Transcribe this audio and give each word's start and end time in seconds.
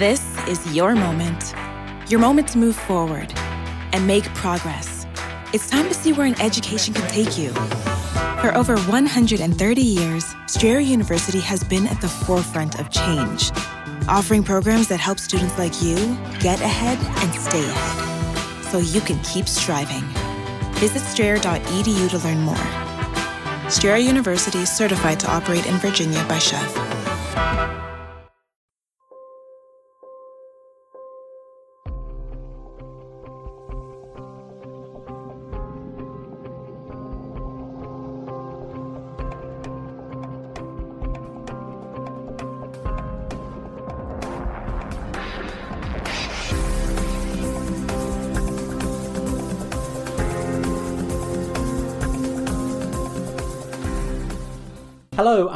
This 0.00 0.24
is 0.48 0.74
your 0.74 0.94
moment. 0.94 1.52
Your 2.10 2.20
moment 2.20 2.48
to 2.48 2.58
move 2.58 2.74
forward 2.74 3.34
and 3.92 4.06
make 4.06 4.24
progress. 4.32 5.06
It's 5.52 5.68
time 5.68 5.88
to 5.88 5.92
see 5.92 6.14
where 6.14 6.26
an 6.26 6.40
education 6.40 6.94
can 6.94 7.06
take 7.10 7.36
you. 7.36 7.50
For 8.40 8.50
over 8.56 8.78
130 8.78 9.82
years, 9.82 10.34
Strayer 10.46 10.78
University 10.78 11.40
has 11.40 11.62
been 11.62 11.86
at 11.86 12.00
the 12.00 12.08
forefront 12.08 12.80
of 12.80 12.88
change, 12.88 13.50
offering 14.08 14.42
programs 14.42 14.88
that 14.88 15.00
help 15.00 15.18
students 15.18 15.58
like 15.58 15.82
you 15.82 15.96
get 16.40 16.62
ahead 16.62 16.96
and 17.22 17.34
stay 17.34 17.62
ahead 17.62 18.64
so 18.70 18.78
you 18.78 19.02
can 19.02 19.18
keep 19.22 19.46
striving. 19.46 20.04
Visit 20.76 21.00
strayer.edu 21.00 22.08
to 22.08 22.18
learn 22.26 22.40
more. 22.40 23.70
Strayer 23.70 23.98
University 23.98 24.60
is 24.60 24.74
certified 24.74 25.20
to 25.20 25.30
operate 25.30 25.66
in 25.66 25.74
Virginia 25.74 26.24
by 26.26 26.38
SCHEV. 26.38 27.89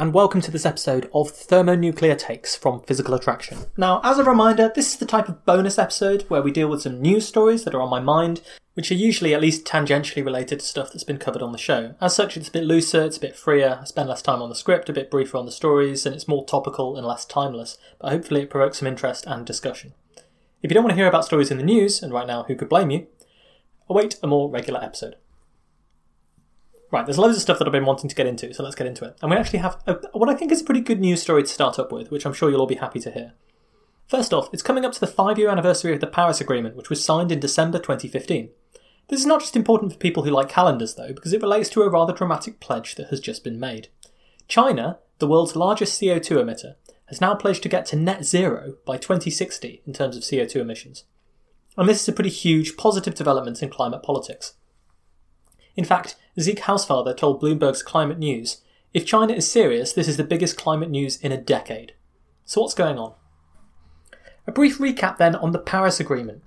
And 0.05 0.13
welcome 0.13 0.39
to 0.39 0.51
this 0.51 0.67
episode 0.67 1.09
of 1.15 1.31
Thermonuclear 1.31 2.15
Takes 2.15 2.55
from 2.55 2.83
Physical 2.83 3.15
Attraction. 3.15 3.57
Now, 3.75 4.01
as 4.03 4.19
a 4.19 4.23
reminder, 4.23 4.71
this 4.75 4.93
is 4.93 4.99
the 4.99 5.05
type 5.07 5.27
of 5.27 5.43
bonus 5.45 5.79
episode 5.79 6.25
where 6.27 6.43
we 6.43 6.51
deal 6.51 6.67
with 6.67 6.83
some 6.83 7.01
news 7.01 7.27
stories 7.27 7.63
that 7.63 7.73
are 7.73 7.81
on 7.81 7.89
my 7.89 7.99
mind, 7.99 8.41
which 8.75 8.91
are 8.91 8.93
usually 8.95 9.33
at 9.33 9.41
least 9.41 9.65
tangentially 9.65 10.23
related 10.23 10.59
to 10.59 10.65
stuff 10.67 10.91
that's 10.91 11.03
been 11.03 11.17
covered 11.17 11.41
on 11.41 11.53
the 11.53 11.57
show. 11.57 11.95
As 11.99 12.13
such, 12.15 12.37
it's 12.37 12.49
a 12.49 12.51
bit 12.51 12.65
looser, 12.65 13.01
it's 13.01 13.17
a 13.17 13.19
bit 13.19 13.35
freer, 13.35 13.79
I 13.81 13.85
spend 13.85 14.07
less 14.07 14.21
time 14.21 14.43
on 14.43 14.49
the 14.49 14.53
script, 14.53 14.89
a 14.89 14.93
bit 14.93 15.09
briefer 15.09 15.37
on 15.37 15.47
the 15.47 15.51
stories, 15.51 16.05
and 16.05 16.13
it's 16.13 16.27
more 16.27 16.45
topical 16.45 16.95
and 16.95 17.07
less 17.07 17.25
timeless, 17.25 17.79
but 17.99 18.11
hopefully 18.11 18.43
it 18.43 18.51
provokes 18.51 18.77
some 18.77 18.87
interest 18.87 19.25
and 19.25 19.43
discussion. 19.43 19.95
If 20.61 20.69
you 20.69 20.75
don't 20.75 20.83
want 20.83 20.91
to 20.91 20.97
hear 20.97 21.07
about 21.07 21.25
stories 21.25 21.49
in 21.49 21.57
the 21.57 21.63
news, 21.63 22.03
and 22.03 22.13
right 22.13 22.27
now, 22.27 22.43
who 22.43 22.55
could 22.55 22.69
blame 22.69 22.91
you, 22.91 23.07
await 23.89 24.19
a 24.21 24.27
more 24.27 24.51
regular 24.51 24.83
episode. 24.83 25.15
Right, 26.95 27.05
there's 27.05 27.17
loads 27.17 27.35
of 27.35 27.41
stuff 27.41 27.59
that 27.59 27.67
I've 27.67 27.73
been 27.73 27.83
wanting 27.83 28.09
to 28.09 28.15
get 28.15 28.25
into, 28.25 28.53
so 28.53 28.63
let's 28.63 28.73
get 28.73 28.87
into 28.87 29.03
it. 29.03 29.17
And 29.21 29.29
we 29.29 29.35
actually 29.35 29.59
have 29.59 29.83
a, 29.85 29.95
what 30.13 30.29
I 30.29 30.33
think 30.33 30.53
is 30.53 30.61
a 30.61 30.63
pretty 30.63 30.79
good 30.79 31.01
news 31.01 31.21
story 31.21 31.43
to 31.43 31.49
start 31.49 31.77
up 31.77 31.91
with, 31.91 32.09
which 32.09 32.25
I'm 32.25 32.31
sure 32.31 32.49
you'll 32.49 32.61
all 32.61 32.67
be 32.67 32.75
happy 32.75 33.01
to 33.01 33.11
hear. 33.11 33.33
First 34.07 34.31
off, 34.31 34.47
it's 34.53 34.63
coming 34.63 34.85
up 34.85 34.93
to 34.93 35.01
the 35.01 35.05
five 35.05 35.37
year 35.37 35.49
anniversary 35.49 35.93
of 35.93 35.99
the 35.99 36.07
Paris 36.07 36.39
Agreement, 36.39 36.77
which 36.77 36.89
was 36.89 37.03
signed 37.03 37.33
in 37.33 37.41
December 37.41 37.79
2015. 37.79 38.49
This 39.09 39.19
is 39.19 39.25
not 39.25 39.41
just 39.41 39.57
important 39.57 39.91
for 39.91 39.97
people 39.97 40.23
who 40.23 40.31
like 40.31 40.47
calendars, 40.47 40.95
though, 40.95 41.11
because 41.11 41.33
it 41.33 41.41
relates 41.41 41.67
to 41.71 41.81
a 41.81 41.89
rather 41.89 42.13
dramatic 42.13 42.61
pledge 42.61 42.95
that 42.95 43.09
has 43.09 43.19
just 43.19 43.43
been 43.43 43.59
made. 43.59 43.89
China, 44.47 44.99
the 45.19 45.27
world's 45.27 45.57
largest 45.57 46.01
CO2 46.01 46.37
emitter, 46.37 46.75
has 47.07 47.19
now 47.19 47.35
pledged 47.35 47.63
to 47.63 47.69
get 47.69 47.85
to 47.87 47.97
net 47.97 48.23
zero 48.23 48.75
by 48.85 48.95
2060 48.95 49.81
in 49.85 49.91
terms 49.91 50.15
of 50.15 50.23
CO2 50.23 50.55
emissions. 50.61 51.03
And 51.75 51.89
this 51.89 52.01
is 52.01 52.07
a 52.07 52.13
pretty 52.13 52.29
huge 52.29 52.77
positive 52.77 53.15
development 53.15 53.61
in 53.61 53.69
climate 53.69 54.01
politics. 54.01 54.53
In 55.75 55.85
fact, 55.85 56.15
Zeke 56.39 56.61
Hausfather 56.61 57.15
told 57.15 57.41
Bloomberg's 57.41 57.83
Climate 57.83 58.19
News 58.19 58.61
if 58.95 59.05
China 59.05 59.33
is 59.33 59.51
serious, 59.51 59.91
this 59.91 60.07
is 60.07 60.15
the 60.15 60.23
biggest 60.23 60.55
climate 60.55 60.89
news 60.89 61.17
in 61.17 61.33
a 61.33 61.37
decade. 61.37 61.95
So, 62.45 62.61
what's 62.61 62.73
going 62.73 62.97
on? 62.97 63.13
A 64.47 64.53
brief 64.53 64.77
recap 64.77 65.17
then 65.17 65.35
on 65.35 65.51
the 65.51 65.59
Paris 65.59 65.99
Agreement. 65.99 66.43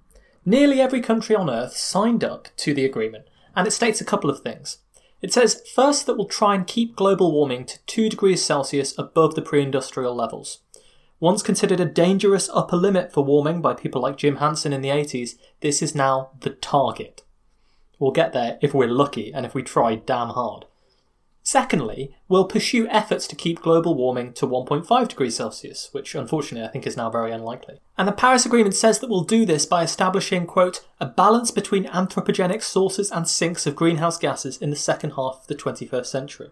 Nearly 0.47 0.81
every 0.81 1.03
country 1.03 1.37
on 1.37 1.51
Earth 1.51 1.77
signed 1.77 2.25
up 2.25 2.49
to 2.57 2.73
the 2.73 2.87
agreement, 2.87 3.27
and 3.55 3.67
it 3.67 3.73
states 3.73 4.01
a 4.01 4.05
couple 4.05 4.31
of 4.31 4.41
things. 4.41 4.79
It 5.21 5.31
says, 5.31 5.63
first, 5.75 6.07
that 6.07 6.17
we'll 6.17 6.27
try 6.27 6.55
and 6.55 6.67
keep 6.67 6.97
global 6.97 7.33
warming 7.33 7.67
to 7.67 7.85
2 7.85 8.09
degrees 8.09 8.43
Celsius 8.43 8.99
above 8.99 9.35
the 9.35 9.43
pre 9.43 9.61
industrial 9.61 10.15
levels. 10.15 10.61
Once 11.21 11.43
considered 11.43 11.81
a 11.81 11.85
dangerous 11.85 12.49
upper 12.55 12.77
limit 12.77 13.13
for 13.13 13.25
warming 13.25 13.61
by 13.61 13.75
people 13.75 14.01
like 14.01 14.17
Jim 14.17 14.37
Hansen 14.37 14.73
in 14.73 14.81
the 14.81 14.89
80s, 14.89 15.35
this 15.61 15.83
is 15.83 15.95
now 15.95 16.31
the 16.41 16.51
target. 16.51 17.25
We'll 17.99 18.13
get 18.13 18.33
there 18.33 18.59
if 18.61 18.75
we're 18.75 18.89
lucky 18.89 19.33
and 19.33 19.45
if 19.45 19.55
we 19.55 19.63
try 19.63 19.97
damn 19.97 20.31
hard. 20.31 20.67
Secondly, 21.43 22.15
we'll 22.29 22.45
pursue 22.45 22.87
efforts 22.89 23.27
to 23.27 23.35
keep 23.35 23.63
global 23.63 23.95
warming 23.95 24.35
to 24.35 24.47
1.5 24.47 25.09
degrees 25.09 25.37
Celsius, 25.37 25.89
which 25.93 26.15
unfortunately 26.15 26.69
I 26.69 26.71
think 26.71 26.87
is 26.87 26.95
now 26.95 27.09
very 27.09 27.33
unlikely. 27.33 27.81
And 27.97 28.07
the 28.07 28.13
Paris 28.13 28.45
Agreement 28.45 28.75
says 28.75 28.99
that 28.99 29.09
we'll 29.09 29.23
do 29.23 29.47
this 29.47 29.65
by 29.65 29.83
establishing, 29.83 30.47
quote, 30.47 30.85
a 31.01 31.07
balance 31.07 31.51
between 31.51 31.87
anthropogenic 31.87 32.63
sources 32.63 33.11
and 33.11 33.27
sinks 33.27 33.67
of 33.67 33.77
greenhouse 33.77 34.19
gases 34.19 34.59
in 34.59 34.69
the 34.69 34.77
second 34.77 35.13
half 35.13 35.41
of 35.41 35.47
the 35.47 35.55
21st 35.55 36.07
century. 36.07 36.51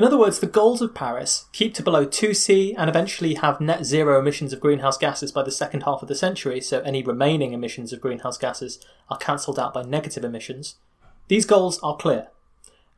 In 0.00 0.06
other 0.06 0.16
words, 0.16 0.38
the 0.38 0.46
goals 0.46 0.80
of 0.80 0.94
Paris 0.94 1.44
keep 1.52 1.74
to 1.74 1.82
below 1.82 2.06
2C 2.06 2.74
and 2.78 2.88
eventually 2.88 3.34
have 3.34 3.60
net 3.60 3.84
zero 3.84 4.18
emissions 4.18 4.50
of 4.50 4.58
greenhouse 4.58 4.96
gases 4.96 5.30
by 5.30 5.42
the 5.42 5.50
second 5.50 5.82
half 5.82 6.00
of 6.00 6.08
the 6.08 6.14
century, 6.14 6.58
so 6.62 6.80
any 6.80 7.02
remaining 7.02 7.52
emissions 7.52 7.92
of 7.92 8.00
greenhouse 8.00 8.38
gases 8.38 8.82
are 9.10 9.18
cancelled 9.18 9.58
out 9.58 9.74
by 9.74 9.82
negative 9.82 10.24
emissions. 10.24 10.76
These 11.28 11.44
goals 11.44 11.78
are 11.80 11.98
clear. 11.98 12.28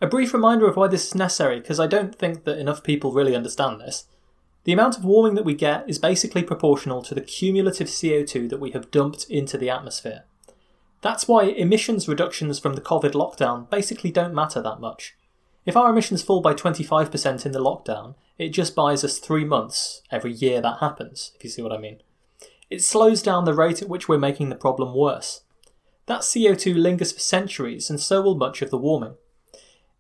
A 0.01 0.07
brief 0.07 0.33
reminder 0.33 0.69
of 0.69 0.77
why 0.77 0.87
this 0.87 1.09
is 1.09 1.17
necessary, 1.17 1.59
because 1.59 1.81
I 1.81 1.89
don't 1.89 2.15
think 2.15 2.45
that 2.45 2.59
enough 2.59 2.85
people 2.85 3.11
really 3.11 3.35
understand 3.35 3.81
this. 3.81 4.05
The 4.63 4.73
amount 4.73 4.97
of 4.97 5.05
warming 5.05 5.35
that 5.35 5.45
we 5.45 5.55
get 5.55 5.91
is 5.91 5.99
basically 5.99 6.45
proportional 6.45 7.03
to 7.03 7.17
the 7.17 7.21
cumulative 7.21 7.89
CO2 7.89 8.49
that 8.49 8.61
we 8.61 8.71
have 8.71 8.93
dumped 8.93 9.25
into 9.29 9.59
the 9.59 9.71
atmosphere. 9.71 10.23
That's 11.01 11.27
why 11.27 11.47
emissions 11.47 12.07
reductions 12.07 12.61
from 12.61 12.75
the 12.75 12.81
COVID 12.81 13.15
lockdown 13.15 13.69
basically 13.71 14.13
don't 14.13 14.33
matter 14.33 14.63
that 14.63 14.79
much. 14.79 15.17
If 15.65 15.77
our 15.77 15.91
emissions 15.91 16.23
fall 16.23 16.41
by 16.41 16.55
25% 16.55 17.47
in 17.47 17.53
the 17.53 17.61
lockdown, 17.61 18.15
it 18.37 18.49
just 18.49 18.75
buys 18.75 19.05
us 19.05 19.19
three 19.19 19.45
months 19.45 20.03
every 20.11 20.33
year 20.33 20.61
that 20.61 20.79
happens, 20.81 21.33
if 21.37 21.45
you 21.45 21.51
see 21.51 21.63
what 21.63 21.73
I 21.73 21.79
mean. 21.79 21.99
It 22.69 22.83
slows 22.83 23.23
down 23.23 23.45
the 23.45 23.55
rate 23.55 23.83
at 23.83 23.89
which 23.89 24.09
we're 24.09 24.19
making 24.19 24.49
the 24.49 24.57
problem 24.57 24.95
worse. 24.95 25.43
That 26.07 26.23
CO2 26.23 26.75
lingers 26.75 27.13
for 27.13 27.21
centuries, 27.21 27.91
and 27.91 28.01
so 28.01 28.23
will 28.23 28.35
much 28.35 28.61
of 28.61 28.71
the 28.71 28.79
warming. 28.79 29.15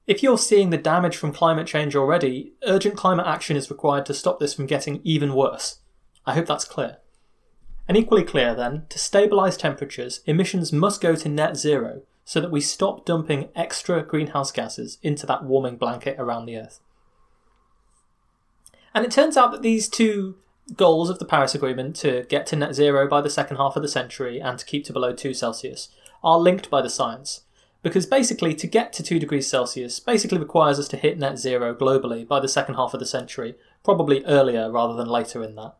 If 0.06 0.22
you're 0.22 0.38
seeing 0.38 0.70
the 0.70 0.78
damage 0.78 1.16
from 1.16 1.32
climate 1.32 1.68
change 1.68 1.94
already, 1.94 2.54
urgent 2.64 2.96
climate 2.96 3.26
action 3.26 3.56
is 3.56 3.70
required 3.70 4.04
to 4.06 4.14
stop 4.14 4.40
this 4.40 4.54
from 4.54 4.66
getting 4.66 5.00
even 5.04 5.34
worse. 5.34 5.78
I 6.26 6.34
hope 6.34 6.46
that's 6.46 6.64
clear. 6.64 6.96
And 7.86 7.96
equally 7.96 8.24
clear, 8.24 8.54
then, 8.54 8.86
to 8.88 8.98
stabilise 8.98 9.56
temperatures, 9.56 10.20
emissions 10.26 10.72
must 10.72 11.00
go 11.00 11.14
to 11.14 11.28
net 11.28 11.56
zero, 11.56 12.02
so 12.24 12.40
that 12.40 12.50
we 12.50 12.60
stop 12.60 13.04
dumping 13.04 13.48
extra 13.54 14.02
greenhouse 14.02 14.52
gases 14.52 14.98
into 15.02 15.26
that 15.26 15.44
warming 15.44 15.76
blanket 15.76 16.16
around 16.18 16.46
the 16.46 16.56
Earth. 16.56 16.80
And 18.94 19.04
it 19.04 19.10
turns 19.10 19.36
out 19.36 19.52
that 19.52 19.62
these 19.62 19.88
two 19.88 20.36
goals 20.76 21.10
of 21.10 21.18
the 21.18 21.24
Paris 21.24 21.54
Agreement 21.54 21.96
to 21.96 22.24
get 22.28 22.46
to 22.46 22.56
net 22.56 22.74
zero 22.74 23.08
by 23.08 23.20
the 23.20 23.30
second 23.30 23.56
half 23.56 23.76
of 23.76 23.82
the 23.82 23.88
century 23.88 24.40
and 24.40 24.58
to 24.58 24.64
keep 24.64 24.84
to 24.84 24.92
below 24.92 25.12
2 25.12 25.34
Celsius 25.34 25.88
are 26.22 26.38
linked 26.38 26.70
by 26.70 26.80
the 26.80 26.90
science. 26.90 27.42
Because 27.82 28.06
basically, 28.06 28.54
to 28.54 28.66
get 28.68 28.92
to 28.92 29.02
2 29.02 29.18
degrees 29.18 29.48
Celsius 29.48 29.98
basically 29.98 30.38
requires 30.38 30.78
us 30.78 30.86
to 30.88 30.96
hit 30.96 31.18
net 31.18 31.36
zero 31.38 31.74
globally 31.74 32.26
by 32.26 32.38
the 32.38 32.48
second 32.48 32.76
half 32.76 32.94
of 32.94 33.00
the 33.00 33.06
century, 33.06 33.56
probably 33.82 34.24
earlier 34.24 34.70
rather 34.70 34.94
than 34.94 35.08
later 35.08 35.42
in 35.42 35.56
that. 35.56 35.74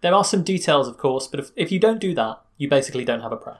There 0.00 0.14
are 0.14 0.24
some 0.24 0.42
details, 0.42 0.88
of 0.88 0.96
course, 0.96 1.26
but 1.26 1.40
if, 1.40 1.50
if 1.54 1.70
you 1.70 1.78
don't 1.78 2.00
do 2.00 2.14
that, 2.14 2.40
you 2.56 2.68
basically 2.68 3.04
don't 3.04 3.20
have 3.20 3.32
a 3.32 3.36
prayer. 3.36 3.58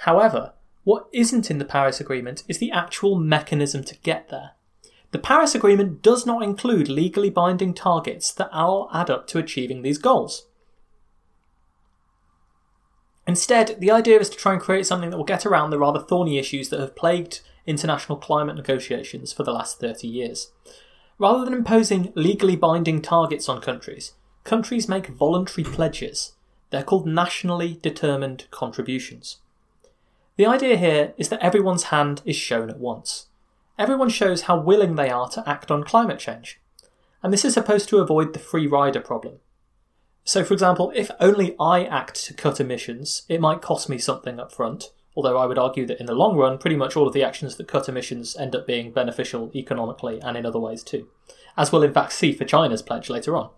However, 0.00 0.54
what 0.84 1.08
isn't 1.12 1.50
in 1.50 1.58
the 1.58 1.64
Paris 1.64 2.00
Agreement 2.00 2.42
is 2.48 2.58
the 2.58 2.72
actual 2.72 3.16
mechanism 3.16 3.84
to 3.84 3.98
get 3.98 4.28
there. 4.28 4.52
The 5.12 5.18
Paris 5.18 5.54
Agreement 5.54 6.02
does 6.02 6.24
not 6.24 6.42
include 6.42 6.88
legally 6.88 7.30
binding 7.30 7.74
targets 7.74 8.32
that 8.32 8.52
all 8.52 8.88
add 8.94 9.10
up 9.10 9.26
to 9.28 9.38
achieving 9.38 9.82
these 9.82 9.98
goals. 9.98 10.46
Instead, 13.26 13.76
the 13.78 13.90
idea 13.90 14.18
is 14.18 14.30
to 14.30 14.36
try 14.36 14.52
and 14.52 14.62
create 14.62 14.86
something 14.86 15.10
that 15.10 15.16
will 15.16 15.24
get 15.24 15.44
around 15.44 15.70
the 15.70 15.78
rather 15.78 16.00
thorny 16.00 16.38
issues 16.38 16.68
that 16.68 16.80
have 16.80 16.96
plagued 16.96 17.40
international 17.66 18.18
climate 18.18 18.56
negotiations 18.56 19.32
for 19.32 19.42
the 19.42 19.52
last 19.52 19.78
30 19.78 20.08
years. 20.08 20.52
Rather 21.18 21.44
than 21.44 21.54
imposing 21.54 22.12
legally 22.14 22.56
binding 22.56 23.02
targets 23.02 23.48
on 23.48 23.60
countries, 23.60 24.14
countries 24.44 24.88
make 24.88 25.06
voluntary 25.08 25.64
pledges. 25.64 26.32
They're 26.70 26.82
called 26.82 27.06
nationally 27.06 27.78
determined 27.82 28.46
contributions. 28.50 29.38
The 30.36 30.46
idea 30.46 30.76
here 30.76 31.12
is 31.16 31.28
that 31.28 31.40
everyone's 31.40 31.84
hand 31.84 32.22
is 32.24 32.36
shown 32.36 32.70
at 32.70 32.78
once. 32.78 33.26
Everyone 33.78 34.08
shows 34.08 34.42
how 34.42 34.60
willing 34.60 34.96
they 34.96 35.10
are 35.10 35.28
to 35.30 35.48
act 35.48 35.70
on 35.70 35.84
climate 35.84 36.18
change. 36.18 36.60
And 37.22 37.32
this 37.32 37.44
is 37.44 37.54
supposed 37.54 37.88
to 37.90 37.98
avoid 37.98 38.32
the 38.32 38.38
free 38.38 38.66
rider 38.66 39.00
problem. 39.00 39.38
So, 40.24 40.44
for 40.44 40.54
example, 40.54 40.92
if 40.94 41.10
only 41.18 41.56
I 41.58 41.84
act 41.84 42.24
to 42.26 42.34
cut 42.34 42.60
emissions, 42.60 43.22
it 43.28 43.40
might 43.40 43.62
cost 43.62 43.88
me 43.88 43.98
something 43.98 44.38
up 44.38 44.52
front, 44.52 44.92
although 45.16 45.38
I 45.38 45.46
would 45.46 45.58
argue 45.58 45.86
that 45.86 45.98
in 46.00 46.06
the 46.06 46.14
long 46.14 46.36
run, 46.36 46.58
pretty 46.58 46.76
much 46.76 46.96
all 46.96 47.06
of 47.06 47.14
the 47.14 47.24
actions 47.24 47.56
that 47.56 47.68
cut 47.68 47.88
emissions 47.88 48.36
end 48.36 48.54
up 48.54 48.66
being 48.66 48.92
beneficial 48.92 49.50
economically 49.54 50.20
and 50.20 50.36
in 50.36 50.46
other 50.46 50.58
ways 50.58 50.82
too, 50.82 51.08
as 51.56 51.72
we'll 51.72 51.82
in 51.82 51.92
fact 51.92 52.12
see 52.12 52.32
for 52.32 52.44
China's 52.44 52.82
pledge 52.82 53.10
later 53.10 53.36
on. 53.36 53.50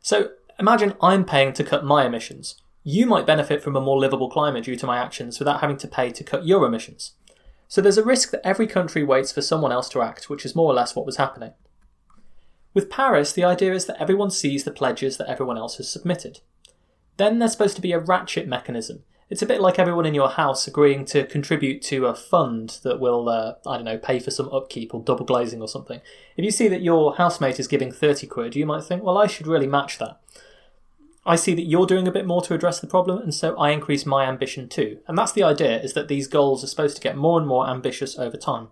So, 0.00 0.30
Imagine 0.60 0.92
I'm 1.00 1.24
paying 1.24 1.54
to 1.54 1.64
cut 1.64 1.86
my 1.86 2.04
emissions. 2.04 2.60
You 2.82 3.06
might 3.06 3.26
benefit 3.26 3.62
from 3.62 3.76
a 3.76 3.80
more 3.80 3.98
livable 3.98 4.30
climate 4.30 4.64
due 4.64 4.76
to 4.76 4.86
my 4.86 4.98
actions 4.98 5.38
without 5.38 5.60
having 5.60 5.76
to 5.78 5.88
pay 5.88 6.10
to 6.10 6.24
cut 6.24 6.46
your 6.46 6.64
emissions. 6.64 7.12
So 7.68 7.80
there's 7.80 7.98
a 7.98 8.04
risk 8.04 8.30
that 8.30 8.44
every 8.44 8.66
country 8.66 9.04
waits 9.04 9.32
for 9.32 9.42
someone 9.42 9.70
else 9.70 9.88
to 9.90 10.02
act, 10.02 10.28
which 10.30 10.44
is 10.44 10.56
more 10.56 10.70
or 10.70 10.74
less 10.74 10.96
what 10.96 11.06
was 11.06 11.18
happening. 11.18 11.52
With 12.72 12.90
Paris, 12.90 13.32
the 13.32 13.44
idea 13.44 13.72
is 13.74 13.86
that 13.86 14.00
everyone 14.00 14.30
sees 14.30 14.64
the 14.64 14.70
pledges 14.70 15.16
that 15.16 15.28
everyone 15.28 15.58
else 15.58 15.76
has 15.76 15.90
submitted. 15.90 16.40
Then 17.16 17.38
there's 17.38 17.52
supposed 17.52 17.76
to 17.76 17.82
be 17.82 17.92
a 17.92 17.98
ratchet 17.98 18.48
mechanism. 18.48 19.04
It's 19.28 19.42
a 19.42 19.46
bit 19.46 19.60
like 19.60 19.78
everyone 19.78 20.06
in 20.06 20.14
your 20.14 20.30
house 20.30 20.66
agreeing 20.66 21.04
to 21.06 21.26
contribute 21.26 21.82
to 21.82 22.06
a 22.06 22.14
fund 22.14 22.78
that 22.82 22.98
will, 22.98 23.28
uh, 23.28 23.54
I 23.66 23.76
don't 23.76 23.84
know, 23.84 23.98
pay 23.98 24.18
for 24.18 24.32
some 24.32 24.48
upkeep 24.48 24.92
or 24.92 25.02
double 25.02 25.24
glazing 25.24 25.60
or 25.60 25.68
something. 25.68 26.00
If 26.36 26.44
you 26.44 26.50
see 26.50 26.66
that 26.68 26.82
your 26.82 27.14
housemate 27.14 27.60
is 27.60 27.68
giving 27.68 27.92
30 27.92 28.26
quid, 28.26 28.56
you 28.56 28.66
might 28.66 28.82
think, 28.82 29.04
well, 29.04 29.18
I 29.18 29.28
should 29.28 29.46
really 29.46 29.68
match 29.68 29.98
that. 29.98 30.20
I 31.24 31.36
see 31.36 31.54
that 31.54 31.66
you're 31.66 31.86
doing 31.86 32.08
a 32.08 32.12
bit 32.12 32.26
more 32.26 32.40
to 32.42 32.54
address 32.54 32.80
the 32.80 32.86
problem, 32.86 33.18
and 33.18 33.34
so 33.34 33.56
I 33.56 33.70
increase 33.70 34.06
my 34.06 34.24
ambition 34.24 34.68
too. 34.68 35.00
And 35.06 35.18
that's 35.18 35.32
the 35.32 35.42
idea, 35.42 35.80
is 35.80 35.92
that 35.92 36.08
these 36.08 36.26
goals 36.26 36.64
are 36.64 36.68
supposed 36.68 36.96
to 36.96 37.02
get 37.02 37.16
more 37.16 37.38
and 37.38 37.46
more 37.46 37.68
ambitious 37.68 38.18
over 38.18 38.38
time. 38.38 38.68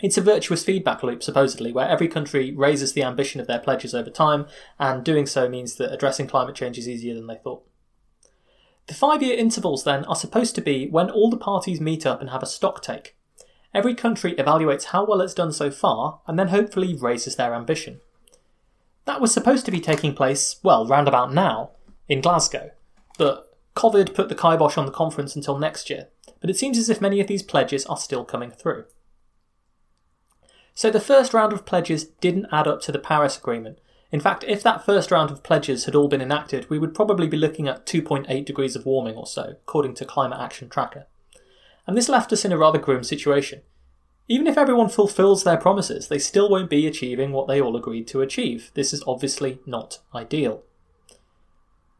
It's 0.00 0.16
a 0.16 0.22
virtuous 0.22 0.62
feedback 0.62 1.02
loop, 1.02 1.24
supposedly, 1.24 1.72
where 1.72 1.88
every 1.88 2.06
country 2.06 2.52
raises 2.52 2.92
the 2.92 3.02
ambition 3.02 3.40
of 3.40 3.48
their 3.48 3.58
pledges 3.58 3.94
over 3.94 4.10
time, 4.10 4.46
and 4.78 5.04
doing 5.04 5.26
so 5.26 5.48
means 5.48 5.74
that 5.74 5.92
addressing 5.92 6.28
climate 6.28 6.54
change 6.54 6.78
is 6.78 6.88
easier 6.88 7.14
than 7.14 7.26
they 7.26 7.34
thought. 7.42 7.64
The 8.86 8.94
five 8.94 9.20
year 9.20 9.36
intervals, 9.36 9.82
then, 9.82 10.04
are 10.04 10.14
supposed 10.14 10.54
to 10.54 10.60
be 10.60 10.88
when 10.88 11.10
all 11.10 11.30
the 11.30 11.36
parties 11.36 11.80
meet 11.80 12.06
up 12.06 12.20
and 12.20 12.30
have 12.30 12.44
a 12.44 12.46
stock 12.46 12.80
take. 12.80 13.16
Every 13.74 13.94
country 13.94 14.34
evaluates 14.34 14.84
how 14.84 15.04
well 15.04 15.20
it's 15.20 15.34
done 15.34 15.52
so 15.52 15.70
far, 15.72 16.20
and 16.28 16.38
then 16.38 16.48
hopefully 16.48 16.94
raises 16.94 17.34
their 17.34 17.52
ambition. 17.52 18.00
That 19.08 19.22
was 19.22 19.32
supposed 19.32 19.64
to 19.64 19.70
be 19.70 19.80
taking 19.80 20.14
place, 20.14 20.56
well, 20.62 20.86
round 20.86 21.08
about 21.08 21.32
now, 21.32 21.70
in 22.10 22.20
Glasgow, 22.20 22.72
but 23.16 23.56
COVID 23.74 24.12
put 24.12 24.28
the 24.28 24.34
kibosh 24.34 24.76
on 24.76 24.84
the 24.84 24.92
conference 24.92 25.34
until 25.34 25.56
next 25.56 25.88
year, 25.88 26.08
but 26.42 26.50
it 26.50 26.58
seems 26.58 26.76
as 26.76 26.90
if 26.90 27.00
many 27.00 27.18
of 27.18 27.26
these 27.26 27.42
pledges 27.42 27.86
are 27.86 27.96
still 27.96 28.22
coming 28.22 28.50
through. 28.50 28.84
So 30.74 30.90
the 30.90 31.00
first 31.00 31.32
round 31.32 31.54
of 31.54 31.64
pledges 31.64 32.04
didn't 32.04 32.48
add 32.52 32.68
up 32.68 32.82
to 32.82 32.92
the 32.92 32.98
Paris 32.98 33.38
Agreement. 33.38 33.78
In 34.12 34.20
fact, 34.20 34.44
if 34.46 34.62
that 34.62 34.84
first 34.84 35.10
round 35.10 35.30
of 35.30 35.42
pledges 35.42 35.86
had 35.86 35.94
all 35.94 36.08
been 36.08 36.20
enacted, 36.20 36.68
we 36.68 36.78
would 36.78 36.94
probably 36.94 37.28
be 37.28 37.38
looking 37.38 37.66
at 37.66 37.86
2.8 37.86 38.44
degrees 38.44 38.76
of 38.76 38.84
warming 38.84 39.14
or 39.14 39.26
so, 39.26 39.54
according 39.66 39.94
to 39.94 40.04
Climate 40.04 40.38
Action 40.38 40.68
Tracker. 40.68 41.06
And 41.86 41.96
this 41.96 42.10
left 42.10 42.30
us 42.34 42.44
in 42.44 42.52
a 42.52 42.58
rather 42.58 42.78
grim 42.78 43.02
situation. 43.02 43.62
Even 44.30 44.46
if 44.46 44.58
everyone 44.58 44.90
fulfills 44.90 45.42
their 45.42 45.56
promises, 45.56 46.08
they 46.08 46.18
still 46.18 46.50
won't 46.50 46.68
be 46.68 46.86
achieving 46.86 47.32
what 47.32 47.48
they 47.48 47.60
all 47.60 47.76
agreed 47.76 48.06
to 48.08 48.20
achieve. 48.20 48.70
This 48.74 48.92
is 48.92 49.02
obviously 49.06 49.58
not 49.64 50.00
ideal. 50.14 50.62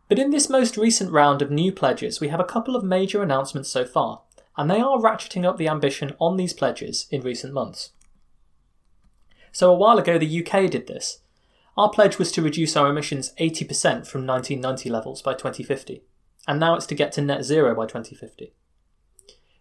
But 0.09 0.19
in 0.19 0.31
this 0.31 0.51
most 0.51 0.77
recent 0.77 1.11
round 1.11 1.41
of 1.41 1.51
new 1.51 1.73
pledges, 1.73 2.21
we 2.21 2.29
have 2.29 2.41
a 2.41 2.45
couple 2.45 2.77
of 2.77 2.85
major 2.85 3.23
announcements 3.23 3.71
so 3.71 3.87
far, 3.87 4.23
and 4.59 4.71
they 4.71 4.81
are 4.81 4.99
ratcheting 4.99 5.47
up 5.47 5.57
the 5.57 5.69
ambition 5.69 6.15
on 6.21 6.37
these 6.37 6.53
pledges 6.53 7.07
in 7.11 7.23
recent 7.23 7.55
months. 7.55 7.93
So 9.51 9.73
a 9.73 9.77
while 9.77 9.99
ago, 9.99 10.19
the 10.19 10.47
UK 10.47 10.71
did 10.71 10.87
this. 10.87 11.21
Our 11.79 11.89
pledge 11.89 12.19
was 12.19 12.31
to 12.33 12.43
reduce 12.43 12.77
our 12.77 12.91
emissions 12.91 13.33
80% 13.39 14.07
from 14.07 14.27
1990 14.27 14.91
levels 14.91 15.23
by 15.23 15.33
2050, 15.33 16.03
and 16.47 16.61
now 16.61 16.75
it's 16.75 16.87
to 16.87 16.95
get 16.95 17.13
to 17.13 17.23
net 17.23 17.45
zero 17.45 17.75
by 17.75 17.87
2050. 17.87 18.53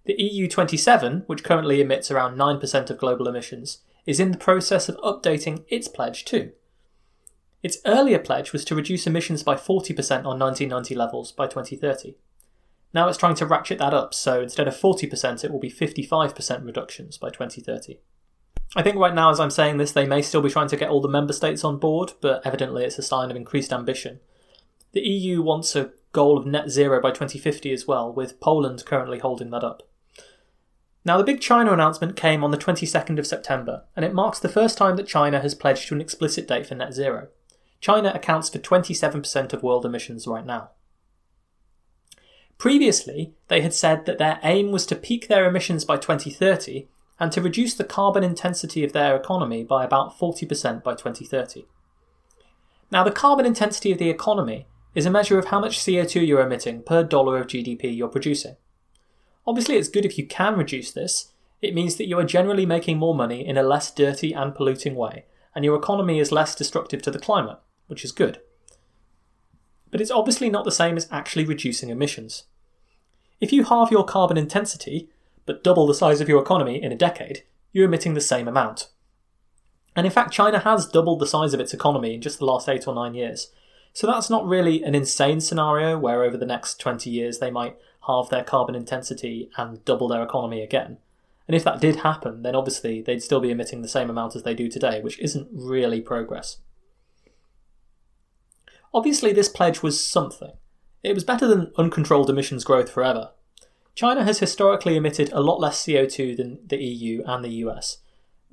The 0.08 0.16
EU27, 0.16 1.28
which 1.28 1.44
currently 1.44 1.82
emits 1.82 2.10
around 2.10 2.38
9% 2.38 2.90
of 2.90 2.98
global 2.98 3.28
emissions, 3.28 3.80
is 4.06 4.22
in 4.22 4.32
the 4.32 4.38
process 4.38 4.88
of 4.88 4.96
updating 4.98 5.66
its 5.68 5.90
pledge 5.90 6.24
too. 6.24 6.54
Its 7.62 7.80
earlier 7.86 8.18
pledge 8.18 8.54
was 8.54 8.64
to 8.66 8.76
reduce 8.76 9.06
emissions 9.06 9.44
by 9.44 9.56
40% 9.56 10.26
on 10.26 10.40
1990 10.40 10.96
levels 10.96 11.34
by 11.34 11.46
2030. 11.46 12.16
Now 12.94 13.10
it's 13.10 13.18
trying 13.18 13.36
to 13.36 13.46
ratchet 13.46 13.80
that 13.80 13.94
up, 13.94 14.14
so 14.14 14.40
instead 14.40 14.70
of 14.70 14.78
40%, 14.78 15.44
it 15.44 15.52
will 15.52 15.60
be 15.60 15.70
55% 15.70 16.66
reductions 16.66 17.18
by 17.18 17.30
2030. 17.30 18.00
I 18.78 18.84
think 18.84 18.96
right 18.96 19.14
now, 19.14 19.30
as 19.30 19.42
I'm 19.42 19.50
saying 19.50 19.76
this, 19.76 19.92
they 19.92 20.08
may 20.08 20.22
still 20.22 20.42
be 20.42 20.50
trying 20.50 20.70
to 20.70 20.78
get 20.78 20.90
all 20.90 21.02
the 21.02 21.10
member 21.10 21.34
states 21.34 21.66
on 21.66 21.80
board, 21.80 22.14
but 22.22 22.42
evidently 22.46 22.86
it's 22.86 22.98
a 22.98 23.04
sign 23.04 23.30
of 23.30 23.36
increased 23.36 23.74
ambition. 23.74 24.22
The 24.94 25.02
EU 25.02 25.42
wants 25.42 25.76
a 25.76 25.92
goal 26.14 26.38
of 26.38 26.46
net 26.46 26.70
zero 26.70 27.02
by 27.02 27.10
2050 27.10 27.74
as 27.74 27.86
well, 27.86 28.14
with 28.14 28.40
Poland 28.40 28.86
currently 28.86 29.20
holding 29.20 29.50
that 29.50 29.66
up. 29.66 29.84
Now, 31.08 31.18
the 31.18 31.24
big 31.24 31.40
China 31.40 31.72
announcement 31.72 32.18
came 32.18 32.44
on 32.44 32.52
the 32.52 32.58
22nd 32.58 33.18
of 33.18 33.26
September, 33.26 33.86
and 33.96 34.04
it 34.04 34.14
marks 34.14 34.40
the 34.40 34.50
first 34.50 34.78
time 34.78 34.98
that 34.98 35.08
China 35.08 35.40
has 35.40 35.56
pledged 35.56 35.88
to 35.88 35.96
an 35.96 36.02
explicit 36.02 36.50
date 36.50 36.66
for 36.66 36.76
net 36.76 36.94
zero. 36.94 37.30
China 37.80 38.12
accounts 38.14 38.50
for 38.50 38.60
27% 38.60 39.54
of 39.54 39.64
world 39.64 39.86
emissions 39.86 40.28
right 40.28 40.46
now. 40.46 40.72
Previously, 42.58 43.36
they 43.48 43.62
had 43.62 43.74
said 43.74 44.06
that 44.06 44.18
their 44.18 44.42
aim 44.44 44.74
was 44.74 44.86
to 44.88 44.98
peak 44.98 45.30
their 45.30 45.48
emissions 45.48 45.86
by 45.86 45.96
2030 45.96 46.90
and 47.22 47.32
to 47.32 47.42
reduce 47.42 47.74
the 47.74 47.86
carbon 47.86 48.26
intensity 48.26 48.84
of 48.84 48.92
their 48.92 49.16
economy 49.16 49.64
by 49.64 49.86
about 49.86 50.20
40% 50.20 50.84
by 50.84 50.92
2030. 50.92 51.68
Now, 52.92 53.06
the 53.06 53.12
carbon 53.12 53.46
intensity 53.46 53.94
of 53.94 53.98
the 53.98 54.10
economy 54.10 54.68
is 54.94 55.06
a 55.06 55.10
measure 55.10 55.40
of 55.40 55.46
how 55.46 55.62
much 55.62 55.80
CO2 55.80 56.28
you're 56.28 56.42
emitting 56.42 56.84
per 56.84 57.02
dollar 57.02 57.38
of 57.38 57.48
GDP 57.48 57.96
you're 57.96 58.10
producing. 58.10 58.58
Obviously, 59.48 59.78
it's 59.78 59.88
good 59.88 60.06
if 60.06 60.18
you 60.18 60.28
can 60.28 60.58
reduce 60.58 60.92
this. 60.92 61.32
It 61.62 61.74
means 61.74 61.96
that 61.96 62.08
you 62.08 62.20
are 62.20 62.26
generally 62.26 62.66
making 62.66 62.98
more 62.98 63.16
money 63.16 63.48
in 63.48 63.58
a 63.58 63.64
less 63.64 63.90
dirty 63.90 64.34
and 64.34 64.54
polluting 64.54 64.94
way, 64.94 65.26
and 65.56 65.64
your 65.64 65.78
economy 65.78 66.20
is 66.20 66.34
less 66.34 66.54
destructive 66.54 67.02
to 67.04 67.12
the 67.12 67.18
climate, 67.18 67.58
which 67.88 68.04
is 68.04 68.12
good. 68.12 68.42
But 69.90 70.02
it's 70.02 70.12
obviously 70.12 70.50
not 70.50 70.66
the 70.66 70.72
same 70.72 70.98
as 70.98 71.08
actually 71.10 71.46
reducing 71.46 71.90
emissions. 71.90 72.44
If 73.40 73.54
you 73.54 73.64
halve 73.64 73.90
your 73.90 74.04
carbon 74.04 74.38
intensity, 74.38 75.10
but 75.46 75.64
double 75.64 75.88
the 75.88 75.94
size 75.94 76.20
of 76.20 76.28
your 76.28 76.42
economy 76.42 76.84
in 76.84 76.92
a 76.92 76.98
decade, 76.98 77.44
you're 77.72 77.86
emitting 77.86 78.16
the 78.16 78.22
same 78.22 78.48
amount. 78.48 78.90
And 79.96 80.06
in 80.06 80.12
fact, 80.12 80.34
China 80.34 80.60
has 80.60 80.88
doubled 80.88 81.20
the 81.20 81.26
size 81.26 81.54
of 81.54 81.60
its 81.60 81.74
economy 81.74 82.16
in 82.16 82.22
just 82.22 82.40
the 82.40 82.46
last 82.46 82.68
eight 82.68 82.88
or 82.88 82.94
nine 82.94 83.14
years. 83.14 83.52
So 83.94 84.06
that's 84.06 84.30
not 84.30 84.46
really 84.46 84.84
an 84.84 84.94
insane 84.94 85.40
scenario 85.40 85.98
where 85.98 86.24
over 86.24 86.38
the 86.38 86.46
next 86.46 86.80
20 86.80 87.10
years 87.10 87.40
they 87.40 87.50
might 87.50 87.78
halve 88.08 88.30
their 88.30 88.44
carbon 88.44 88.76
intensity 88.76 89.50
and 89.58 89.84
double 89.86 90.08
their 90.08 90.24
economy 90.24 90.62
again. 90.62 90.98
And 91.48 91.56
if 91.56 91.64
that 91.64 91.80
did 91.80 91.98
happen, 91.98 92.42
then 92.42 92.56
obviously 92.56 93.02
they'd 93.02 93.24
still 93.24 93.40
be 93.40 93.52
emitting 93.52 93.82
the 93.82 93.88
same 93.88 94.10
amount 94.10 94.36
as 94.36 94.44
they 94.44 94.54
do 94.54 94.70
today, 94.70 95.02
which 95.02 95.20
isn't 95.20 95.48
really 95.52 96.02
progress. 96.02 96.58
Obviously, 98.94 99.32
this 99.32 99.50
pledge 99.50 99.84
was 99.84 100.04
something. 100.04 100.54
It 101.04 101.14
was 101.14 101.24
better 101.24 101.48
than 101.48 101.72
uncontrolled 101.78 102.30
emissions 102.30 102.64
growth 102.64 102.90
forever, 102.90 103.32
China 103.98 104.24
has 104.24 104.38
historically 104.38 104.96
emitted 104.96 105.32
a 105.34 105.42
lot 105.42 105.60
less 105.60 105.84
CO2 105.84 106.38
than 106.38 106.60
the 106.64 106.78
EU 106.78 107.24
and 107.26 107.44
the 107.44 107.66
US. 107.66 107.98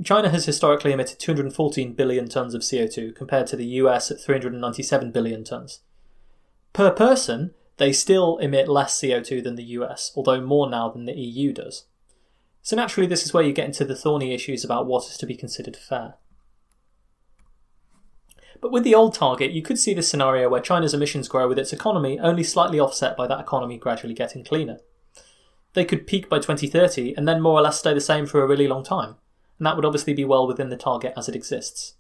China 0.02 0.30
has 0.30 0.46
historically 0.46 0.90
emitted 0.90 1.18
214 1.18 1.92
billion 1.92 2.28
tonnes 2.28 2.54
of 2.54 2.62
CO2 2.62 3.14
compared 3.14 3.46
to 3.49 3.56
the 3.56 3.66
US 3.82 4.11
at 4.11 4.18
397 4.18 5.11
billion 5.11 5.44
tonnes. 5.44 5.80
Per 6.73 6.90
person, 6.90 7.52
they 7.76 7.93
still 7.93 8.38
emit 8.38 8.69
less 8.69 8.99
CO2 9.00 9.43
than 9.43 9.57
the 9.57 9.64
US, 9.64 10.12
although 10.14 10.40
more 10.40 10.69
now 10.69 10.88
than 10.88 11.04
the 11.04 11.19
EU 11.19 11.52
does. 11.52 11.87
So 12.62 12.76
naturally, 12.76 13.07
this 13.07 13.25
is 13.25 13.35
where 13.35 13.45
you 13.45 13.52
get 13.52 13.66
into 13.66 13.85
the 13.85 13.97
thorny 13.97 14.33
issues 14.33 14.64
about 14.64 14.87
what 14.87 15.04
is 15.04 15.19
to 15.19 15.26
be 15.26 15.37
considered 15.37 15.76
fair. 15.76 16.14
But 18.61 18.73
with 18.73 18.85
the 18.85 18.95
old 18.95 19.14
target, 19.14 19.50
you 19.50 19.61
could 19.61 19.78
see 19.78 19.93
the 19.93 20.02
scenario 20.02 20.49
where 20.49 20.61
China's 20.61 20.95
emissions 20.95 21.28
grow 21.28 21.47
with 21.47 21.59
its 21.59 21.73
economy 21.73 22.19
only 22.19 22.43
slightly 22.43 22.81
offset 22.81 23.16
by 23.16 23.26
that 23.26 23.40
economy 23.40 23.76
gradually 23.76 24.14
getting 24.14 24.45
cleaner 24.45 24.78
they 25.75 25.85
could 25.85 26.07
peak 26.07 26.28
by 26.28 26.38
2030 26.38 27.14
and 27.16 27.28
then 27.28 27.43
more 27.43 27.59
or 27.59 27.62
less 27.62 27.78
stay 27.78 27.93
the 27.93 28.00
same 28.00 28.26
for 28.26 28.43
a 28.43 28.47
really 28.47 28.66
long 28.66 28.83
time. 28.83 29.16
And 29.59 29.66
that 29.66 29.76
would 29.76 29.85
obviously 29.85 30.14
be 30.14 30.25
well 30.25 30.47
within 30.47 30.71
the 30.71 30.76
target 30.76 31.12
as 31.16 31.28
it 31.28 31.37
exists. 31.37 31.95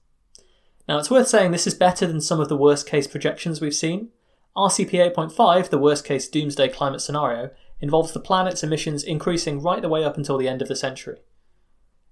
Now, 0.88 0.98
it's 0.98 1.10
worth 1.10 1.28
saying 1.28 1.50
this 1.50 1.66
is 1.66 1.74
better 1.74 2.06
than 2.06 2.20
some 2.20 2.40
of 2.40 2.48
the 2.48 2.56
worst 2.56 2.86
case 2.86 3.06
projections 3.06 3.60
we've 3.60 3.74
seen. 3.74 4.08
RCP 4.56 5.14
8.5, 5.14 5.68
the 5.68 5.78
worst 5.78 6.04
case 6.04 6.28
doomsday 6.28 6.68
climate 6.68 7.00
scenario, 7.00 7.50
involves 7.80 8.12
the 8.12 8.20
planet's 8.20 8.62
emissions 8.62 9.02
increasing 9.02 9.60
right 9.60 9.82
the 9.82 9.88
way 9.88 10.04
up 10.04 10.16
until 10.16 10.38
the 10.38 10.48
end 10.48 10.62
of 10.62 10.68
the 10.68 10.76
century. 10.76 11.18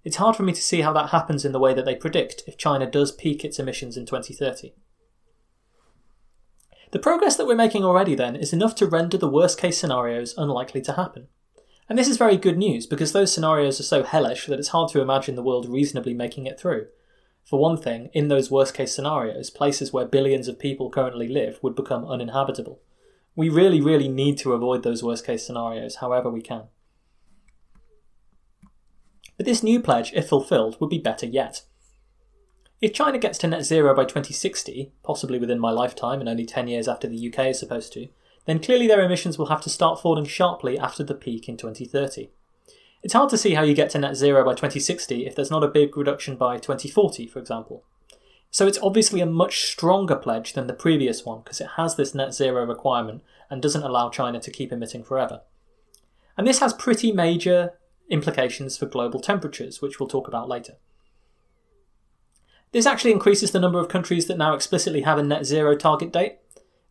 It's 0.04 0.16
hard 0.16 0.34
for 0.34 0.42
me 0.42 0.52
to 0.52 0.60
see 0.60 0.80
how 0.80 0.92
that 0.94 1.10
happens 1.10 1.44
in 1.44 1.52
the 1.52 1.60
way 1.60 1.72
that 1.74 1.84
they 1.84 1.94
predict 1.94 2.42
if 2.48 2.58
China 2.58 2.90
does 2.90 3.12
peak 3.12 3.44
its 3.44 3.60
emissions 3.60 3.96
in 3.96 4.06
2030. 4.06 4.74
The 6.90 6.98
progress 6.98 7.36
that 7.36 7.46
we're 7.46 7.54
making 7.54 7.84
already, 7.84 8.14
then, 8.14 8.36
is 8.36 8.52
enough 8.52 8.74
to 8.76 8.86
render 8.86 9.16
the 9.16 9.28
worst 9.28 9.58
case 9.58 9.78
scenarios 9.78 10.34
unlikely 10.36 10.82
to 10.82 10.92
happen. 10.94 11.28
And 11.88 11.98
this 11.98 12.08
is 12.08 12.16
very 12.16 12.36
good 12.36 12.58
news 12.58 12.86
because 12.86 13.12
those 13.12 13.32
scenarios 13.32 13.78
are 13.78 13.84
so 13.84 14.02
hellish 14.02 14.46
that 14.46 14.58
it's 14.58 14.68
hard 14.68 14.90
to 14.90 15.00
imagine 15.00 15.36
the 15.36 15.42
world 15.42 15.68
reasonably 15.68 16.12
making 16.12 16.46
it 16.46 16.58
through. 16.58 16.88
For 17.44 17.58
one 17.58 17.76
thing, 17.76 18.08
in 18.12 18.28
those 18.28 18.50
worst 18.50 18.74
case 18.74 18.94
scenarios, 18.94 19.50
places 19.50 19.92
where 19.92 20.06
billions 20.06 20.48
of 20.48 20.58
people 20.58 20.90
currently 20.90 21.28
live 21.28 21.58
would 21.62 21.74
become 21.74 22.04
uninhabitable. 22.04 22.80
We 23.34 23.48
really, 23.48 23.80
really 23.80 24.08
need 24.08 24.38
to 24.38 24.52
avoid 24.52 24.82
those 24.82 25.02
worst 25.02 25.26
case 25.26 25.46
scenarios 25.46 25.96
however 25.96 26.30
we 26.30 26.42
can. 26.42 26.64
But 29.36 29.46
this 29.46 29.62
new 29.62 29.80
pledge, 29.80 30.12
if 30.14 30.28
fulfilled, 30.28 30.76
would 30.80 30.90
be 30.90 30.98
better 30.98 31.26
yet. 31.26 31.62
If 32.80 32.92
China 32.92 33.18
gets 33.18 33.38
to 33.38 33.46
net 33.46 33.64
zero 33.64 33.94
by 33.94 34.04
2060, 34.04 34.92
possibly 35.02 35.38
within 35.38 35.58
my 35.60 35.70
lifetime 35.70 36.20
and 36.20 36.28
only 36.28 36.44
10 36.44 36.68
years 36.68 36.88
after 36.88 37.08
the 37.08 37.32
UK 37.32 37.46
is 37.46 37.58
supposed 37.58 37.92
to, 37.94 38.08
then 38.46 38.58
clearly 38.58 38.86
their 38.86 39.02
emissions 39.02 39.38
will 39.38 39.46
have 39.46 39.60
to 39.62 39.70
start 39.70 40.00
falling 40.00 40.24
sharply 40.24 40.78
after 40.78 41.04
the 41.04 41.14
peak 41.14 41.48
in 41.48 41.56
2030. 41.56 42.30
It's 43.02 43.14
hard 43.14 43.30
to 43.30 43.38
see 43.38 43.54
how 43.54 43.62
you 43.62 43.74
get 43.74 43.90
to 43.90 43.98
net 43.98 44.16
zero 44.16 44.44
by 44.44 44.52
2060 44.52 45.26
if 45.26 45.34
there's 45.34 45.50
not 45.50 45.64
a 45.64 45.68
big 45.68 45.96
reduction 45.96 46.36
by 46.36 46.56
2040, 46.56 47.26
for 47.26 47.40
example. 47.40 47.84
So 48.50 48.66
it's 48.66 48.78
obviously 48.82 49.20
a 49.20 49.26
much 49.26 49.62
stronger 49.62 50.14
pledge 50.14 50.52
than 50.52 50.66
the 50.66 50.74
previous 50.74 51.24
one 51.24 51.40
because 51.40 51.60
it 51.60 51.70
has 51.76 51.96
this 51.96 52.14
net 52.14 52.34
zero 52.34 52.64
requirement 52.64 53.22
and 53.50 53.60
doesn't 53.60 53.82
allow 53.82 54.10
China 54.10 54.38
to 54.40 54.50
keep 54.50 54.70
emitting 54.70 55.02
forever. 55.02 55.40
And 56.36 56.46
this 56.46 56.60
has 56.60 56.72
pretty 56.74 57.12
major 57.12 57.72
implications 58.08 58.76
for 58.76 58.86
global 58.86 59.20
temperatures, 59.20 59.80
which 59.80 59.98
we'll 59.98 60.08
talk 60.08 60.28
about 60.28 60.48
later. 60.48 60.74
This 62.72 62.86
actually 62.86 63.12
increases 63.12 63.50
the 63.50 63.60
number 63.60 63.78
of 63.78 63.88
countries 63.88 64.26
that 64.26 64.38
now 64.38 64.54
explicitly 64.54 65.02
have 65.02 65.18
a 65.18 65.22
net 65.22 65.44
zero 65.44 65.74
target 65.76 66.12
date. 66.12 66.38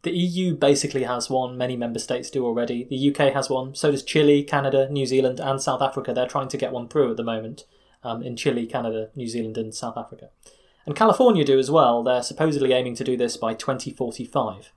The 0.04 0.12
EU 0.12 0.56
basically 0.56 1.04
has 1.04 1.30
one, 1.30 1.58
many 1.58 1.78
member 1.78 2.00
states 2.00 2.32
do 2.32 2.44
already. 2.44 2.86
The 2.86 3.12
UK 3.12 3.34
has 3.34 3.50
one, 3.50 3.76
so 3.76 3.92
does 3.92 4.04
Chile, 4.04 4.44
Canada, 4.44 4.90
New 4.90 5.06
Zealand, 5.06 5.40
and 5.40 5.62
South 5.62 5.82
Africa. 5.82 6.12
They're 6.12 6.28
trying 6.28 6.48
to 6.48 6.58
get 6.58 6.72
one 6.72 6.88
through 6.88 7.12
at 7.12 7.18
the 7.18 7.24
moment 7.24 7.66
um, 8.04 8.24
in 8.24 8.36
Chile, 8.36 8.66
Canada, 8.66 9.10
New 9.16 9.28
Zealand, 9.28 9.58
and 9.58 9.76
South 9.76 9.98
Africa. 9.98 10.30
And 10.88 10.96
California 10.96 11.46
do 11.46 11.60
as 11.60 11.70
well. 11.70 12.02
They're 12.02 12.24
supposedly 12.24 12.74
aiming 12.74 12.96
to 12.96 13.04
do 13.04 13.16
this 13.16 13.38
by 13.38 13.54
2045. 13.54 14.72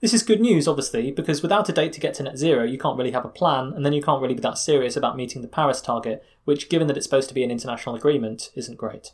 This 0.00 0.14
is 0.14 0.22
good 0.22 0.40
news, 0.40 0.66
obviously, 0.66 1.10
because 1.10 1.42
without 1.42 1.68
a 1.68 1.72
date 1.72 1.92
to 1.94 2.00
get 2.00 2.14
to 2.14 2.22
net 2.22 2.38
zero, 2.38 2.64
you 2.64 2.78
can't 2.78 2.98
really 2.98 3.12
have 3.12 3.24
a 3.24 3.28
plan, 3.30 3.72
and 3.74 3.84
then 3.84 3.92
you 3.92 4.02
can't 4.02 4.22
really 4.22 4.34
be 4.34 4.40
that 4.40 4.58
serious 4.58 4.96
about 4.96 5.16
meeting 5.16 5.42
the 5.42 5.48
Paris 5.48 5.82
target, 5.82 6.24
which, 6.44 6.70
given 6.70 6.88
that 6.88 6.96
it's 6.96 7.06
supposed 7.06 7.28
to 7.28 7.34
be 7.34 7.44
an 7.44 7.50
international 7.50 7.94
agreement, 7.94 8.50
isn't 8.54 8.78
great. 8.78 9.12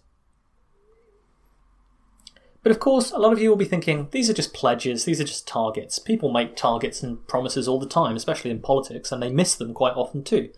But 2.62 2.72
of 2.72 2.78
course, 2.78 3.10
a 3.10 3.18
lot 3.18 3.32
of 3.32 3.40
you 3.40 3.48
will 3.48 3.56
be 3.56 3.64
thinking, 3.64 4.08
these 4.10 4.28
are 4.28 4.34
just 4.34 4.52
pledges, 4.52 5.04
these 5.04 5.20
are 5.20 5.24
just 5.24 5.48
targets. 5.48 5.98
People 5.98 6.30
make 6.30 6.56
targets 6.56 7.02
and 7.02 7.26
promises 7.26 7.66
all 7.66 7.80
the 7.80 7.86
time, 7.86 8.16
especially 8.16 8.50
in 8.50 8.60
politics, 8.60 9.10
and 9.10 9.22
they 9.22 9.30
miss 9.30 9.54
them 9.54 9.72
quite 9.72 9.94
often 9.94 10.22
too. 10.22 10.50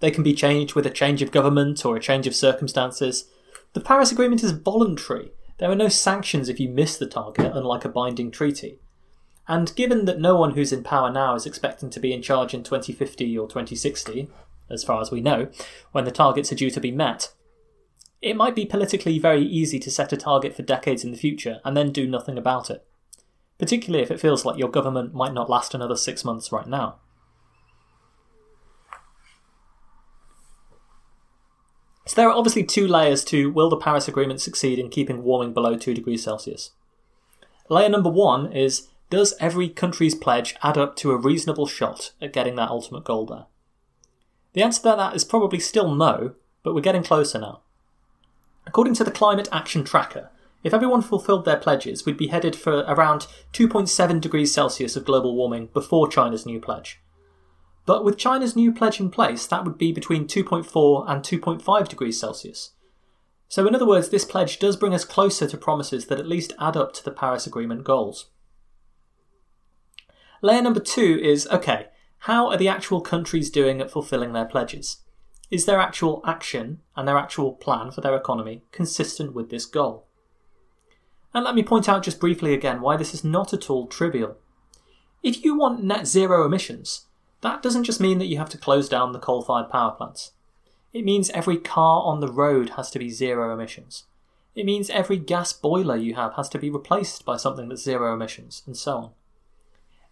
They 0.00 0.10
can 0.10 0.22
be 0.22 0.34
changed 0.34 0.74
with 0.74 0.86
a 0.86 0.90
change 0.90 1.22
of 1.22 1.30
government 1.30 1.84
or 1.84 1.96
a 1.96 2.00
change 2.00 2.26
of 2.26 2.34
circumstances. 2.34 3.30
The 3.72 3.80
Paris 3.80 4.12
Agreement 4.12 4.42
is 4.42 4.52
voluntary. 4.52 5.32
There 5.58 5.70
are 5.70 5.76
no 5.76 5.88
sanctions 5.88 6.50
if 6.50 6.60
you 6.60 6.68
miss 6.68 6.98
the 6.98 7.06
target, 7.06 7.52
unlike 7.54 7.86
a 7.86 7.88
binding 7.88 8.30
treaty. 8.30 8.78
And 9.48 9.74
given 9.76 10.04
that 10.04 10.20
no 10.20 10.36
one 10.36 10.52
who's 10.52 10.72
in 10.72 10.82
power 10.82 11.10
now 11.10 11.34
is 11.34 11.46
expecting 11.46 11.88
to 11.90 12.00
be 12.00 12.12
in 12.12 12.20
charge 12.20 12.52
in 12.52 12.64
2050 12.64 13.38
or 13.38 13.48
2060, 13.48 14.28
as 14.68 14.84
far 14.84 15.00
as 15.00 15.10
we 15.10 15.20
know, 15.20 15.48
when 15.92 16.04
the 16.04 16.10
targets 16.10 16.52
are 16.52 16.56
due 16.56 16.70
to 16.70 16.80
be 16.80 16.90
met, 16.90 17.32
it 18.22 18.36
might 18.36 18.54
be 18.54 18.66
politically 18.66 19.18
very 19.18 19.42
easy 19.42 19.78
to 19.78 19.90
set 19.90 20.12
a 20.12 20.16
target 20.16 20.54
for 20.54 20.62
decades 20.62 21.04
in 21.04 21.10
the 21.10 21.18
future 21.18 21.60
and 21.64 21.76
then 21.76 21.92
do 21.92 22.06
nothing 22.06 22.38
about 22.38 22.70
it, 22.70 22.86
particularly 23.58 24.02
if 24.02 24.10
it 24.10 24.20
feels 24.20 24.44
like 24.44 24.58
your 24.58 24.70
government 24.70 25.14
might 25.14 25.34
not 25.34 25.50
last 25.50 25.74
another 25.74 25.96
six 25.96 26.24
months 26.24 26.50
right 26.50 26.66
now. 26.66 26.96
So 32.06 32.14
there 32.14 32.28
are 32.28 32.36
obviously 32.36 32.62
two 32.62 32.86
layers 32.86 33.24
to 33.26 33.50
will 33.50 33.68
the 33.68 33.76
Paris 33.76 34.06
Agreement 34.06 34.40
succeed 34.40 34.78
in 34.78 34.90
keeping 34.90 35.24
warming 35.24 35.52
below 35.52 35.76
2 35.76 35.92
degrees 35.92 36.22
Celsius? 36.22 36.70
Layer 37.68 37.88
number 37.88 38.08
one 38.08 38.52
is 38.52 38.88
does 39.10 39.34
every 39.40 39.68
country's 39.68 40.14
pledge 40.14 40.54
add 40.62 40.78
up 40.78 40.94
to 40.96 41.10
a 41.10 41.16
reasonable 41.16 41.66
shot 41.66 42.12
at 42.22 42.32
getting 42.32 42.54
that 42.56 42.70
ultimate 42.70 43.04
goal 43.04 43.26
there? 43.26 43.46
The 44.52 44.62
answer 44.62 44.82
to 44.82 44.96
that 44.96 45.16
is 45.16 45.24
probably 45.24 45.58
still 45.58 45.94
no, 45.94 46.34
but 46.62 46.74
we're 46.74 46.80
getting 46.80 47.02
closer 47.02 47.40
now. 47.40 47.62
According 48.66 48.94
to 48.94 49.04
the 49.04 49.10
Climate 49.10 49.48
Action 49.52 49.84
Tracker, 49.84 50.30
if 50.62 50.74
everyone 50.74 51.02
fulfilled 51.02 51.44
their 51.44 51.56
pledges, 51.56 52.04
we'd 52.04 52.16
be 52.16 52.26
headed 52.26 52.56
for 52.56 52.78
around 52.88 53.28
2.7 53.52 54.20
degrees 54.20 54.52
Celsius 54.52 54.96
of 54.96 55.04
global 55.04 55.36
warming 55.36 55.68
before 55.72 56.08
China's 56.08 56.44
new 56.44 56.60
pledge. 56.60 57.00
But 57.86 58.04
with 58.04 58.18
China's 58.18 58.56
new 58.56 58.72
pledge 58.72 58.98
in 58.98 59.10
place, 59.10 59.46
that 59.46 59.64
would 59.64 59.78
be 59.78 59.92
between 59.92 60.26
2.4 60.26 61.08
and 61.08 61.22
2.5 61.22 61.88
degrees 61.88 62.18
Celsius. 62.18 62.72
So, 63.48 63.66
in 63.68 63.76
other 63.76 63.86
words, 63.86 64.08
this 64.08 64.24
pledge 64.24 64.58
does 64.58 64.76
bring 64.76 64.92
us 64.92 65.04
closer 65.04 65.46
to 65.46 65.56
promises 65.56 66.06
that 66.06 66.18
at 66.18 66.26
least 66.26 66.52
add 66.58 66.76
up 66.76 66.92
to 66.94 67.04
the 67.04 67.12
Paris 67.12 67.46
Agreement 67.46 67.84
goals. 67.84 68.26
Layer 70.42 70.62
number 70.62 70.80
two 70.80 71.20
is 71.22 71.46
okay, 71.48 71.86
how 72.20 72.48
are 72.48 72.56
the 72.56 72.68
actual 72.68 73.00
countries 73.00 73.50
doing 73.50 73.80
at 73.80 73.90
fulfilling 73.90 74.32
their 74.32 74.44
pledges? 74.44 74.98
Is 75.50 75.64
their 75.64 75.78
actual 75.78 76.22
action 76.26 76.80
and 76.96 77.06
their 77.06 77.18
actual 77.18 77.52
plan 77.52 77.90
for 77.90 78.00
their 78.00 78.16
economy 78.16 78.62
consistent 78.72 79.32
with 79.32 79.50
this 79.50 79.64
goal? 79.64 80.06
And 81.32 81.44
let 81.44 81.54
me 81.54 81.62
point 81.62 81.88
out 81.88 82.02
just 82.02 82.18
briefly 82.18 82.52
again 82.52 82.80
why 82.80 82.96
this 82.96 83.14
is 83.14 83.22
not 83.22 83.52
at 83.52 83.70
all 83.70 83.86
trivial. 83.86 84.36
If 85.22 85.44
you 85.44 85.56
want 85.56 85.84
net 85.84 86.06
zero 86.06 86.44
emissions, 86.44 87.06
that 87.42 87.62
doesn't 87.62 87.84
just 87.84 88.00
mean 88.00 88.18
that 88.18 88.26
you 88.26 88.38
have 88.38 88.48
to 88.50 88.58
close 88.58 88.88
down 88.88 89.12
the 89.12 89.18
coal 89.18 89.42
fired 89.42 89.70
power 89.70 89.92
plants. 89.92 90.32
It 90.92 91.04
means 91.04 91.30
every 91.30 91.58
car 91.58 92.02
on 92.02 92.20
the 92.20 92.32
road 92.32 92.70
has 92.70 92.90
to 92.90 92.98
be 92.98 93.10
zero 93.10 93.52
emissions. 93.52 94.04
It 94.54 94.64
means 94.64 94.88
every 94.88 95.18
gas 95.18 95.52
boiler 95.52 95.96
you 95.96 96.14
have 96.14 96.34
has 96.34 96.48
to 96.48 96.58
be 96.58 96.70
replaced 96.70 97.24
by 97.26 97.36
something 97.36 97.68
that's 97.68 97.82
zero 97.82 98.14
emissions, 98.14 98.62
and 98.66 98.76
so 98.76 98.96
on. 98.96 99.10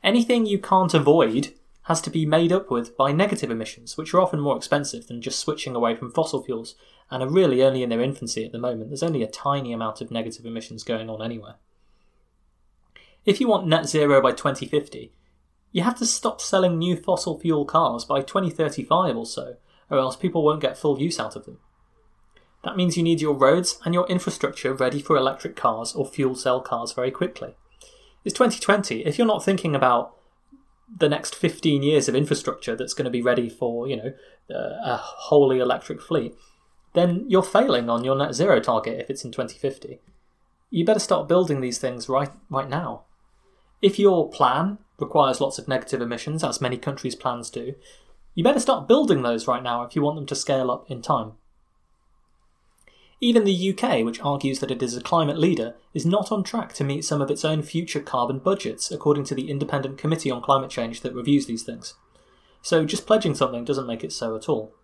Anything 0.03 0.45
you 0.45 0.59
can't 0.59 0.93
avoid 0.93 1.55
has 1.85 2.01
to 2.01 2.11
be 2.11 2.25
made 2.25 2.51
up 2.51 2.71
with 2.71 2.97
by 2.97 3.13
negative 3.13 3.51
emissions, 3.51 3.97
which 3.97 4.15
are 4.15 4.21
often 4.21 4.41
more 4.41 4.57
expensive 4.57 5.07
than 5.07 5.21
just 5.21 5.39
switching 5.39 5.77
away 5.77 5.95
from 5.95 6.11
fossil 6.11 6.43
fuels 6.43 6.75
and 7.11 7.23
are 7.23 7.29
really 7.29 7.63
only 7.63 7.83
in 7.83 7.91
their 7.91 8.01
infancy 8.01 8.45
at 8.45 8.53
the 8.53 8.59
moment. 8.59 8.89
There's 8.89 9.03
only 9.03 9.23
a 9.23 9.29
tiny 9.29 9.73
amount 9.73 10.01
of 10.01 10.11
negative 10.11 10.47
emissions 10.47 10.83
going 10.83 11.11
on 11.11 11.23
anywhere. 11.23 11.57
If 13.27 13.41
you 13.41 13.49
want 13.49 13.67
net 13.67 13.87
zero 13.87 14.21
by 14.23 14.33
2050, 14.33 15.13
you 15.73 15.83
have 15.83 15.99
to 15.99 16.07
stop 16.07 16.41
selling 16.41 16.79
new 16.79 16.97
fossil 16.97 17.39
fuel 17.39 17.65
cars 17.65 18.05
by 18.05 18.21
2035 18.23 19.17
or 19.17 19.27
so, 19.27 19.57
or 19.91 19.99
else 19.99 20.17
people 20.17 20.43
won't 20.43 20.63
get 20.63 20.79
full 20.79 20.99
use 20.99 21.21
out 21.21 21.37
of 21.37 21.45
them. 21.45 21.59
That 22.65 22.77
means 22.77 22.97
you 22.97 23.03
need 23.03 23.21
your 23.21 23.35
roads 23.35 23.79
and 23.85 23.93
your 23.93 24.07
infrastructure 24.07 24.73
ready 24.73 25.01
for 25.01 25.17
electric 25.17 25.55
cars 25.55 25.93
or 25.93 26.07
fuel 26.07 26.35
cell 26.35 26.63
cars 26.63 26.93
very 26.93 27.11
quickly. 27.11 27.57
It's 28.25 28.35
2020. 28.35 29.05
If 29.05 29.19
you're 29.19 29.27
not 29.27 29.45
thinking 29.45 29.75
about 29.75 30.17
the 30.97 31.09
next 31.09 31.35
15 31.35 31.83
years 31.83 32.09
of 32.09 32.15
infrastructure 32.15 32.77
that's 32.77 32.95
going 32.95 33.05
to 33.05 33.11
be 33.11 33.23
ready 33.23 33.49
for, 33.49 33.89
you 33.89 33.97
know, 33.97 34.13
uh, 34.51 34.77
a 34.85 34.97
wholly 34.97 35.59
electric 35.59 36.01
fleet, 36.01 36.35
then 36.93 37.25
you're 37.29 37.43
failing 37.43 37.91
on 37.91 38.05
your 38.05 38.17
net 38.17 38.35
zero 38.35 38.61
target 38.61 39.01
if 39.01 39.11
it's 39.11 39.25
in 39.25 39.33
2050. 39.33 40.01
You 40.71 40.85
better 40.85 41.01
start 41.01 41.29
building 41.29 41.61
these 41.61 41.79
things 41.79 42.09
right 42.09 42.31
right 42.49 42.69
now. 42.69 43.05
If 43.83 43.99
your 43.99 44.31
plan 44.31 44.79
requires 44.99 45.41
lots 45.41 45.59
of 45.59 45.69
negative 45.69 46.01
emissions, 46.01 46.45
as 46.45 46.61
many 46.61 46.79
countries' 46.79 47.17
plans 47.17 47.51
do, 47.51 47.75
you 48.35 48.45
better 48.45 48.61
start 48.61 48.89
building 48.89 49.23
those 49.23 49.47
right 49.47 49.63
now 49.63 49.83
if 49.83 49.95
you 49.95 50.03
want 50.03 50.17
them 50.17 50.27
to 50.27 50.35
scale 50.35 50.71
up 50.71 50.91
in 50.91 51.03
time. 51.03 51.33
Even 53.25 53.45
the 53.45 53.71
UK, 53.71 54.05
which 54.05 54.21
argues 54.21 54.59
that 54.59 54.71
it 54.71 54.83
is 54.83 54.95
a 54.95 55.01
climate 55.01 55.39
leader, 55.39 55.77
is 55.95 56.05
not 56.05 56.31
on 56.31 56.45
track 56.45 56.75
to 56.75 56.85
meet 56.85 57.07
some 57.07 57.23
of 57.23 57.31
its 57.31 57.43
own 57.43 57.63
future 57.63 58.01
carbon 58.01 58.39
budgets, 58.39 58.91
according 58.91 59.25
to 59.25 59.35
the 59.35 59.49
Independent 59.49 59.97
Committee 59.97 60.31
on 60.31 60.43
Climate 60.43 60.69
Change 60.69 61.01
that 61.01 61.15
reviews 61.15 61.47
these 61.47 61.63
things. 61.63 61.95
So 62.61 62.85
just 62.85 63.07
pledging 63.07 63.35
something 63.35 63.65
doesn't 63.65 63.87
make 63.87 64.05
it 64.05 64.13
so 64.13 64.37
at 64.37 64.47
all. 64.47 64.75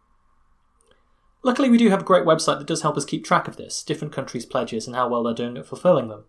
Luckily, 1.43 1.69
we 1.69 1.77
do 1.77 1.91
have 1.91 2.01
a 2.01 2.05
great 2.05 2.25
website 2.25 2.57
that 2.57 2.67
does 2.67 2.81
help 2.81 2.97
us 2.97 3.05
keep 3.05 3.27
track 3.27 3.47
of 3.47 3.59
this, 3.59 3.83
different 3.83 4.15
countries' 4.15 4.47
pledges, 4.47 4.87
and 4.87 4.97
how 4.97 5.07
well 5.07 5.23
they're 5.23 5.35
doing 5.35 5.59
at 5.59 5.67
fulfilling 5.67 6.09
them. 6.09 6.25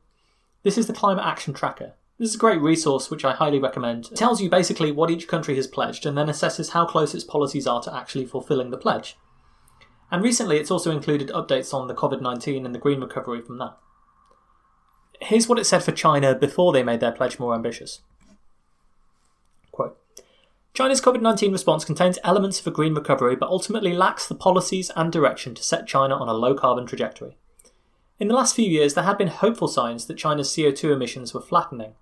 This 0.63 0.77
is 0.77 0.88
the 0.88 0.94
Climate 0.94 1.25
Action 1.25 1.53
Tracker. 1.53 1.94
This 2.20 2.32
is 2.32 2.36
a 2.36 2.39
great 2.39 2.60
resource 2.60 3.10
which 3.10 3.24
I 3.24 3.32
highly 3.32 3.58
recommend. 3.58 4.10
It 4.12 4.18
tells 4.18 4.41
you 4.41 4.50
basically 4.50 4.91
what 4.91 5.12
each 5.12 5.30
country 5.30 5.56
has 5.56 5.65
pledged 5.65 6.06
and 6.06 6.18
then 6.18 6.27
assesses 6.27 6.72
how 6.72 6.86
close 6.86 7.15
its 7.15 7.24
policies 7.24 7.68
are 7.68 7.82
to 7.84 7.96
actually 7.96 8.25
fulfilling 8.25 8.70
the 8.70 8.77
pledge. 8.77 9.15
And 10.12 10.22
recently, 10.22 10.58
it's 10.58 10.70
also 10.70 10.91
included 10.91 11.30
updates 11.30 11.74
on 11.74 11.88
the 11.88 11.96
COVID 11.96 12.22
19 12.22 12.65
and 12.65 12.75
the 12.75 12.80
green 12.80 13.00
recovery 13.00 13.41
from 13.41 13.58
that. 13.60 13.77
Here's 15.22 15.48
what 15.48 15.60
it 15.60 15.65
said 15.65 15.84
for 15.84 15.94
China 15.94 16.36
before 16.36 16.74
they 16.74 16.84
made 16.84 17.00
their 17.00 17.13
pledge 17.13 17.39
more 17.39 17.56
ambitious. 17.56 18.01
Quote 19.72 19.98
China's 20.74 21.00
COVID 21.00 21.22
19 21.22 21.53
response 21.53 21.86
contains 21.86 22.20
elements 22.24 22.60
of 22.60 22.68
a 22.68 22.72
green 22.72 22.94
recovery, 22.94 23.38
but 23.38 23.50
ultimately 23.50 23.94
lacks 23.94 24.27
the 24.27 24.36
policies 24.36 24.91
and 24.96 25.12
direction 25.12 25.56
to 25.56 25.63
set 25.63 25.88
China 25.88 26.15
on 26.15 26.27
a 26.27 26.34
low 26.34 26.56
carbon 26.56 26.86
trajectory. 26.86 27.38
In 28.20 28.27
the 28.27 28.36
last 28.36 28.56
few 28.56 28.70
years, 28.70 28.94
there 28.94 29.06
had 29.06 29.18
been 29.18 29.30
hopeful 29.30 29.68
signs 29.68 30.06
that 30.06 30.18
China's 30.18 30.50
CO2 30.50 30.94
emissions 30.94 31.34
were 31.34 31.41
flattening. 31.41 31.94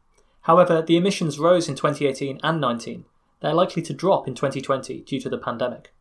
However, 0.41 0.81
the 0.81 0.97
emissions 0.97 1.39
rose 1.39 1.69
in 1.69 1.75
2018 1.75 2.39
and 2.41 2.59
19. 2.59 3.05
They're 3.41 3.53
likely 3.53 3.81
to 3.83 3.93
drop 3.93 4.27
in 4.27 4.35
2020 4.35 5.01
due 5.01 5.19
to 5.19 5.29
the 5.29 5.37
pandemic. 5.37 5.93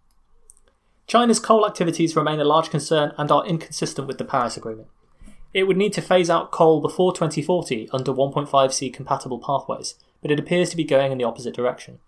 China's 1.08 1.40
coal 1.40 1.66
activities 1.66 2.14
remain 2.14 2.38
a 2.38 2.44
large 2.44 2.68
concern 2.68 3.12
and 3.16 3.32
are 3.32 3.46
inconsistent 3.46 4.06
with 4.06 4.18
the 4.18 4.26
Paris 4.26 4.58
Agreement. 4.58 4.88
It 5.54 5.64
would 5.64 5.78
need 5.78 5.94
to 5.94 6.02
phase 6.02 6.28
out 6.28 6.50
coal 6.50 6.82
before 6.82 7.14
2040 7.14 7.88
under 7.94 8.12
1.5C 8.12 8.92
compatible 8.92 9.38
pathways, 9.38 9.94
but 10.20 10.30
it 10.30 10.38
appears 10.38 10.68
to 10.68 10.76
be 10.76 10.84
going 10.84 11.10
in 11.10 11.16
the 11.16 11.24
opposite 11.24 11.54
direction. 11.54 12.00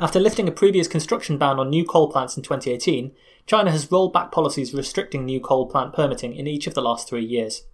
After 0.00 0.18
lifting 0.18 0.48
a 0.48 0.52
previous 0.52 0.88
construction 0.88 1.36
ban 1.36 1.58
on 1.58 1.68
new 1.68 1.84
coal 1.84 2.10
plants 2.10 2.34
in 2.34 2.42
2018, 2.42 3.12
China 3.44 3.70
has 3.70 3.92
rolled 3.92 4.14
back 4.14 4.32
policies 4.32 4.72
restricting 4.72 5.26
new 5.26 5.38
coal 5.38 5.66
plant 5.66 5.92
permitting 5.92 6.34
in 6.34 6.46
each 6.46 6.66
of 6.66 6.72
the 6.72 6.80
last 6.80 7.06
three 7.06 7.24
years. 7.24 7.64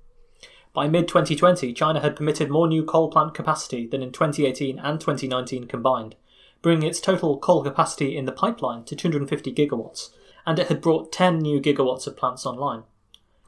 By 0.74 0.88
mid 0.88 1.06
2020, 1.06 1.72
China 1.72 2.00
had 2.00 2.16
permitted 2.16 2.50
more 2.50 2.66
new 2.66 2.84
coal 2.84 3.08
plant 3.08 3.34
capacity 3.34 3.86
than 3.86 4.02
in 4.02 4.10
2018 4.10 4.80
and 4.80 5.00
2019 5.00 5.68
combined, 5.68 6.16
bringing 6.62 6.88
its 6.88 7.00
total 7.00 7.38
coal 7.38 7.62
capacity 7.62 8.16
in 8.16 8.24
the 8.24 8.32
pipeline 8.32 8.84
to 8.84 8.96
250 8.96 9.52
gigawatts, 9.52 10.10
and 10.46 10.58
it 10.58 10.68
had 10.68 10.80
brought 10.80 11.12
10 11.12 11.38
new 11.38 11.60
gigawatts 11.60 12.06
of 12.06 12.16
plants 12.16 12.46
online. 12.46 12.82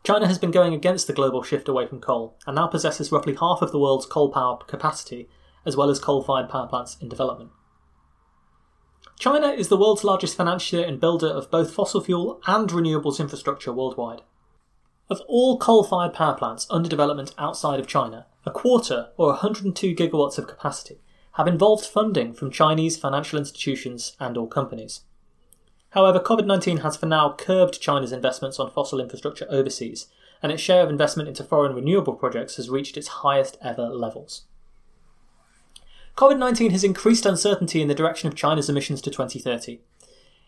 China 0.03 0.27
has 0.27 0.39
been 0.39 0.51
going 0.51 0.73
against 0.73 1.07
the 1.07 1.13
global 1.13 1.43
shift 1.43 1.69
away 1.69 1.87
from 1.87 2.01
coal 2.01 2.37
and 2.47 2.57
now 2.57 2.67
possesses 2.67 3.13
roughly 3.13 3.35
half 3.35 3.61
of 3.61 3.71
the 3.71 3.79
world's 3.79 4.07
coal 4.07 4.31
power 4.31 4.57
capacity, 4.67 5.29
as 5.67 5.77
well 5.77 5.91
as 5.91 5.99
coal 5.99 6.23
fired 6.23 6.49
power 6.49 6.67
plants 6.67 6.97
in 7.01 7.09
development. 7.09 7.51
China 9.19 9.49
is 9.49 9.69
the 9.69 9.77
world's 9.77 10.05
largest 10.05 10.37
financier 10.37 10.83
and 10.83 10.99
builder 10.99 11.29
of 11.29 11.51
both 11.51 11.75
fossil 11.75 12.01
fuel 12.01 12.41
and 12.47 12.71
renewables 12.71 13.21
infrastructure 13.21 13.73
worldwide. 13.73 14.23
Of 15.11 15.21
all 15.27 15.59
coal 15.59 15.85
fired 15.85 16.15
power 16.15 16.35
plants 16.35 16.67
under 16.71 16.89
development 16.89 17.35
outside 17.37 17.81
of 17.81 17.87
China, 17.87 18.27
a 18.47 18.51
quarter, 18.51 19.11
or 19.19 19.27
102 19.29 19.95
gigawatts 19.95 20.39
of 20.39 20.47
capacity, 20.47 21.03
have 21.35 21.47
involved 21.47 21.85
funding 21.85 22.33
from 22.33 22.51
Chinese 22.51 22.97
financial 22.97 23.39
institutions 23.39 24.17
and 24.19 24.37
or 24.37 24.49
companies. 24.49 25.03
However, 25.91 26.21
COVID 26.21 26.47
19 26.47 26.79
has 26.79 26.97
for 26.97 27.07
now 27.07 27.35
curbed 27.37 27.81
China's 27.81 28.13
investments 28.13 28.59
on 28.59 28.71
fossil 28.71 29.01
infrastructure 29.01 29.47
overseas, 29.51 30.07
and 30.43 30.53
its 30.53 30.63
share 30.63 30.83
of 30.83 30.91
investment 30.91 31.29
into 31.29 31.45
foreign 31.45 31.75
renewable 31.75 32.15
projects 32.15 32.57
has 32.57 32.71
reached 32.71 32.97
its 32.97 33.09
highest 33.09 33.59
ever 33.63 33.89
levels. 33.89 34.43
COVID 36.17 36.39
19 36.39 36.71
has 36.71 36.85
increased 36.85 37.27
uncertainty 37.27 37.81
in 37.81 37.89
the 37.89 37.95
direction 37.95 38.29
of 38.29 38.35
China's 38.35 38.69
emissions 38.69 39.01
to 39.03 39.11
2030. 39.11 39.81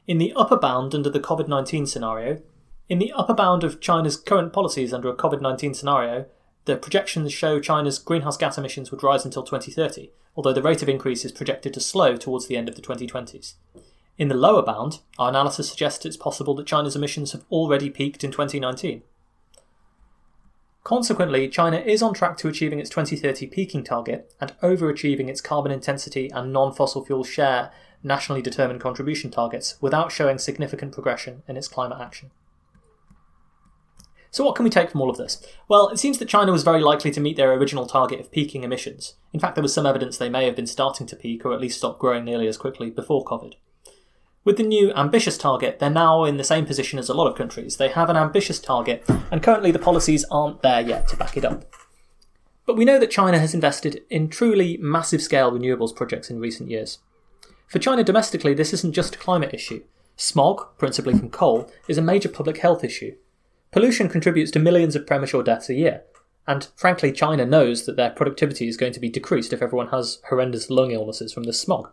In 0.07 0.19
the 0.19 0.33
upper 0.35 0.57
bound 0.57 0.95
under 0.95 1.11
the 1.11 1.21
COVID 1.21 1.49
19 1.49 1.87
scenario, 1.87 2.41
in 2.89 2.99
the 2.99 3.13
upper 3.13 3.35
bound 3.35 3.65
of 3.65 3.81
China's 3.81 4.17
current 4.17 4.53
policies 4.53 4.93
under 4.93 5.09
a 5.09 5.17
COVID 5.17 5.41
19 5.41 5.75
scenario, 5.75 6.27
the 6.65 6.77
projections 6.77 7.33
show 7.33 7.59
China's 7.59 7.99
greenhouse 7.99 8.37
gas 8.37 8.57
emissions 8.57 8.91
would 8.91 9.03
rise 9.03 9.25
until 9.25 9.43
2030, 9.43 10.11
although 10.37 10.53
the 10.53 10.63
rate 10.63 10.83
of 10.83 10.89
increase 10.89 11.25
is 11.25 11.33
projected 11.33 11.75
to 11.75 11.81
slow 11.81 12.17
towards 12.17 12.47
the 12.47 12.57
end 12.57 12.69
of 12.69 12.77
the 12.77 12.83
2020s. 12.83 13.55
In 14.19 14.29
the 14.29 14.35
lower 14.35 14.63
bound, 14.63 15.01
our 15.19 15.31
analysis 15.31 15.69
suggests 15.69 16.07
it's 16.07 16.17
possible 16.17 16.55
that 16.55 16.67
China's 16.67 16.95
emissions 16.95 17.33
have 17.33 17.45
already 17.51 17.91
peaked 17.91 18.23
in 18.23 18.31
2019. 18.31 19.03
Consequently, 20.85 21.49
China 21.49 21.79
is 21.79 22.03
on 22.03 22.13
track 22.13 22.37
to 22.39 22.49
achieving 22.49 22.79
its 22.79 22.91
2030 22.91 23.47
peaking 23.47 23.85
target 23.85 24.33
and 24.41 24.59
overachieving 24.61 25.29
its 25.29 25.41
carbon 25.41 25.73
intensity 25.73 26.31
and 26.31 26.53
non 26.53 26.73
fossil 26.73 27.05
fuel 27.05 27.25
share 27.25 27.71
nationally 28.03 28.43
determined 28.43 28.81
contribution 28.81 29.31
targets 29.31 29.77
without 29.81 30.11
showing 30.11 30.39
significant 30.39 30.93
progression 30.93 31.43
in 31.47 31.57
its 31.57 31.69
climate 31.69 32.01
action. 32.01 32.31
So, 34.33 34.43
what 34.45 34.57
can 34.57 34.65
we 34.65 34.71
take 34.71 34.91
from 34.91 35.03
all 35.03 35.11
of 35.11 35.19
this? 35.19 35.47
Well, 35.69 35.91
it 35.91 35.99
seems 35.99 36.17
that 36.19 36.29
China 36.29 36.53
was 36.53 36.63
very 36.63 36.81
likely 36.81 37.11
to 37.11 37.21
meet 37.21 37.37
their 37.37 37.53
original 37.53 37.85
target 37.85 38.19
of 38.19 38.33
peaking 38.33 38.65
emissions. 38.65 39.15
In 39.35 39.39
fact, 39.39 39.57
there 39.57 39.63
was 39.63 39.75
some 39.75 39.85
evidence 39.85 40.17
they 40.17 40.31
may 40.31 40.47
have 40.47 40.57
been 40.57 40.67
starting 40.67 41.07
to 41.09 41.17
peak 41.17 41.45
or 41.45 41.53
at 41.53 41.61
least 41.61 41.77
stop 41.77 41.99
growing 41.99 42.25
nearly 42.25 42.49
as 42.49 42.57
quickly 42.57 42.89
before 42.89 43.27
COVID. 43.27 43.53
With 44.43 44.57
the 44.57 44.63
new 44.63 44.91
ambitious 44.95 45.37
target, 45.37 45.79
they're 45.79 45.91
now 45.91 46.25
in 46.25 46.39
the 46.39 46.45
same 46.45 46.65
position 46.65 46.99
as 46.99 47.11
a 47.11 47.15
lot 47.15 47.29
of 47.29 47.37
countries. 47.37 47.77
They 47.77 47.91
have 47.91 48.09
an 48.09 48.17
ambitious 48.17 48.59
target, 48.59 49.05
and 49.31 49.43
currently 49.43 49.71
the 49.71 49.79
policies 49.79 50.25
aren't 50.31 50.63
there 50.63 50.81
yet 50.81 51.09
to 51.09 51.17
back 51.17 51.37
it 51.37 51.45
up. 51.45 51.65
But 52.65 52.79
we 52.79 52.87
know 52.87 52.99
that 52.99 53.11
China 53.11 53.39
has 53.39 53.53
invested 53.53 54.01
in 54.09 54.31
truly 54.31 54.79
massive 54.79 55.21
scale 55.21 55.53
renewables 55.53 55.95
projects 55.95 56.31
in 56.31 56.41
recent 56.41 56.71
years. 56.71 57.01
For 57.69 57.79
China 57.79 58.03
domestically, 58.03 58.55
this 58.55 58.73
isn't 58.73 58.95
just 58.95 59.15
a 59.15 59.19
climate 59.19 59.53
issue. 59.53 59.85
Smog, 60.17 60.79
principally 60.79 61.19
from 61.19 61.29
coal, 61.29 61.71
is 61.87 61.99
a 61.99 62.03
major 62.03 62.31
public 62.31 62.59
health 62.59 62.83
issue. 62.83 63.15
Pollution 63.73 64.11
contributes 64.11 64.51
to 64.51 64.59
millions 64.59 64.95
of 64.95 65.07
premature 65.07 65.43
deaths 65.43 65.71
a 65.71 65.75
year, 65.75 66.03
and 66.47 66.69
frankly, 66.77 67.11
China 67.11 67.47
knows 67.47 67.87
that 67.87 67.97
their 67.97 68.11
productivity 68.11 68.69
is 68.69 68.77
going 68.77 68.93
to 68.93 69.01
be 69.01 69.09
decreased 69.09 69.53
if 69.53 69.63
everyone 69.63 69.89
has 69.89 70.21
horrendous 70.29 70.69
lung 70.69 70.91
illnesses 70.91 71.33
from 71.33 71.45
the 71.45 71.55
smog. 71.55 71.91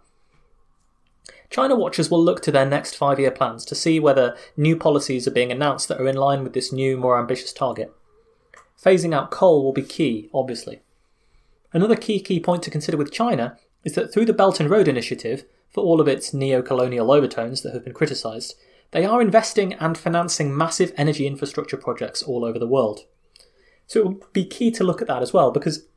China 1.50 1.76
watchers 1.76 2.12
will 2.12 2.24
look 2.24 2.42
to 2.42 2.52
their 2.52 2.66
next 2.66 2.96
five 2.96 3.18
year 3.18 3.32
plans 3.32 3.64
to 3.66 3.76
see 3.76 4.00
whether 4.00 4.36
new 4.58 4.76
policies 4.76 5.26
are 5.26 5.32
being 5.32 5.52
announced 5.52 5.88
that 5.88 6.00
are 6.00 6.08
in 6.08 6.18
line 6.18 6.44
with 6.44 6.54
this 6.54 6.72
new, 6.74 6.98
more 6.98 7.18
ambitious 7.18 7.54
target. 7.54 7.94
Phasing 8.82 9.14
out 9.16 9.32
coal 9.32 9.64
will 9.64 9.74
be 9.74 9.82
key, 9.82 10.30
obviously. 10.34 10.82
Another 11.72 11.96
key 11.96 12.20
key 12.20 12.40
point 12.40 12.62
to 12.64 12.72
consider 12.72 12.98
with 12.98 13.12
China 13.12 13.58
is 13.84 13.94
that 13.94 14.14
through 14.14 14.26
the 14.26 14.34
Belt 14.34 14.60
and 14.60 14.70
Road 14.70 14.88
Initiative, 14.88 15.46
for 15.70 15.84
all 15.84 16.02
of 16.02 16.08
its 16.08 16.34
neo 16.34 16.62
colonial 16.62 17.12
overtones 17.12 17.62
that 17.62 17.74
have 17.74 17.84
been 17.84 17.94
criticised, 17.94 18.56
they 18.92 19.06
are 19.06 19.22
investing 19.22 19.74
and 19.74 19.98
financing 19.98 20.56
massive 20.56 20.94
energy 20.98 21.28
infrastructure 21.28 21.78
projects 21.78 22.24
all 22.24 22.44
over 22.44 22.58
the 22.58 22.68
world. 22.68 23.02
So 23.88 24.00
it 24.00 24.06
will 24.06 24.22
be 24.34 24.46
key 24.46 24.72
to 24.72 24.84
look 24.84 25.02
at 25.02 25.08
that 25.08 25.22
as 25.22 25.34
well, 25.34 25.52
because 25.52 25.88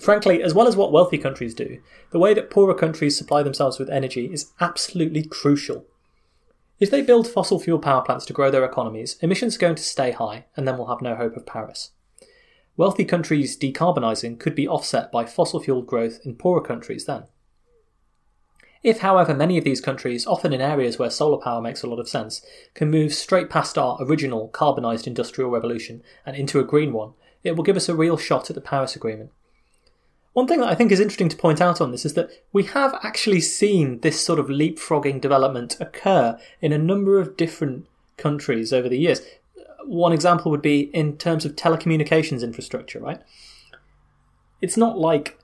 frankly, 0.00 0.42
as 0.42 0.54
well 0.54 0.66
as 0.66 0.76
what 0.76 0.92
wealthy 0.92 1.18
countries 1.18 1.54
do, 1.54 1.78
the 2.10 2.18
way 2.18 2.34
that 2.34 2.50
poorer 2.50 2.74
countries 2.74 3.16
supply 3.16 3.42
themselves 3.42 3.78
with 3.78 3.90
energy 3.90 4.26
is 4.32 4.52
absolutely 4.60 5.22
crucial. 5.24 5.86
If 6.78 6.90
they 6.90 7.02
build 7.02 7.28
fossil 7.28 7.60
fuel 7.60 7.78
power 7.78 8.02
plants 8.02 8.24
to 8.26 8.32
grow 8.32 8.50
their 8.50 8.64
economies, 8.64 9.18
emissions 9.20 9.56
are 9.56 9.60
going 9.60 9.74
to 9.74 9.82
stay 9.82 10.12
high, 10.12 10.46
and 10.56 10.66
then 10.66 10.78
we'll 10.78 10.86
have 10.86 11.02
no 11.02 11.14
hope 11.14 11.36
of 11.36 11.44
Paris. 11.44 11.90
Wealthy 12.76 13.04
countries 13.04 13.58
decarbonising 13.58 14.40
could 14.40 14.54
be 14.54 14.66
offset 14.66 15.12
by 15.12 15.26
fossil 15.26 15.60
fuel 15.60 15.82
growth 15.82 16.20
in 16.24 16.36
poorer 16.36 16.62
countries 16.62 17.04
then. 17.04 17.24
If, 18.82 19.00
however, 19.00 19.34
many 19.34 19.58
of 19.58 19.64
these 19.64 19.80
countries, 19.80 20.26
often 20.26 20.54
in 20.54 20.60
areas 20.60 20.98
where 20.98 21.10
solar 21.10 21.38
power 21.38 21.60
makes 21.60 21.82
a 21.82 21.86
lot 21.86 21.98
of 21.98 22.08
sense, 22.08 22.44
can 22.72 22.90
move 22.90 23.12
straight 23.12 23.50
past 23.50 23.76
our 23.76 23.98
original 24.00 24.48
carbonised 24.48 25.06
industrial 25.06 25.50
revolution 25.50 26.02
and 26.24 26.34
into 26.34 26.60
a 26.60 26.64
green 26.64 26.92
one, 26.92 27.12
it 27.44 27.56
will 27.56 27.64
give 27.64 27.76
us 27.76 27.88
a 27.88 27.94
real 27.94 28.16
shot 28.16 28.48
at 28.48 28.54
the 28.54 28.62
Paris 28.62 28.96
Agreement. 28.96 29.30
One 30.32 30.46
thing 30.46 30.60
that 30.60 30.68
I 30.68 30.74
think 30.74 30.92
is 30.92 31.00
interesting 31.00 31.28
to 31.28 31.36
point 31.36 31.60
out 31.60 31.80
on 31.80 31.90
this 31.90 32.04
is 32.06 32.14
that 32.14 32.30
we 32.52 32.62
have 32.64 32.98
actually 33.02 33.40
seen 33.40 34.00
this 34.00 34.24
sort 34.24 34.38
of 34.38 34.46
leapfrogging 34.46 35.20
development 35.20 35.76
occur 35.80 36.38
in 36.60 36.72
a 36.72 36.78
number 36.78 37.18
of 37.18 37.36
different 37.36 37.86
countries 38.16 38.72
over 38.72 38.88
the 38.88 38.98
years. 38.98 39.20
One 39.84 40.12
example 40.12 40.50
would 40.52 40.62
be 40.62 40.82
in 40.94 41.16
terms 41.16 41.44
of 41.44 41.56
telecommunications 41.56 42.42
infrastructure, 42.42 43.00
right? 43.00 43.20
It's 44.62 44.76
not 44.76 44.98
like 44.98 45.39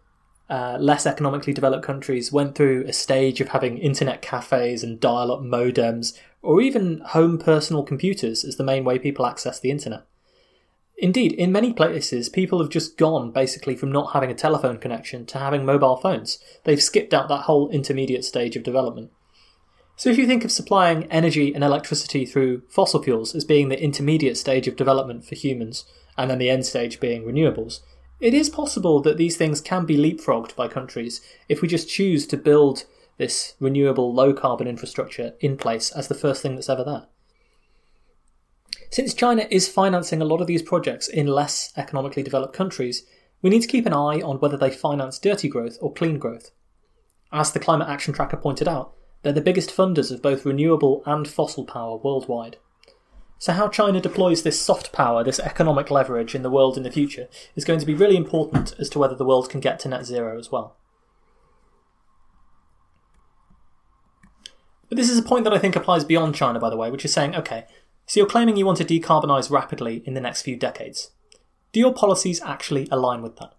uh, 0.49 0.77
less 0.79 1.07
economically 1.07 1.53
developed 1.53 1.85
countries 1.85 2.31
went 2.31 2.55
through 2.55 2.85
a 2.87 2.93
stage 2.93 3.41
of 3.41 3.49
having 3.49 3.79
internet 3.79 4.23
cafes 4.23 4.83
and 4.83 5.01
dial 5.01 5.33
up 5.33 5.41
modems, 5.41 6.17
or 6.43 6.61
even 6.61 7.01
home 7.07 7.39
personal 7.39 7.83
computers 7.83 8.45
as 8.45 8.57
the 8.57 8.65
main 8.65 8.85
way 8.85 8.99
people 8.99 9.27
access 9.27 9.59
the 9.59 9.71
internet. 9.71 10.07
Indeed, 10.99 11.33
in 11.33 11.53
many 11.53 11.73
places, 11.73 12.29
people 12.29 12.61
have 12.61 12.71
just 12.71 12.97
gone 12.97 13.31
basically 13.31 13.77
from 13.77 13.93
not 13.93 14.13
having 14.15 14.31
a 14.31 14.35
telephone 14.35 14.79
connection 14.79 15.27
to 15.27 15.39
having 15.39 15.65
mobile 15.65 15.97
phones. 15.97 16.39
They've 16.65 16.83
skipped 16.83 17.13
out 17.13 17.29
that 17.29 17.43
whole 17.43 17.69
intermediate 17.69 18.25
stage 18.25 18.57
of 18.57 18.63
development. 18.63 19.11
So, 19.97 20.11
if 20.11 20.17
you 20.17 20.27
think 20.27 20.45
of 20.45 20.53
supplying 20.53 21.05
energy 21.05 21.55
and 21.55 21.65
electricity 21.65 22.25
through 22.25 22.63
fossil 22.69 23.03
fuels 23.03 23.35
as 23.35 23.45
being 23.45 23.69
the 23.69 23.83
intermediate 23.83 24.39
stage 24.39 24.69
of 24.69 24.77
development 24.77 25.25
for 25.25 25.35
humans, 25.35 25.85
and 26.17 26.31
then 26.31 26.39
the 26.39 26.51
end 26.51 26.65
stage 26.65 27.01
being 27.01 27.25
renewables, 27.25 27.81
it 28.21 28.35
is 28.35 28.49
possible 28.49 29.01
that 29.01 29.17
these 29.17 29.37
things 29.37 29.61
can 29.61 29.85
be 29.85 29.97
leapfrogged 29.97 30.57
by 30.57 30.69
countries 30.69 31.21
if 31.49 31.61
we 31.61 31.69
just 31.69 31.89
choose 31.89 32.27
to 32.27 32.37
build 32.37 32.85
this 33.19 33.55
renewable 33.61 34.13
low 34.13 34.33
carbon 34.33 34.67
infrastructure 34.67 35.35
in 35.41 35.57
place 35.57 35.91
as 35.93 36.09
the 36.09 36.15
first 36.15 36.43
thing 36.43 36.55
that's 36.55 36.69
ever 36.69 36.85
there. 36.85 37.07
Since 38.91 39.15
China 39.15 39.47
is 39.51 39.69
financing 39.69 40.23
a 40.23 40.27
lot 40.27 40.41
of 40.41 40.47
these 40.47 40.63
projects 40.63 41.09
in 41.09 41.27
less 41.27 41.73
economically 41.77 42.23
developed 42.23 42.55
countries, 42.55 43.05
we 43.43 43.51
need 43.51 43.63
to 43.63 43.69
keep 43.69 43.87
an 43.87 43.93
eye 43.93 44.21
on 44.21 44.39
whether 44.39 44.57
they 44.57 44.71
finance 44.71 45.19
dirty 45.19 45.49
growth 45.49 45.77
or 45.81 45.93
clean 45.93 46.19
growth. 46.19 46.51
As 47.33 47.53
the 47.53 47.61
Climate 47.61 47.89
Action 47.89 48.15
Tracker 48.15 48.37
pointed 48.37 48.69
out, 48.69 48.95
they're 49.23 49.33
the 49.33 49.41
biggest 49.41 49.71
funders 49.71 50.13
of 50.13 50.23
both 50.23 50.47
renewable 50.47 51.03
and 51.05 51.27
fossil 51.27 51.65
power 51.65 51.97
worldwide. 51.97 52.59
So, 53.39 53.53
how 53.53 53.69
China 53.69 54.01
deploys 54.01 54.43
this 54.43 54.61
soft 54.61 54.93
power, 54.93 55.23
this 55.23 55.39
economic 55.41 55.91
leverage 55.91 56.35
in 56.35 56.43
the 56.43 56.51
world 56.51 56.77
in 56.77 56.83
the 56.83 56.91
future, 56.91 57.29
is 57.55 57.65
going 57.65 57.81
to 57.81 57.87
be 57.87 57.95
really 57.95 58.17
important 58.17 58.75
as 58.79 58.89
to 58.91 58.99
whether 58.99 59.15
the 59.15 59.27
world 59.27 59.51
can 59.51 59.61
get 59.61 59.79
to 59.81 59.89
net 59.89 60.07
zero 60.07 60.39
as 60.39 60.51
well. 60.51 60.77
But 64.89 64.97
this 64.97 65.11
is 65.11 65.19
a 65.19 65.23
point 65.23 65.45
that 65.45 65.53
I 65.53 65.59
think 65.59 65.77
applies 65.77 66.05
beyond 66.05 66.35
China, 66.35 66.59
by 66.59 66.71
the 66.71 66.77
way, 66.77 66.91
which 66.91 67.05
is 67.05 67.13
saying, 67.13 67.35
okay, 67.35 67.67
so 68.07 68.21
you're 68.21 68.29
claiming 68.29 68.57
you 68.57 68.65
want 68.65 68.79
to 68.79 68.85
decarbonise 68.85 69.51
rapidly 69.51 70.03
in 70.07 70.15
the 70.15 70.21
next 70.21 70.43
few 70.43 70.57
decades. 70.57 71.11
Do 71.73 71.81
your 71.81 71.93
policies 71.93 72.41
actually 72.43 72.89
align 72.91 73.21
with 73.21 73.37
that? 73.37 73.53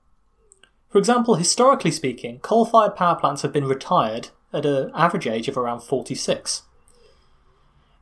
For 0.89 0.97
example, 0.97 1.35
historically 1.35 1.91
speaking, 1.91 2.39
coal 2.39 2.65
fired 2.65 2.95
power 2.95 3.15
plants 3.15 3.41
have 3.41 3.51
been 3.51 3.65
retired 3.65 4.29
at 4.53 4.65
an 4.65 4.89
average 4.95 5.27
age 5.27 5.49
of 5.49 5.57
around 5.57 5.81
46. 5.81 6.63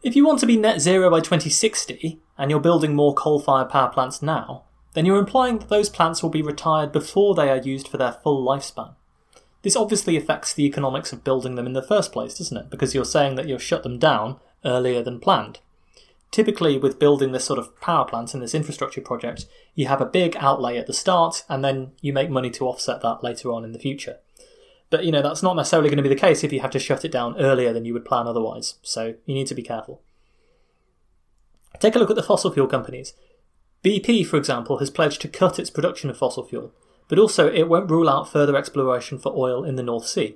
If 0.06 0.16
you 0.16 0.24
want 0.24 0.40
to 0.42 0.46
be 0.46 0.56
net 0.56 0.82
zero 0.82 1.10
by 1.10 1.20
2060, 1.20 2.22
and 2.38 2.52
you're 2.52 2.60
building 2.60 2.94
more 2.94 3.16
coal 3.16 3.40
fired 3.40 3.70
power 3.70 3.90
plants 3.90 4.22
now, 4.22 4.66
then 4.94 5.04
you're 5.04 5.18
implying 5.18 5.58
that 5.58 5.70
those 5.70 5.90
plants 5.90 6.22
will 6.22 6.30
be 6.30 6.44
retired 6.44 6.92
before 6.92 7.34
they 7.34 7.50
are 7.50 7.58
used 7.58 7.88
for 7.88 7.98
their 7.98 8.12
full 8.12 8.46
lifespan. 8.46 8.94
This 9.64 9.76
obviously 9.76 10.16
affects 10.16 10.54
the 10.54 10.64
economics 10.68 11.12
of 11.12 11.24
building 11.24 11.56
them 11.56 11.66
in 11.66 11.74
the 11.74 11.82
first 11.82 12.12
place, 12.12 12.38
doesn't 12.38 12.56
it? 12.56 12.70
Because 12.70 12.94
you're 12.94 13.04
saying 13.04 13.34
that 13.34 13.48
you'll 13.48 13.58
shut 13.58 13.82
them 13.82 13.98
down 13.98 14.40
earlier 14.64 15.02
than 15.02 15.20
planned. 15.20 15.58
Typically, 16.30 16.78
with 16.78 17.00
building 17.00 17.32
this 17.32 17.46
sort 17.46 17.58
of 17.58 17.76
power 17.82 18.06
plant 18.06 18.36
and 18.36 18.44
this 18.44 18.54
infrastructure 18.54 19.02
project, 19.02 19.48
you 19.74 19.88
have 19.88 20.02
a 20.02 20.06
big 20.06 20.36
outlay 20.38 20.78
at 20.78 20.86
the 20.86 20.94
start 20.94 21.44
and 21.50 21.66
then 21.66 21.94
you 22.02 22.14
make 22.14 22.30
money 22.30 22.52
to 22.52 22.68
offset 22.68 23.02
that 23.02 23.24
later 23.24 23.52
on 23.52 23.64
in 23.64 23.72
the 23.72 23.80
future. 23.80 24.18
But 24.90 25.04
you 25.04 25.12
know, 25.12 25.22
that's 25.22 25.44
not 25.44 25.56
necessarily 25.56 25.90
going 25.90 25.98
to 25.98 26.04
be 26.04 26.10
the 26.10 26.16
case 26.16 26.44
if 26.44 26.54
you 26.54 26.60
have 26.62 26.72
to 26.72 26.80
shut 26.80 27.06
it 27.06 27.12
down 27.12 27.38
earlier 27.38 27.74
than 27.74 27.86
you 27.86 27.94
would 27.94 28.06
plan 28.06 28.28
otherwise, 28.28 28.76
so 28.82 29.16
you 29.26 29.34
need 29.34 29.48
to 29.48 29.56
be 29.56 29.64
careful. 29.64 30.02
Take 31.80 31.96
a 31.96 32.00
look 32.00 32.10
at 32.10 32.16
the 32.16 32.24
fossil 32.24 32.52
fuel 32.52 32.68
companies. 32.68 33.14
BP, 33.84 34.26
for 34.26 34.38
example, 34.38 34.78
has 34.80 34.90
pledged 34.90 35.22
to 35.22 35.28
cut 35.28 35.60
its 35.60 35.70
production 35.70 36.10
of 36.10 36.18
fossil 36.18 36.44
fuel, 36.44 36.74
but 37.08 37.20
also 37.20 37.52
it 37.52 37.68
won't 37.68 37.90
rule 37.90 38.10
out 38.10 38.32
further 38.32 38.56
exploration 38.56 39.20
for 39.20 39.34
oil 39.36 39.64
in 39.64 39.76
the 39.76 39.84
North 39.84 40.08
Sea. 40.08 40.36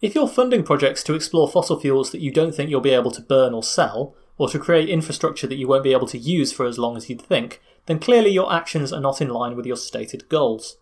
If 0.00 0.14
you're 0.14 0.28
funding 0.28 0.62
projects 0.62 1.02
to 1.04 1.14
explore 1.14 1.48
fossil 1.48 1.80
fuels 1.80 2.12
that 2.12 2.20
you 2.20 2.30
don't 2.30 2.54
think 2.54 2.70
you'll 2.70 2.80
be 2.80 2.90
able 2.90 3.10
to 3.10 3.22
burn 3.22 3.54
or 3.54 3.62
sell, 3.62 4.14
or 4.36 4.48
to 4.48 4.58
create 4.58 4.88
infrastructure 4.88 5.48
that 5.48 5.56
you 5.56 5.66
won't 5.66 5.82
be 5.82 5.92
able 5.92 6.06
to 6.06 6.18
use 6.18 6.52
for 6.52 6.64
as 6.64 6.78
long 6.78 6.96
as 6.96 7.10
you'd 7.10 7.20
think, 7.20 7.60
then 7.86 7.98
clearly 7.98 8.30
your 8.30 8.52
actions 8.52 8.92
are 8.92 9.00
not 9.00 9.20
in 9.20 9.28
line 9.28 9.56
with 9.56 9.66
your 9.66 9.76
stated 9.76 10.28
goals. 10.28 10.76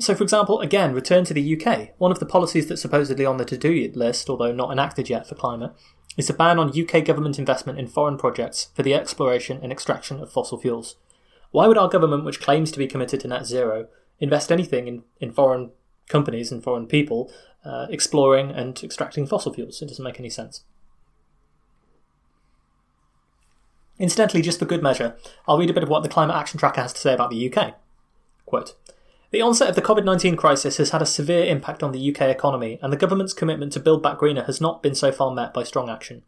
So, 0.00 0.14
for 0.14 0.22
example, 0.22 0.60
again, 0.60 0.94
return 0.94 1.24
to 1.26 1.34
the 1.34 1.60
UK. 1.60 1.90
One 1.98 2.10
of 2.10 2.20
the 2.20 2.26
policies 2.26 2.66
that's 2.66 2.80
supposedly 2.80 3.26
on 3.26 3.36
the 3.36 3.44
to 3.44 3.58
do 3.58 3.92
list, 3.94 4.30
although 4.30 4.50
not 4.50 4.72
enacted 4.72 5.10
yet 5.10 5.28
for 5.28 5.34
climate, 5.34 5.72
is 6.16 6.30
a 6.30 6.34
ban 6.34 6.58
on 6.58 6.68
UK 6.68 7.04
government 7.04 7.38
investment 7.38 7.78
in 7.78 7.86
foreign 7.86 8.16
projects 8.16 8.70
for 8.74 8.82
the 8.82 8.94
exploration 8.94 9.60
and 9.62 9.70
extraction 9.70 10.18
of 10.18 10.32
fossil 10.32 10.58
fuels. 10.58 10.96
Why 11.50 11.66
would 11.66 11.76
our 11.76 11.88
government, 11.88 12.24
which 12.24 12.40
claims 12.40 12.70
to 12.72 12.78
be 12.78 12.86
committed 12.86 13.20
to 13.20 13.28
net 13.28 13.44
zero, 13.44 13.88
invest 14.18 14.50
anything 14.50 14.88
in, 14.88 15.02
in 15.20 15.32
foreign 15.32 15.70
companies 16.08 16.50
and 16.50 16.64
foreign 16.64 16.86
people 16.86 17.30
uh, 17.62 17.86
exploring 17.90 18.50
and 18.50 18.82
extracting 18.82 19.26
fossil 19.26 19.52
fuels? 19.52 19.82
It 19.82 19.88
doesn't 19.88 20.04
make 20.04 20.18
any 20.18 20.30
sense. 20.30 20.64
Incidentally, 23.98 24.40
just 24.40 24.58
for 24.58 24.64
good 24.64 24.82
measure, 24.82 25.16
I'll 25.46 25.58
read 25.58 25.68
a 25.68 25.74
bit 25.74 25.82
of 25.82 25.90
what 25.90 26.02
the 26.02 26.08
Climate 26.08 26.36
Action 26.36 26.58
Tracker 26.58 26.80
has 26.80 26.94
to 26.94 27.00
say 27.00 27.12
about 27.12 27.28
the 27.28 27.52
UK. 27.52 27.74
Quote, 28.46 28.74
the 29.30 29.42
onset 29.42 29.68
of 29.68 29.74
the 29.74 29.82
COVID 29.82 30.04
19 30.04 30.36
crisis 30.36 30.78
has 30.78 30.90
had 30.90 31.02
a 31.02 31.06
severe 31.06 31.44
impact 31.44 31.82
on 31.82 31.92
the 31.92 32.10
UK 32.10 32.22
economy, 32.22 32.78
and 32.82 32.92
the 32.92 32.96
government's 32.96 33.32
commitment 33.32 33.72
to 33.72 33.80
build 33.80 34.02
back 34.02 34.18
greener 34.18 34.44
has 34.44 34.60
not 34.60 34.82
been 34.82 34.94
so 34.94 35.12
far 35.12 35.32
met 35.32 35.54
by 35.54 35.62
strong 35.62 35.88
action. 35.88 36.22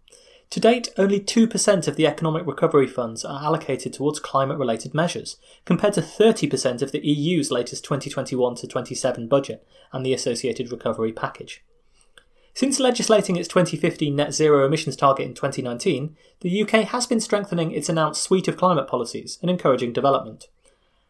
To 0.50 0.60
date, 0.60 0.90
only 0.98 1.18
2% 1.18 1.88
of 1.88 1.96
the 1.96 2.06
economic 2.06 2.46
recovery 2.46 2.86
funds 2.86 3.24
are 3.24 3.42
allocated 3.42 3.94
towards 3.94 4.20
climate 4.20 4.58
related 4.58 4.92
measures, 4.92 5.38
compared 5.64 5.94
to 5.94 6.02
30% 6.02 6.82
of 6.82 6.92
the 6.92 7.00
EU's 7.00 7.50
latest 7.50 7.84
2021 7.84 8.56
to 8.56 8.66
27 8.66 9.28
budget 9.28 9.66
and 9.92 10.04
the 10.04 10.12
associated 10.12 10.70
recovery 10.70 11.10
package. 11.10 11.64
Since 12.52 12.78
legislating 12.78 13.36
its 13.36 13.48
2015 13.48 14.14
net 14.14 14.34
zero 14.34 14.66
emissions 14.66 14.94
target 14.94 15.26
in 15.26 15.32
2019, 15.32 16.14
the 16.40 16.62
UK 16.62 16.86
has 16.88 17.06
been 17.06 17.20
strengthening 17.20 17.72
its 17.72 17.88
announced 17.88 18.22
suite 18.22 18.46
of 18.46 18.58
climate 18.58 18.86
policies 18.86 19.38
and 19.40 19.50
encouraging 19.50 19.94
development. 19.94 20.48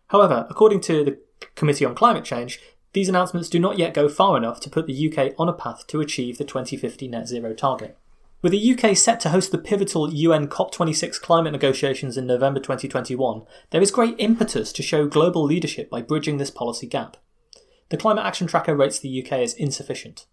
However, 0.09 0.47
according 0.49 0.83
to 0.83 1.05
the 1.05 1.19
Committee 1.55 1.85
on 1.85 1.95
Climate 1.95 2.25
Change, 2.25 2.61
these 2.93 3.09
announcements 3.09 3.49
do 3.49 3.59
not 3.59 3.79
yet 3.79 3.95
go 3.95 4.09
far 4.09 4.37
enough 4.37 4.61
to 4.61 4.71
put 4.71 4.87
the 4.87 5.09
UK 5.13 5.35
on 5.39 5.49
a 5.49 5.53
path 5.53 5.87
to 5.87 6.01
achieve 6.01 6.39
the 6.39 6.45
2050 6.45 7.09
net 7.09 7.27
zero 7.27 7.55
target. 7.55 7.97
With 8.43 8.53
the 8.53 8.75
UK 8.75 8.97
set 8.97 9.21
to 9.21 9.29
host 9.29 9.53
the 9.53 9.59
pivotal 9.59 10.13
UN 10.13 10.49
COP26 10.49 11.21
climate 11.21 11.53
negotiations 11.53 12.17
in 12.17 12.27
November 12.27 12.59
2021, 12.59 13.43
there 13.71 13.81
is 13.81 13.93
great 13.93 14.17
impetus 14.19 14.73
to 14.73 14.83
show 14.83 15.07
global 15.07 15.45
leadership 15.45 15.89
by 15.89 16.03
bridging 16.03 16.39
this 16.39 16.51
policy 16.51 16.89
gap. 16.89 17.17
The 17.91 17.97
Climate 17.97 18.25
Action 18.25 18.49
Tracker 18.49 18.75
rates 18.75 18.99
the 18.99 19.23
UK 19.23 19.33
as 19.35 19.55
insufficient. 19.55 20.27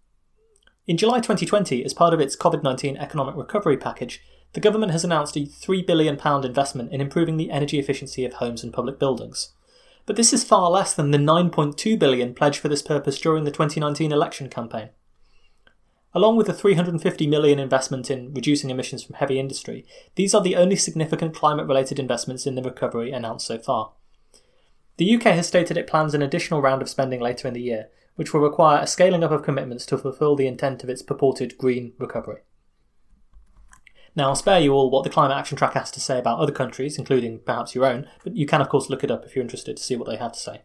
In 0.88 0.96
July 0.96 1.18
2020, 1.18 1.84
as 1.84 1.94
part 1.94 2.12
of 2.12 2.20
its 2.20 2.34
COVID 2.34 2.64
19 2.64 2.96
economic 2.96 3.36
recovery 3.36 3.76
package, 3.76 4.20
the 4.54 4.60
government 4.60 4.90
has 4.90 5.04
announced 5.04 5.36
a 5.36 5.40
£3 5.40 5.86
billion 5.86 6.18
investment 6.44 6.92
in 6.92 7.00
improving 7.00 7.36
the 7.36 7.52
energy 7.52 7.78
efficiency 7.78 8.24
of 8.24 8.34
homes 8.34 8.64
and 8.64 8.72
public 8.72 8.98
buildings. 8.98 9.52
But 10.10 10.16
this 10.16 10.32
is 10.32 10.42
far 10.42 10.68
less 10.72 10.92
than 10.92 11.12
the 11.12 11.18
9.2 11.18 11.96
billion 11.96 12.34
pledged 12.34 12.58
for 12.58 12.66
this 12.66 12.82
purpose 12.82 13.16
during 13.16 13.44
the 13.44 13.52
2019 13.52 14.10
election 14.10 14.48
campaign. 14.48 14.88
Along 16.12 16.36
with 16.36 16.48
the 16.48 16.52
350 16.52 17.28
million 17.28 17.60
investment 17.60 18.10
in 18.10 18.34
reducing 18.34 18.70
emissions 18.70 19.04
from 19.04 19.14
heavy 19.14 19.38
industry, 19.38 19.86
these 20.16 20.34
are 20.34 20.42
the 20.42 20.56
only 20.56 20.74
significant 20.74 21.32
climate 21.32 21.68
related 21.68 22.00
investments 22.00 22.44
in 22.44 22.56
the 22.56 22.62
recovery 22.62 23.12
announced 23.12 23.46
so 23.46 23.56
far. 23.56 23.92
The 24.96 25.14
UK 25.14 25.26
has 25.26 25.46
stated 25.46 25.76
it 25.76 25.86
plans 25.86 26.12
an 26.12 26.22
additional 26.22 26.60
round 26.60 26.82
of 26.82 26.90
spending 26.90 27.20
later 27.20 27.46
in 27.46 27.54
the 27.54 27.62
year, 27.62 27.86
which 28.16 28.34
will 28.34 28.40
require 28.40 28.82
a 28.82 28.88
scaling 28.88 29.22
up 29.22 29.30
of 29.30 29.44
commitments 29.44 29.86
to 29.86 29.96
fulfil 29.96 30.34
the 30.34 30.48
intent 30.48 30.82
of 30.82 30.90
its 30.90 31.02
purported 31.02 31.56
green 31.56 31.92
recovery. 31.98 32.40
Now, 34.20 34.28
I'll 34.28 34.36
spare 34.36 34.60
you 34.60 34.74
all 34.74 34.90
what 34.90 35.02
the 35.02 35.08
Climate 35.08 35.34
Action 35.34 35.56
Track 35.56 35.72
has 35.72 35.90
to 35.92 35.98
say 35.98 36.18
about 36.18 36.40
other 36.40 36.52
countries, 36.52 36.98
including 36.98 37.38
perhaps 37.38 37.74
your 37.74 37.86
own, 37.86 38.06
but 38.22 38.36
you 38.36 38.44
can, 38.44 38.60
of 38.60 38.68
course, 38.68 38.90
look 38.90 39.02
it 39.02 39.10
up 39.10 39.24
if 39.24 39.34
you're 39.34 39.42
interested 39.42 39.78
to 39.78 39.82
see 39.82 39.96
what 39.96 40.06
they 40.06 40.18
have 40.18 40.32
to 40.32 40.38
say. 40.38 40.60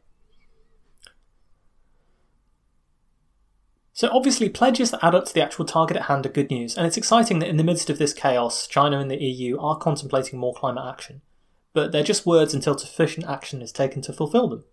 So, 3.94 4.10
obviously, 4.12 4.50
pledges 4.50 4.92
that 4.92 5.02
add 5.02 5.16
up 5.16 5.24
to 5.28 5.34
the 5.34 5.42
actual 5.42 5.64
target 5.64 5.96
at 5.96 6.08
hand 6.08 6.26
are 6.26 6.30
good 6.30 6.50
news, 6.50 6.76
and 6.76 6.86
it's 6.86 6.98
exciting 6.98 7.40
that 7.40 7.48
in 7.48 7.56
the 7.56 7.64
midst 7.64 7.90
of 7.90 7.98
this 7.98 8.14
chaos, 8.14 8.68
China 8.68 9.00
and 9.00 9.10
the 9.10 9.24
EU 9.24 9.58
are 9.58 9.78
contemplating 9.78 10.38
more 10.38 10.54
climate 10.54 10.84
action. 10.86 11.22
But 11.72 11.94
they're 11.94 12.04
just 12.04 12.26
words 12.26 12.54
until 12.54 12.78
sufficient 12.78 13.26
action 13.26 13.62
is 13.62 13.72
taken 13.72 14.02
to 14.02 14.12
fulfill 14.12 14.50
them. 14.50 14.66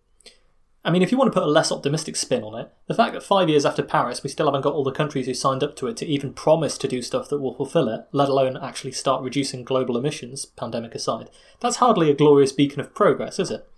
I 0.85 0.90
mean, 0.90 1.03
if 1.03 1.12
you 1.12 1.18
want 1.18 1.33
to 1.33 1.38
put 1.38 1.47
a 1.47 1.51
less 1.51 1.71
optimistic 1.71 2.16
spin 2.16 2.42
on 2.42 2.59
it, 2.59 2.68
the 2.88 2.95
fact 2.95 3.12
that 3.12 3.23
five 3.23 3.49
years 3.49 3.64
after 3.64 3.85
Paris 3.85 4.25
we 4.25 4.31
still 4.31 4.47
haven't 4.47 4.62
got 4.62 4.73
all 4.75 4.83
the 4.83 4.90
countries 4.90 5.27
who 5.27 5.35
signed 5.35 5.62
up 5.62 5.77
to 5.77 5.87
it 5.87 5.97
to 5.99 6.07
even 6.07 6.33
promise 6.33 6.77
to 6.79 6.88
do 6.88 7.01
stuff 7.03 7.29
that 7.29 7.38
will 7.38 7.55
fulfill 7.55 7.88
it, 7.88 8.07
let 8.11 8.29
alone 8.29 8.57
actually 8.57 8.90
start 8.90 9.23
reducing 9.23 9.62
global 9.62 9.97
emissions, 9.97 10.45
pandemic 10.45 10.95
aside, 10.95 11.31
that's 11.61 11.77
hardly 11.77 12.11
a 12.11 12.14
glorious 12.14 12.51
beacon 12.51 12.81
of 12.81 12.95
progress, 12.95 13.38
is 13.38 13.51
it? 13.51 13.68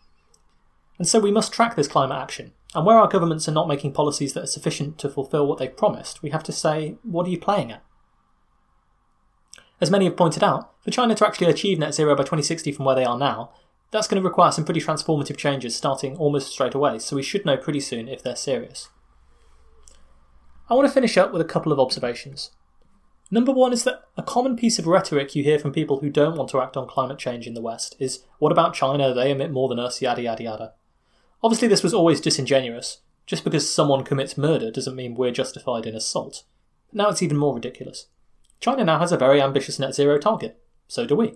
And 0.99 1.07
so 1.07 1.21
we 1.21 1.31
must 1.31 1.53
track 1.53 1.77
this 1.77 1.89
climate 1.89 2.19
action. 2.19 2.53
And 2.75 2.87
where 2.87 2.99
our 2.99 3.09
governments 3.09 3.49
are 3.49 3.53
not 3.53 3.69
making 3.69 3.93
policies 3.93 4.33
that 4.33 4.45
are 4.45 4.49
sufficient 4.49 4.99
to 4.99 5.09
fulfill 5.09 5.47
what 5.47 5.59
they've 5.59 5.77
promised, 5.77 6.23
we 6.23 6.31
have 6.31 6.43
to 6.45 6.53
say, 6.53 6.97
what 7.03 7.27
are 7.27 7.31
you 7.31 7.39
playing 7.39 7.71
at? 7.71 7.85
As 9.81 9.91
many 9.91 10.07
have 10.07 10.17
pointed 10.17 10.43
out, 10.43 10.73
for 10.83 10.91
China 10.91 11.15
to 11.15 11.27
actually 11.27 11.49
achieve 11.49 11.79
net 11.79 11.95
zero 11.95 12.15
by 12.15 12.23
2060 12.23 12.73
from 12.73 12.85
where 12.85 12.97
they 12.97 13.05
are 13.05 13.19
now, 13.19 13.51
that's 13.95 14.09
going 14.09 14.21
to 14.21 14.29
require 14.29 14.51
some 14.51 14.65
pretty 14.65 14.81
transformative 14.81 15.37
changes 15.37 15.77
starting 15.77 16.17
almost 16.17 16.51
straight 16.51 16.75
away, 16.75 16.99
so 16.99 17.15
we 17.15 17.23
should 17.23 17.47
know 17.47 17.57
pretty 17.57 17.79
soon 17.79 18.09
if 18.09 18.25
they're 18.25 18.35
serious. 18.35 18.89
I 20.69 20.75
want 20.75 20.89
to 20.89 20.93
finish 20.93 21.17
up 21.17 21.33
with 21.33 21.41
a 21.41 21.45
couple 21.45 21.71
of 21.71 21.79
observations. 21.79 22.51
Number 23.31 23.53
one 23.53 23.73
is 23.73 23.85
that 23.85 24.03
a 24.17 24.23
common 24.25 24.57
piece 24.57 24.81
of 24.81 24.89
rhetoric 24.89 25.37
you 25.37 25.45
hear 25.45 25.61
from 25.61 25.73
people 25.73 26.01
who 26.01 26.11
don't 26.11 26.37
want 26.37 26.51
to 26.51 26.61
act 26.61 26.77
on 26.77 26.89
climate 26.89 27.21
change 27.21 27.47
in 27.47 27.55
the 27.55 27.63
West 27.63 27.95
is, 28.01 28.25
what 28.41 28.51
about 28.51 28.75
China? 28.75 29.15
They 29.15 29.31
emit 29.31 29.53
more 29.53 29.69
than 29.69 29.79
us, 29.79 30.03
yada 30.03 30.23
yada 30.23 30.43
yada. 30.43 30.73
Obviously, 31.41 31.69
this 31.69 31.85
was 31.85 31.95
always 31.95 32.21
disingenuous. 32.21 32.99
Just 33.27 33.45
because 33.45 33.73
someone 33.73 34.03
commits 34.03 34.37
murder 34.37 34.73
doesn't 34.73 34.97
mean 34.97 35.15
we're 35.15 35.31
justified 35.31 35.87
in 35.87 35.95
assault. 35.95 36.43
Now 36.93 37.11
it's 37.11 37.23
even 37.23 37.37
more 37.37 37.55
ridiculous. 37.55 38.09
China 38.59 38.83
now 38.85 38.99
has 38.99 39.13
a 39.13 39.17
very 39.17 39.41
ambitious 39.41 39.79
net 39.79 39.95
zero 39.95 40.19
target. 40.19 40.61
So 40.89 41.07
do 41.07 41.15
we. 41.15 41.35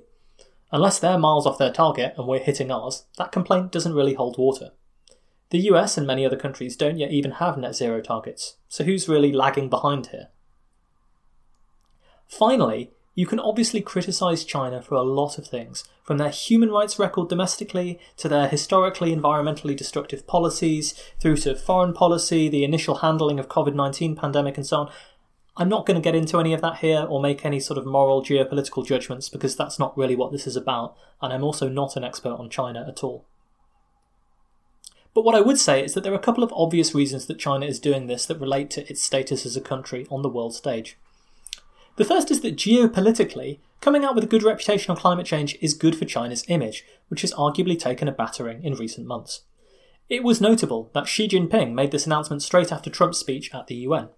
Unless 0.71 0.99
they're 0.99 1.19
miles 1.19 1.47
off 1.47 1.59
their 1.59 1.73
target 1.73 2.15
and 2.17 2.27
we're 2.27 2.39
hitting 2.39 2.71
ours, 2.71 3.05
that 3.17 3.33
complaint 3.33 3.73
doesn't 3.73 3.95
really 3.95 4.15
hold 4.15 4.37
water. 4.39 4.71
The 5.51 5.61
US 5.71 5.97
and 5.97 6.07
many 6.07 6.27
other 6.27 6.37
countries 6.37 6.77
don't 6.77 6.99
yet 6.99 7.11
even 7.11 7.33
have 7.33 7.57
net 7.57 7.75
zero 7.75 8.03
targets, 8.03 8.57
so 8.69 8.85
who's 8.85 9.09
really 9.09 9.33
lagging 9.33 9.71
behind 9.71 10.09
here? 10.09 10.29
Finally, 12.27 12.91
you 13.15 13.27
can 13.27 13.41
obviously 13.41 13.81
criticise 13.81 14.45
China 14.45 14.81
for 14.81 14.95
a 14.95 15.03
lot 15.03 15.39
of 15.39 15.47
things, 15.49 15.83
from 16.05 16.19
their 16.19 16.31
human 16.31 16.71
rights 16.71 17.01
record 17.01 17.29
domestically 17.29 17.99
to 18.17 18.29
their 18.29 18.47
historically 18.47 19.13
environmentally 19.13 19.77
destructive 19.77 20.25
policies, 20.27 20.93
through 21.19 21.37
to 21.39 21.57
foreign 21.57 21.93
policy, 21.93 22.49
the 22.49 22.63
initial 22.63 22.97
handling 22.97 23.41
of 23.41 23.49
COVID 23.49 23.75
19 23.75 24.15
pandemic, 24.15 24.57
and 24.57 24.67
so 24.67 24.77
on. 24.77 24.91
I'm 25.61 25.69
not 25.69 25.87
going 25.87 25.97
to 25.97 26.01
get 26.01 26.15
into 26.15 26.39
any 26.39 26.55
of 26.55 26.61
that 26.61 26.79
here 26.79 27.05
or 27.09 27.21
make 27.21 27.45
any 27.45 27.59
sort 27.59 27.79
of 27.79 27.85
moral 27.85 28.23
geopolitical 28.23 28.87
judgments 28.87 29.29
because 29.29 29.57
that's 29.57 29.77
not 29.77 29.99
really 29.99 30.15
what 30.15 30.31
this 30.31 30.47
is 30.47 30.55
about, 30.55 30.97
and 31.21 31.33
I'm 31.33 31.43
also 31.43 31.69
not 31.69 31.97
an 31.97 32.05
expert 32.05 32.35
on 32.35 32.49
China 32.49 32.87
at 32.87 33.03
all. 33.03 33.27
But 35.15 35.25
what 35.25 35.35
I 35.35 35.41
would 35.41 35.59
say 35.59 35.85
is 35.85 35.95
that 35.95 36.05
there 36.05 36.13
are 36.13 36.17
a 36.17 36.21
couple 36.21 36.45
of 36.45 36.53
obvious 36.55 36.95
reasons 36.95 37.27
that 37.27 37.41
China 37.41 37.67
is 37.67 37.81
doing 37.81 38.07
this 38.07 38.25
that 38.27 38.41
relate 38.41 38.71
to 38.71 38.89
its 38.89 39.03
status 39.03 39.45
as 39.45 39.57
a 39.57 39.61
country 39.61 40.07
on 40.13 40.23
the 40.23 40.29
world 40.29 40.55
stage. 40.55 40.97
The 41.97 42.05
first 42.05 42.31
is 42.31 42.41
that 42.43 42.55
geopolitically, 42.55 43.59
coming 43.81 44.05
out 44.05 44.15
with 44.15 44.23
a 44.23 44.29
good 44.29 44.45
reputation 44.45 44.93
on 44.93 44.97
climate 44.97 45.27
change 45.27 45.59
is 45.61 45.75
good 45.75 45.97
for 45.97 46.05
China's 46.05 46.45
image, 46.47 46.85
which 47.09 47.23
has 47.23 47.35
arguably 47.35 47.77
taken 47.77 48.07
a 48.07 48.13
battering 48.13 48.63
in 48.63 48.75
recent 48.75 49.09
months. 49.09 49.41
It 50.09 50.23
was 50.23 50.41
notable 50.41 50.89
that 50.95 51.09
Xi 51.09 51.27
Jinping 51.27 51.73
made 51.75 51.91
this 51.91 52.07
announcement 52.07 52.45
straight 52.45 52.71
after 52.71 52.89
Trump's 52.89 53.19
speech 53.19 53.53
at 53.53 53.67
the 53.67 53.75
UN. 53.75 54.11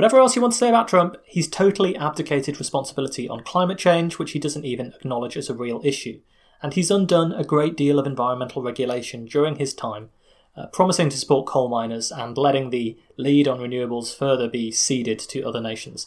Whatever 0.00 0.18
else 0.18 0.34
you 0.34 0.40
want 0.40 0.54
to 0.54 0.58
say 0.58 0.70
about 0.70 0.88
Trump, 0.88 1.18
he's 1.26 1.46
totally 1.46 1.94
abdicated 1.94 2.58
responsibility 2.58 3.28
on 3.28 3.42
climate 3.42 3.76
change, 3.76 4.18
which 4.18 4.30
he 4.30 4.38
doesn't 4.38 4.64
even 4.64 4.94
acknowledge 4.94 5.36
as 5.36 5.50
a 5.50 5.54
real 5.54 5.78
issue. 5.84 6.22
And 6.62 6.72
he's 6.72 6.90
undone 6.90 7.32
a 7.32 7.44
great 7.44 7.76
deal 7.76 7.98
of 7.98 8.06
environmental 8.06 8.62
regulation 8.62 9.26
during 9.26 9.56
his 9.56 9.74
time, 9.74 10.08
uh, 10.56 10.68
promising 10.68 11.10
to 11.10 11.18
support 11.18 11.46
coal 11.46 11.68
miners 11.68 12.10
and 12.10 12.38
letting 12.38 12.70
the 12.70 12.96
lead 13.18 13.46
on 13.46 13.58
renewables 13.58 14.16
further 14.16 14.48
be 14.48 14.70
ceded 14.70 15.18
to 15.18 15.42
other 15.42 15.60
nations. 15.60 16.06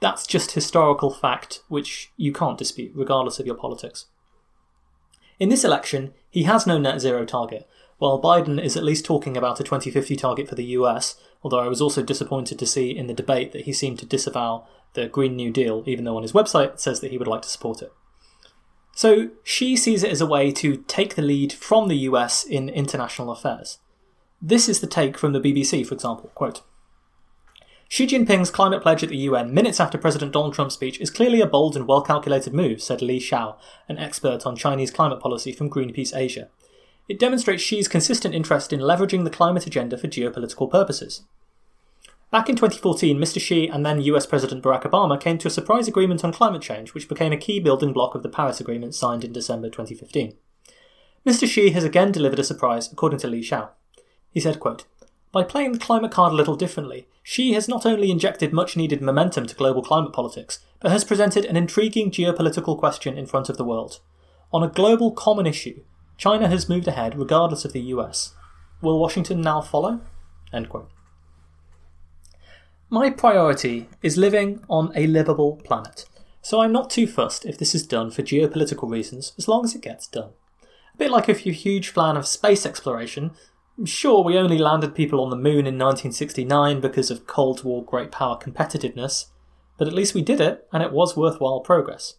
That's 0.00 0.26
just 0.26 0.52
historical 0.52 1.08
fact 1.08 1.62
which 1.68 2.12
you 2.18 2.30
can't 2.30 2.58
dispute, 2.58 2.92
regardless 2.94 3.40
of 3.40 3.46
your 3.46 3.56
politics. 3.56 4.04
In 5.40 5.48
this 5.48 5.64
election, 5.64 6.12
he 6.28 6.42
has 6.42 6.66
no 6.66 6.76
net 6.76 7.00
zero 7.00 7.24
target, 7.24 7.66
while 7.96 8.20
Biden 8.20 8.62
is 8.62 8.76
at 8.76 8.84
least 8.84 9.06
talking 9.06 9.34
about 9.34 9.60
a 9.60 9.64
2050 9.64 10.14
target 10.14 10.46
for 10.46 10.56
the 10.56 10.76
US, 10.76 11.16
although 11.44 11.60
I 11.60 11.68
was 11.68 11.82
also 11.82 12.02
disappointed 12.02 12.58
to 12.58 12.66
see 12.66 12.90
in 12.90 13.06
the 13.06 13.14
debate 13.14 13.52
that 13.52 13.66
he 13.66 13.72
seemed 13.72 13.98
to 14.00 14.06
disavow 14.06 14.66
the 14.94 15.06
Green 15.06 15.36
New 15.36 15.52
Deal, 15.52 15.84
even 15.86 16.04
though 16.04 16.16
on 16.16 16.22
his 16.22 16.32
website 16.32 16.74
it 16.74 16.80
says 16.80 17.00
that 17.00 17.10
he 17.10 17.18
would 17.18 17.28
like 17.28 17.42
to 17.42 17.48
support 17.48 17.82
it. 17.82 17.92
So 18.96 19.30
Xi 19.42 19.76
sees 19.76 20.02
it 20.02 20.10
as 20.10 20.20
a 20.20 20.26
way 20.26 20.50
to 20.52 20.78
take 20.88 21.14
the 21.14 21.22
lead 21.22 21.52
from 21.52 21.88
the 21.88 21.96
US 22.08 22.44
in 22.44 22.68
international 22.68 23.30
affairs. 23.30 23.78
This 24.40 24.68
is 24.68 24.80
the 24.80 24.86
take 24.86 25.18
from 25.18 25.32
the 25.32 25.40
BBC, 25.40 25.86
for 25.86 25.94
example. 25.94 26.30
Quote, 26.34 26.62
Xi 27.88 28.06
Jinping's 28.06 28.50
climate 28.50 28.82
pledge 28.82 29.02
at 29.02 29.10
the 29.10 29.16
UN 29.18 29.52
minutes 29.52 29.80
after 29.80 29.98
President 29.98 30.32
Donald 30.32 30.54
Trump's 30.54 30.74
speech 30.74 31.00
is 31.00 31.10
clearly 31.10 31.40
a 31.40 31.46
bold 31.46 31.76
and 31.76 31.86
well 31.86 32.02
calculated 32.02 32.54
move, 32.54 32.82
said 32.82 33.02
Li 33.02 33.20
Xiao, 33.20 33.56
an 33.88 33.98
expert 33.98 34.46
on 34.46 34.56
Chinese 34.56 34.90
climate 34.90 35.20
policy 35.20 35.52
from 35.52 35.70
Greenpeace 35.70 36.16
Asia. 36.16 36.48
It 37.08 37.18
demonstrates 37.18 37.62
Xi's 37.62 37.88
consistent 37.88 38.34
interest 38.34 38.72
in 38.72 38.80
leveraging 38.80 39.24
the 39.24 39.30
climate 39.30 39.66
agenda 39.66 39.98
for 39.98 40.08
geopolitical 40.08 40.70
purposes. 40.70 41.22
Back 42.30 42.48
in 42.48 42.56
2014, 42.56 43.16
Mr. 43.18 43.40
Xi 43.40 43.68
and 43.68 43.84
then 43.84 44.00
US 44.00 44.26
President 44.26 44.62
Barack 44.62 44.82
Obama 44.82 45.20
came 45.20 45.38
to 45.38 45.48
a 45.48 45.50
surprise 45.50 45.86
agreement 45.86 46.24
on 46.24 46.32
climate 46.32 46.62
change, 46.62 46.94
which 46.94 47.08
became 47.08 47.32
a 47.32 47.36
key 47.36 47.60
building 47.60 47.92
block 47.92 48.14
of 48.14 48.22
the 48.22 48.28
Paris 48.28 48.60
Agreement 48.60 48.94
signed 48.94 49.22
in 49.22 49.32
December 49.32 49.68
2015. 49.68 50.34
Mr. 51.26 51.46
Xi 51.46 51.70
has 51.70 51.84
again 51.84 52.10
delivered 52.10 52.38
a 52.38 52.44
surprise, 52.44 52.90
according 52.90 53.18
to 53.20 53.28
Li 53.28 53.40
Xiao. 53.40 53.68
He 54.30 54.40
said, 54.40 54.58
quote, 54.58 54.84
By 55.30 55.44
playing 55.44 55.72
the 55.72 55.78
climate 55.78 56.10
card 56.10 56.32
a 56.32 56.36
little 56.36 56.56
differently, 56.56 57.06
Xi 57.22 57.52
has 57.52 57.68
not 57.68 57.86
only 57.86 58.10
injected 58.10 58.52
much 58.52 58.76
needed 58.76 59.00
momentum 59.00 59.46
to 59.46 59.54
global 59.54 59.82
climate 59.82 60.12
politics, 60.12 60.58
but 60.80 60.90
has 60.90 61.04
presented 61.04 61.44
an 61.44 61.56
intriguing 61.56 62.10
geopolitical 62.10 62.78
question 62.78 63.16
in 63.16 63.26
front 63.26 63.48
of 63.48 63.56
the 63.56 63.64
world. 63.64 64.00
On 64.52 64.62
a 64.62 64.68
global 64.68 65.12
common 65.12 65.46
issue, 65.46 65.82
China 66.16 66.48
has 66.48 66.68
moved 66.68 66.88
ahead 66.88 67.18
regardless 67.18 67.64
of 67.64 67.72
the 67.72 67.80
US. 67.80 68.34
Will 68.80 68.98
Washington 68.98 69.40
now 69.40 69.60
follow? 69.60 70.00
My 72.90 73.10
priority 73.10 73.88
is 74.02 74.16
living 74.16 74.62
on 74.68 74.92
a 74.94 75.06
livable 75.06 75.56
planet, 75.64 76.04
so 76.42 76.60
I'm 76.60 76.70
not 76.70 76.90
too 76.90 77.06
fussed 77.06 77.44
if 77.44 77.58
this 77.58 77.74
is 77.74 77.86
done 77.86 78.10
for 78.10 78.22
geopolitical 78.22 78.88
reasons 78.88 79.32
as 79.36 79.48
long 79.48 79.64
as 79.64 79.74
it 79.74 79.82
gets 79.82 80.06
done. 80.06 80.30
A 80.94 80.98
bit 80.98 81.10
like 81.10 81.28
if 81.28 81.44
you're 81.44 81.54
a 81.54 81.56
huge 81.56 81.88
fan 81.88 82.16
of 82.16 82.26
space 82.26 82.64
exploration, 82.64 83.32
sure, 83.84 84.22
we 84.22 84.38
only 84.38 84.58
landed 84.58 84.94
people 84.94 85.20
on 85.20 85.30
the 85.30 85.36
moon 85.36 85.66
in 85.66 85.78
1969 85.78 86.80
because 86.80 87.10
of 87.10 87.26
Cold 87.26 87.64
War 87.64 87.84
great 87.84 88.12
power 88.12 88.38
competitiveness, 88.38 89.26
but 89.76 89.88
at 89.88 89.94
least 89.94 90.14
we 90.14 90.22
did 90.22 90.40
it 90.40 90.68
and 90.72 90.82
it 90.82 90.92
was 90.92 91.16
worthwhile 91.16 91.60
progress. 91.60 92.14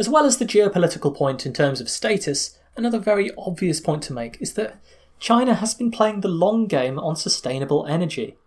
As 0.00 0.08
well 0.08 0.24
as 0.24 0.38
the 0.38 0.46
geopolitical 0.46 1.14
point 1.14 1.44
in 1.44 1.52
terms 1.52 1.78
of 1.78 1.90
status, 1.90 2.58
another 2.74 2.98
very 2.98 3.30
obvious 3.36 3.82
point 3.82 4.02
to 4.04 4.14
make 4.14 4.40
is 4.40 4.54
that 4.54 4.80
China 5.18 5.52
has 5.52 5.74
been 5.74 5.90
playing 5.90 6.22
the 6.22 6.28
long 6.28 6.66
game 6.66 6.98
on 6.98 7.16
sustainable 7.16 7.84
energy. 7.84 8.38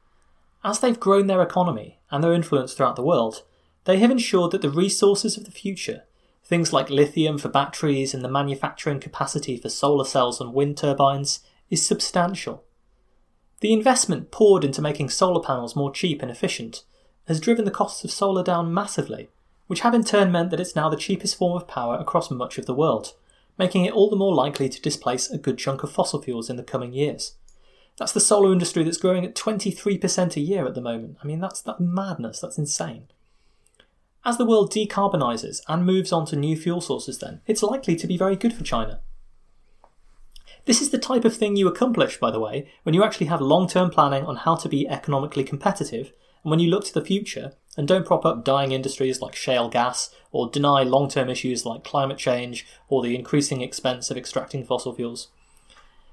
As 0.63 0.79
they've 0.79 0.99
grown 0.99 1.27
their 1.27 1.43
economy 1.43 1.99
and 2.09 2.23
their 2.23 2.33
influence 2.33 2.73
throughout 2.73 2.95
the 2.95 3.03
world, 3.03 3.43
they 3.83 3.99
have 3.99 4.09
ensured 4.09 4.49
that 4.49 4.63
the 4.63 4.71
resources 4.71 5.37
of 5.37 5.45
the 5.45 5.51
future, 5.51 6.05
things 6.43 6.73
like 6.73 6.89
lithium 6.89 7.37
for 7.37 7.49
batteries 7.49 8.15
and 8.15 8.25
the 8.25 8.31
manufacturing 8.31 8.99
capacity 8.99 9.55
for 9.55 9.69
solar 9.69 10.05
cells 10.05 10.41
and 10.41 10.55
wind 10.55 10.75
turbines, 10.75 11.41
is 11.69 11.85
substantial. 11.85 12.63
The 13.59 13.73
investment 13.73 14.31
poured 14.31 14.63
into 14.63 14.81
making 14.81 15.09
solar 15.09 15.43
panels 15.43 15.75
more 15.75 15.91
cheap 15.91 16.23
and 16.23 16.31
efficient 16.31 16.83
has 17.27 17.39
driven 17.39 17.63
the 17.63 17.69
costs 17.69 18.03
of 18.03 18.09
solar 18.09 18.41
down 18.41 18.73
massively, 18.73 19.29
which 19.73 19.79
have 19.79 19.95
in 19.95 20.03
turn 20.03 20.31
meant 20.31 20.51
that 20.51 20.59
it's 20.59 20.75
now 20.75 20.87
the 20.87 20.95
cheapest 20.95 21.35
form 21.35 21.57
of 21.57 21.67
power 21.67 21.95
across 21.95 22.29
much 22.29 22.59
of 22.59 22.67
the 22.67 22.75
world, 22.75 23.13
making 23.57 23.85
it 23.85 23.91
all 23.91 24.07
the 24.07 24.15
more 24.15 24.35
likely 24.35 24.69
to 24.69 24.79
displace 24.79 25.31
a 25.31 25.37
good 25.39 25.57
chunk 25.57 25.81
of 25.81 25.91
fossil 25.91 26.21
fuels 26.21 26.47
in 26.47 26.57
the 26.57 26.63
coming 26.63 26.93
years. 26.93 27.37
That's 27.97 28.11
the 28.11 28.19
solar 28.19 28.53
industry 28.53 28.83
that's 28.83 28.99
growing 28.99 29.25
at 29.25 29.33
23% 29.33 30.35
a 30.35 30.39
year 30.39 30.67
at 30.67 30.75
the 30.75 30.81
moment. 30.81 31.17
I 31.23 31.25
mean, 31.25 31.39
that's 31.39 31.59
that 31.63 31.79
madness. 31.79 32.39
That's 32.39 32.59
insane. 32.59 33.07
As 34.23 34.37
the 34.37 34.45
world 34.45 34.71
decarbonises 34.71 35.61
and 35.67 35.87
moves 35.87 36.11
on 36.11 36.27
to 36.27 36.35
new 36.35 36.55
fuel 36.55 36.79
sources, 36.79 37.17
then, 37.17 37.41
it's 37.47 37.63
likely 37.63 37.95
to 37.95 38.05
be 38.05 38.15
very 38.15 38.35
good 38.35 38.53
for 38.53 38.63
China. 38.63 38.99
This 40.65 40.83
is 40.83 40.91
the 40.91 40.99
type 40.99 41.25
of 41.25 41.35
thing 41.35 41.55
you 41.55 41.67
accomplish, 41.67 42.19
by 42.19 42.29
the 42.29 42.39
way, 42.39 42.69
when 42.83 42.93
you 42.93 43.03
actually 43.03 43.25
have 43.25 43.41
long 43.41 43.67
term 43.67 43.89
planning 43.89 44.23
on 44.23 44.35
how 44.35 44.53
to 44.53 44.69
be 44.69 44.87
economically 44.87 45.43
competitive, 45.43 46.11
and 46.43 46.51
when 46.51 46.59
you 46.59 46.69
look 46.69 46.85
to 46.85 46.93
the 46.93 47.03
future 47.03 47.53
and 47.75 47.87
don't 47.87 48.05
prop 48.05 48.25
up 48.25 48.43
dying 48.43 48.71
industries 48.71 49.21
like 49.21 49.35
shale 49.35 49.69
gas 49.69 50.13
or 50.31 50.49
deny 50.49 50.83
long 50.83 51.09
term 51.09 51.29
issues 51.29 51.65
like 51.65 51.83
climate 51.83 52.17
change 52.17 52.65
or 52.87 53.01
the 53.01 53.15
increasing 53.15 53.61
expense 53.61 54.11
of 54.11 54.17
extracting 54.17 54.63
fossil 54.63 54.93
fuels. 54.93 55.29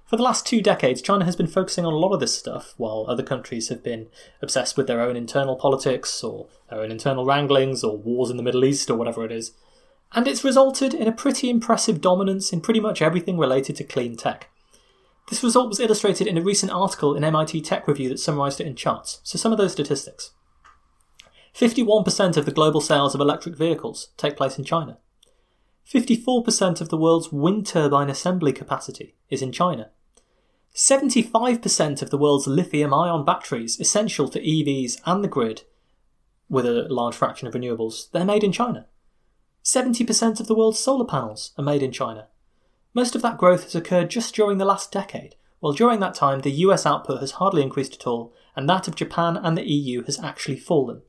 For 0.06 0.16
the 0.16 0.24
last 0.24 0.44
two 0.44 0.60
decades, 0.60 1.00
China 1.00 1.24
has 1.24 1.36
been 1.36 1.46
focusing 1.46 1.86
on 1.86 1.92
a 1.92 1.98
lot 1.98 2.12
of 2.12 2.18
this 2.18 2.36
stuff, 2.36 2.74
while 2.76 3.06
other 3.06 3.22
countries 3.22 3.68
have 3.68 3.84
been 3.84 4.08
obsessed 4.42 4.76
with 4.76 4.88
their 4.88 5.00
own 5.00 5.14
internal 5.14 5.54
politics, 5.54 6.24
or 6.24 6.48
their 6.68 6.80
own 6.80 6.90
internal 6.90 7.24
wranglings, 7.24 7.84
or 7.84 7.96
wars 7.96 8.28
in 8.28 8.36
the 8.36 8.42
Middle 8.42 8.64
East, 8.64 8.90
or 8.90 8.96
whatever 8.96 9.24
it 9.24 9.30
is. 9.30 9.52
And 10.12 10.26
it's 10.26 10.42
resulted 10.42 10.94
in 10.94 11.06
a 11.06 11.12
pretty 11.12 11.48
impressive 11.48 12.00
dominance 12.00 12.52
in 12.52 12.60
pretty 12.60 12.80
much 12.80 13.00
everything 13.00 13.38
related 13.38 13.76
to 13.76 13.84
clean 13.84 14.16
tech. 14.16 14.50
This 15.28 15.44
result 15.44 15.68
was 15.68 15.78
illustrated 15.78 16.26
in 16.26 16.36
a 16.36 16.42
recent 16.42 16.72
article 16.72 17.14
in 17.14 17.22
MIT 17.22 17.60
Tech 17.60 17.86
Review 17.86 18.08
that 18.08 18.18
summarised 18.18 18.60
it 18.60 18.66
in 18.66 18.74
charts. 18.74 19.20
So, 19.22 19.38
some 19.38 19.52
of 19.52 19.58
those 19.58 19.70
statistics 19.70 20.32
51% 21.54 22.36
of 22.36 22.44
the 22.44 22.52
global 22.52 22.80
sales 22.80 23.14
of 23.14 23.20
electric 23.20 23.56
vehicles 23.56 24.08
take 24.16 24.36
place 24.36 24.58
in 24.58 24.64
China. 24.64 24.98
54% 25.86 26.80
of 26.80 26.88
the 26.88 26.96
world's 26.96 27.32
wind 27.32 27.66
turbine 27.66 28.08
assembly 28.08 28.52
capacity 28.52 29.16
is 29.28 29.42
in 29.42 29.50
China. 29.50 29.90
75% 30.74 32.02
of 32.02 32.10
the 32.10 32.18
world's 32.18 32.46
lithium 32.46 32.94
ion 32.94 33.24
batteries 33.24 33.80
essential 33.80 34.28
to 34.28 34.40
EVs 34.40 35.00
and 35.04 35.24
the 35.24 35.28
grid, 35.28 35.62
with 36.48 36.66
a 36.66 36.86
large 36.88 37.14
fraction 37.14 37.48
of 37.48 37.54
renewables, 37.54 38.10
they're 38.10 38.24
made 38.24 38.44
in 38.44 38.52
China. 38.52 38.86
70% 39.64 40.40
of 40.40 40.46
the 40.46 40.54
world's 40.54 40.78
solar 40.78 41.04
panels 41.04 41.52
are 41.58 41.64
made 41.64 41.82
in 41.82 41.92
China. 41.92 42.28
Most 42.94 43.14
of 43.14 43.22
that 43.22 43.38
growth 43.38 43.64
has 43.64 43.74
occurred 43.74 44.10
just 44.10 44.34
during 44.34 44.58
the 44.58 44.64
last 44.64 44.90
decade, 44.90 45.36
while 45.60 45.72
during 45.72 46.00
that 46.00 46.14
time 46.14 46.40
the 46.40 46.50
US 46.50 46.86
output 46.86 47.20
has 47.20 47.32
hardly 47.32 47.62
increased 47.62 47.94
at 47.94 48.06
all, 48.06 48.32
and 48.56 48.68
that 48.68 48.88
of 48.88 48.96
Japan 48.96 49.36
and 49.36 49.56
the 49.56 49.68
EU 49.68 50.02
has 50.04 50.18
actually 50.18 50.56
fallen. 50.56 51.02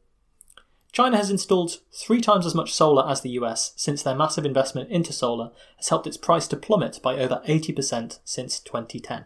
China 0.92 1.16
has 1.16 1.30
installed 1.30 1.78
three 1.94 2.20
times 2.20 2.46
as 2.46 2.54
much 2.54 2.74
solar 2.74 3.10
as 3.10 3.22
the 3.22 3.30
US 3.32 3.74
since 3.78 4.04
their 4.04 4.16
massive 4.16 4.46
investment 4.46 4.90
into 4.90 5.14
solar 5.14 5.52
has 5.78 5.88
helped 5.88 6.06
its 6.06 6.18
price 6.18 6.48
to 6.50 6.58
plummet 6.58 7.00
by 7.02 7.18
over 7.18 7.42
80% 7.48 8.20
since 8.26 8.60
2010. 8.60 9.26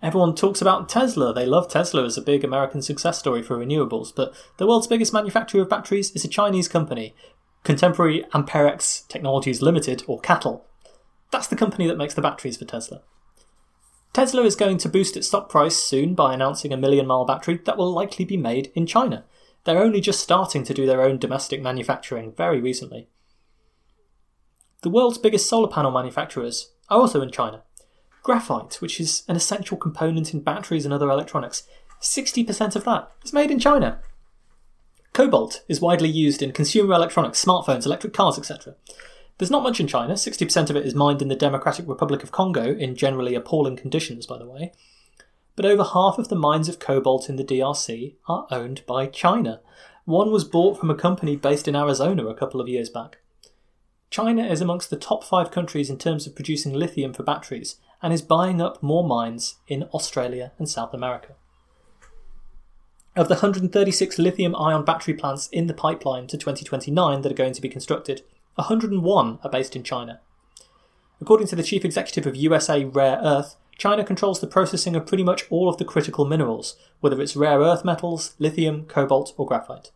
Everyone 0.00 0.36
talks 0.36 0.62
about 0.62 0.88
Tesla. 0.88 1.34
They 1.34 1.44
love 1.44 1.68
Tesla 1.68 2.04
as 2.04 2.16
a 2.16 2.22
big 2.22 2.44
American 2.44 2.82
success 2.82 3.18
story 3.18 3.42
for 3.42 3.58
renewables, 3.58 4.14
but 4.14 4.32
the 4.58 4.66
world's 4.66 4.86
biggest 4.86 5.12
manufacturer 5.12 5.62
of 5.62 5.68
batteries 5.68 6.12
is 6.12 6.24
a 6.24 6.28
Chinese 6.28 6.68
company, 6.68 7.16
Contemporary 7.64 8.24
Amperex 8.32 9.08
Technologies 9.08 9.60
Limited, 9.60 10.04
or 10.06 10.20
CATL. 10.20 10.62
That's 11.32 11.48
the 11.48 11.56
company 11.56 11.88
that 11.88 11.98
makes 11.98 12.14
the 12.14 12.22
batteries 12.22 12.56
for 12.56 12.64
Tesla. 12.64 13.02
Tesla 14.12 14.42
is 14.42 14.54
going 14.54 14.78
to 14.78 14.88
boost 14.88 15.16
its 15.16 15.26
stock 15.26 15.48
price 15.48 15.76
soon 15.76 16.14
by 16.14 16.32
announcing 16.32 16.72
a 16.72 16.76
million 16.76 17.06
mile 17.06 17.24
battery 17.24 17.60
that 17.64 17.76
will 17.76 17.92
likely 17.92 18.24
be 18.24 18.36
made 18.36 18.70
in 18.76 18.86
China. 18.86 19.24
They're 19.68 19.82
only 19.82 20.00
just 20.00 20.20
starting 20.20 20.64
to 20.64 20.72
do 20.72 20.86
their 20.86 21.02
own 21.02 21.18
domestic 21.18 21.60
manufacturing 21.60 22.32
very 22.32 22.58
recently. 22.58 23.10
The 24.80 24.88
world's 24.88 25.18
biggest 25.18 25.46
solar 25.46 25.68
panel 25.68 25.90
manufacturers 25.90 26.72
are 26.88 26.98
also 26.98 27.20
in 27.20 27.30
China. 27.30 27.64
Graphite, 28.22 28.80
which 28.80 28.98
is 28.98 29.24
an 29.28 29.36
essential 29.36 29.76
component 29.76 30.32
in 30.32 30.40
batteries 30.40 30.86
and 30.86 30.94
other 30.94 31.10
electronics, 31.10 31.64
60% 32.00 32.76
of 32.76 32.84
that 32.84 33.12
is 33.22 33.34
made 33.34 33.50
in 33.50 33.58
China. 33.58 34.00
Cobalt 35.12 35.62
is 35.68 35.82
widely 35.82 36.08
used 36.08 36.40
in 36.40 36.52
consumer 36.52 36.94
electronics, 36.94 37.44
smartphones, 37.44 37.84
electric 37.84 38.14
cars, 38.14 38.38
etc. 38.38 38.74
There's 39.36 39.50
not 39.50 39.62
much 39.62 39.80
in 39.80 39.86
China. 39.86 40.14
60% 40.14 40.70
of 40.70 40.76
it 40.76 40.86
is 40.86 40.94
mined 40.94 41.20
in 41.20 41.28
the 41.28 41.36
Democratic 41.36 41.86
Republic 41.86 42.22
of 42.22 42.32
Congo 42.32 42.74
in 42.74 42.96
generally 42.96 43.34
appalling 43.34 43.76
conditions, 43.76 44.24
by 44.24 44.38
the 44.38 44.48
way. 44.48 44.72
But 45.58 45.66
over 45.66 45.82
half 45.82 46.18
of 46.18 46.28
the 46.28 46.36
mines 46.36 46.68
of 46.68 46.78
cobalt 46.78 47.28
in 47.28 47.34
the 47.34 47.42
DRC 47.42 48.14
are 48.28 48.46
owned 48.48 48.86
by 48.86 49.06
China. 49.06 49.58
One 50.04 50.30
was 50.30 50.44
bought 50.44 50.78
from 50.78 50.88
a 50.88 50.94
company 50.94 51.34
based 51.34 51.66
in 51.66 51.74
Arizona 51.74 52.26
a 52.26 52.34
couple 52.36 52.60
of 52.60 52.68
years 52.68 52.88
back. 52.88 53.18
China 54.08 54.46
is 54.46 54.60
amongst 54.60 54.88
the 54.88 54.96
top 54.96 55.24
five 55.24 55.50
countries 55.50 55.90
in 55.90 55.98
terms 55.98 56.28
of 56.28 56.36
producing 56.36 56.74
lithium 56.74 57.12
for 57.12 57.24
batteries 57.24 57.74
and 58.00 58.12
is 58.12 58.22
buying 58.22 58.60
up 58.60 58.80
more 58.84 59.02
mines 59.02 59.56
in 59.66 59.88
Australia 59.92 60.52
and 60.58 60.68
South 60.68 60.94
America. 60.94 61.34
Of 63.16 63.26
the 63.26 63.34
136 63.34 64.16
lithium 64.16 64.54
ion 64.54 64.84
battery 64.84 65.14
plants 65.14 65.48
in 65.48 65.66
the 65.66 65.74
pipeline 65.74 66.28
to 66.28 66.38
2029 66.38 67.22
that 67.22 67.32
are 67.32 67.34
going 67.34 67.54
to 67.54 67.60
be 67.60 67.68
constructed, 67.68 68.22
101 68.54 69.40
are 69.42 69.50
based 69.50 69.74
in 69.74 69.82
China. 69.82 70.20
According 71.20 71.48
to 71.48 71.56
the 71.56 71.64
chief 71.64 71.84
executive 71.84 72.28
of 72.28 72.36
USA 72.36 72.84
Rare 72.84 73.18
Earth, 73.20 73.56
China 73.78 74.04
controls 74.04 74.40
the 74.40 74.46
processing 74.48 74.96
of 74.96 75.06
pretty 75.06 75.22
much 75.22 75.44
all 75.50 75.68
of 75.68 75.78
the 75.78 75.84
critical 75.84 76.24
minerals, 76.24 76.76
whether 77.00 77.22
it's 77.22 77.36
rare 77.36 77.60
earth 77.60 77.84
metals, 77.84 78.34
lithium, 78.40 78.84
cobalt, 78.86 79.32
or 79.36 79.46
graphite. 79.46 79.92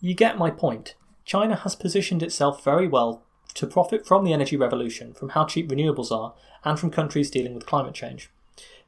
You 0.00 0.14
get 0.14 0.36
my 0.36 0.50
point. 0.50 0.96
China 1.24 1.54
has 1.56 1.76
positioned 1.76 2.22
itself 2.22 2.64
very 2.64 2.88
well 2.88 3.22
to 3.54 3.66
profit 3.66 4.04
from 4.04 4.24
the 4.24 4.32
energy 4.32 4.56
revolution, 4.56 5.14
from 5.14 5.30
how 5.30 5.44
cheap 5.44 5.68
renewables 5.68 6.10
are, 6.10 6.34
and 6.64 6.78
from 6.78 6.90
countries 6.90 7.30
dealing 7.30 7.54
with 7.54 7.66
climate 7.66 7.94
change. 7.94 8.30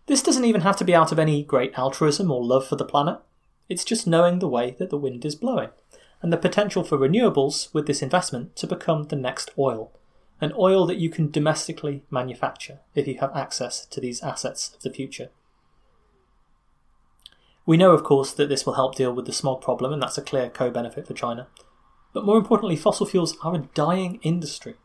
This 0.07 0.23
doesn't 0.23 0.45
even 0.45 0.63
have 0.63 0.77
to 0.79 0.85
be 0.85 0.95
out 0.95 1.13
of 1.13 1.19
any 1.19 1.45
great 1.45 1.79
altruism 1.79 2.31
or 2.31 2.45
love 2.45 2.67
for 2.67 2.77
the 2.77 2.85
planet. 2.85 3.21
It's 3.69 3.85
just 3.85 4.07
knowing 4.07 4.41
the 4.41 4.49
way 4.49 4.75
that 4.79 4.91
the 4.91 4.99
wind 4.99 5.25
is 5.25 5.37
blowing, 5.37 5.71
and 6.21 6.33
the 6.33 6.37
potential 6.37 6.83
for 6.83 6.99
renewables 6.99 7.73
with 7.73 7.87
this 7.87 8.03
investment 8.03 8.57
to 8.57 8.67
become 8.67 9.05
the 9.05 9.17
next 9.17 9.51
oil. 9.57 9.93
An 10.41 10.53
oil 10.57 10.87
that 10.87 10.99
you 10.99 11.11
can 11.11 11.31
domestically 11.31 12.05
manufacture 12.11 12.81
if 12.95 13.09
you 13.09 13.19
have 13.19 13.35
access 13.35 13.85
to 13.87 14.01
these 14.01 14.23
assets 14.23 14.73
of 14.75 14.83
the 14.83 14.91
future. 14.91 15.31
We 17.67 17.77
know, 17.77 17.93
of 17.93 18.05
course, 18.05 18.33
that 18.33 18.49
this 18.49 18.65
will 18.65 18.75
help 18.75 18.95
deal 18.95 19.13
with 19.13 19.27
the 19.27 19.33
smog 19.33 19.61
problem, 19.61 19.93
and 19.93 20.03
that's 20.03 20.17
a 20.17 20.23
clear 20.23 20.49
co 20.49 20.71
benefit 20.71 21.07
for 21.07 21.13
China. 21.13 21.49
But 22.15 22.25
more 22.25 22.39
importantly, 22.39 22.77
fossil 22.77 23.05
fuels 23.05 23.37
are 23.43 23.55
a 23.55 23.69
dying 23.75 24.21
industry. 24.23 24.77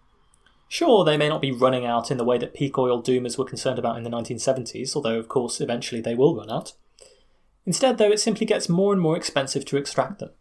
Sure, 0.68 1.06
they 1.06 1.18
may 1.18 1.30
not 1.30 1.42
be 1.42 1.52
running 1.52 1.86
out 1.86 2.10
in 2.10 2.18
the 2.18 2.24
way 2.24 2.38
that 2.39 2.54
peak 2.54 2.78
oil 2.78 3.02
doomers 3.02 3.38
were 3.38 3.46
concerned 3.46 3.80
about 3.80 3.96
in 3.96 4.04
the 4.04 4.10
1970s, 4.10 4.96
although, 4.96 5.20
of 5.20 5.30
course, 5.30 5.62
eventually 5.62 6.02
they 6.02 6.16
will 6.16 6.36
run 6.36 6.50
out. 6.50 6.74
Instead, 7.66 7.98
though, 7.98 8.12
it 8.12 8.20
simply 8.20 8.46
gets 8.46 8.68
more 8.68 8.92
and 8.92 9.02
more 9.02 9.16
expensive 9.16 9.66
to 9.66 9.78
extract 9.78 10.20
them. 10.20 10.32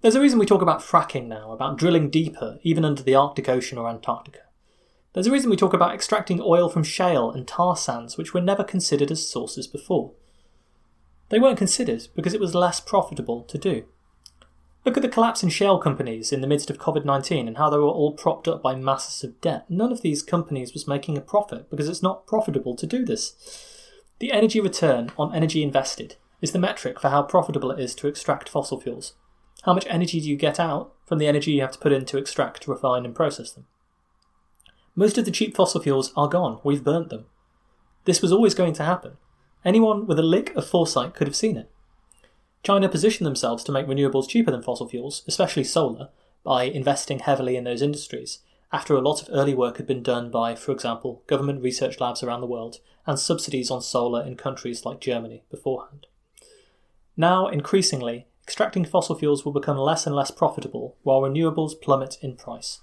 There's 0.00 0.14
a 0.14 0.20
reason 0.20 0.38
we 0.38 0.46
talk 0.46 0.62
about 0.62 0.80
fracking 0.80 1.26
now, 1.26 1.50
about 1.50 1.76
drilling 1.76 2.08
deeper, 2.08 2.60
even 2.62 2.84
under 2.84 3.02
the 3.02 3.16
Arctic 3.16 3.48
Ocean 3.48 3.78
or 3.78 3.88
Antarctica. 3.88 4.42
There's 5.12 5.26
a 5.26 5.32
reason 5.32 5.50
we 5.50 5.56
talk 5.56 5.72
about 5.72 5.92
extracting 5.92 6.40
oil 6.40 6.68
from 6.68 6.84
shale 6.84 7.32
and 7.32 7.48
tar 7.48 7.76
sands, 7.76 8.16
which 8.16 8.32
were 8.32 8.40
never 8.40 8.62
considered 8.62 9.10
as 9.10 9.28
sources 9.28 9.66
before. 9.66 10.12
They 11.30 11.40
weren't 11.40 11.58
considered 11.58 12.06
because 12.14 12.32
it 12.32 12.40
was 12.40 12.54
less 12.54 12.78
profitable 12.78 13.42
to 13.42 13.58
do. 13.58 13.86
Look 14.84 14.96
at 14.96 15.02
the 15.02 15.08
collapse 15.08 15.42
in 15.42 15.48
shale 15.48 15.80
companies 15.80 16.30
in 16.30 16.42
the 16.42 16.46
midst 16.46 16.70
of 16.70 16.78
COVID 16.78 17.04
19 17.04 17.48
and 17.48 17.56
how 17.56 17.68
they 17.68 17.76
were 17.76 17.88
all 17.88 18.12
propped 18.12 18.46
up 18.46 18.62
by 18.62 18.76
masses 18.76 19.24
of 19.24 19.40
debt. 19.40 19.68
None 19.68 19.90
of 19.90 20.02
these 20.02 20.22
companies 20.22 20.72
was 20.72 20.86
making 20.86 21.18
a 21.18 21.20
profit 21.20 21.68
because 21.70 21.88
it's 21.88 22.04
not 22.04 22.24
profitable 22.24 22.76
to 22.76 22.86
do 22.86 23.04
this. 23.04 23.34
The 24.20 24.30
energy 24.30 24.60
return 24.60 25.10
on 25.18 25.34
energy 25.34 25.64
invested 25.64 26.14
is 26.40 26.52
the 26.52 26.60
metric 26.60 27.00
for 27.00 27.08
how 27.08 27.24
profitable 27.24 27.72
it 27.72 27.80
is 27.80 27.96
to 27.96 28.06
extract 28.06 28.48
fossil 28.48 28.80
fuels. 28.80 29.14
How 29.68 29.74
much 29.74 29.86
energy 29.90 30.18
do 30.18 30.26
you 30.30 30.36
get 30.36 30.58
out 30.58 30.94
from 31.04 31.18
the 31.18 31.26
energy 31.26 31.52
you 31.52 31.60
have 31.60 31.72
to 31.72 31.78
put 31.78 31.92
in 31.92 32.06
to 32.06 32.16
extract, 32.16 32.66
refine, 32.66 33.04
and 33.04 33.14
process 33.14 33.50
them? 33.52 33.66
Most 34.94 35.18
of 35.18 35.26
the 35.26 35.30
cheap 35.30 35.54
fossil 35.54 35.82
fuels 35.82 36.10
are 36.16 36.26
gone. 36.26 36.58
We've 36.64 36.82
burnt 36.82 37.10
them. 37.10 37.26
This 38.06 38.22
was 38.22 38.32
always 38.32 38.54
going 38.54 38.72
to 38.72 38.82
happen. 38.82 39.18
Anyone 39.66 40.06
with 40.06 40.18
a 40.18 40.22
lick 40.22 40.56
of 40.56 40.66
foresight 40.66 41.12
could 41.12 41.26
have 41.26 41.36
seen 41.36 41.58
it. 41.58 41.70
China 42.62 42.88
positioned 42.88 43.26
themselves 43.26 43.62
to 43.64 43.72
make 43.72 43.86
renewables 43.86 44.26
cheaper 44.26 44.50
than 44.50 44.62
fossil 44.62 44.88
fuels, 44.88 45.22
especially 45.28 45.64
solar, 45.64 46.08
by 46.42 46.64
investing 46.64 47.18
heavily 47.18 47.54
in 47.54 47.64
those 47.64 47.82
industries, 47.82 48.38
after 48.72 48.94
a 48.94 49.02
lot 49.02 49.20
of 49.20 49.28
early 49.30 49.52
work 49.52 49.76
had 49.76 49.86
been 49.86 50.02
done 50.02 50.30
by, 50.30 50.54
for 50.54 50.72
example, 50.72 51.22
government 51.26 51.62
research 51.62 52.00
labs 52.00 52.22
around 52.22 52.40
the 52.40 52.46
world 52.46 52.78
and 53.06 53.18
subsidies 53.18 53.70
on 53.70 53.82
solar 53.82 54.24
in 54.24 54.34
countries 54.34 54.86
like 54.86 54.98
Germany 54.98 55.42
beforehand. 55.50 56.06
Now, 57.18 57.48
increasingly, 57.48 58.28
extracting 58.48 58.82
fossil 58.82 59.14
fuels 59.14 59.44
will 59.44 59.52
become 59.52 59.76
less 59.76 60.06
and 60.06 60.16
less 60.16 60.30
profitable 60.30 60.96
while 61.02 61.20
renewables 61.20 61.78
plummet 61.78 62.16
in 62.22 62.34
price. 62.34 62.80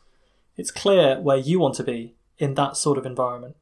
It's 0.55 0.69
clear 0.69 1.19
where 1.19 1.37
you 1.37 1.59
want 1.59 1.73
to 1.77 1.83
be 1.83 2.13
in 2.37 2.53
that 2.53 2.77
sort 2.77 2.99
of 2.99 3.05
environment. 3.05 3.55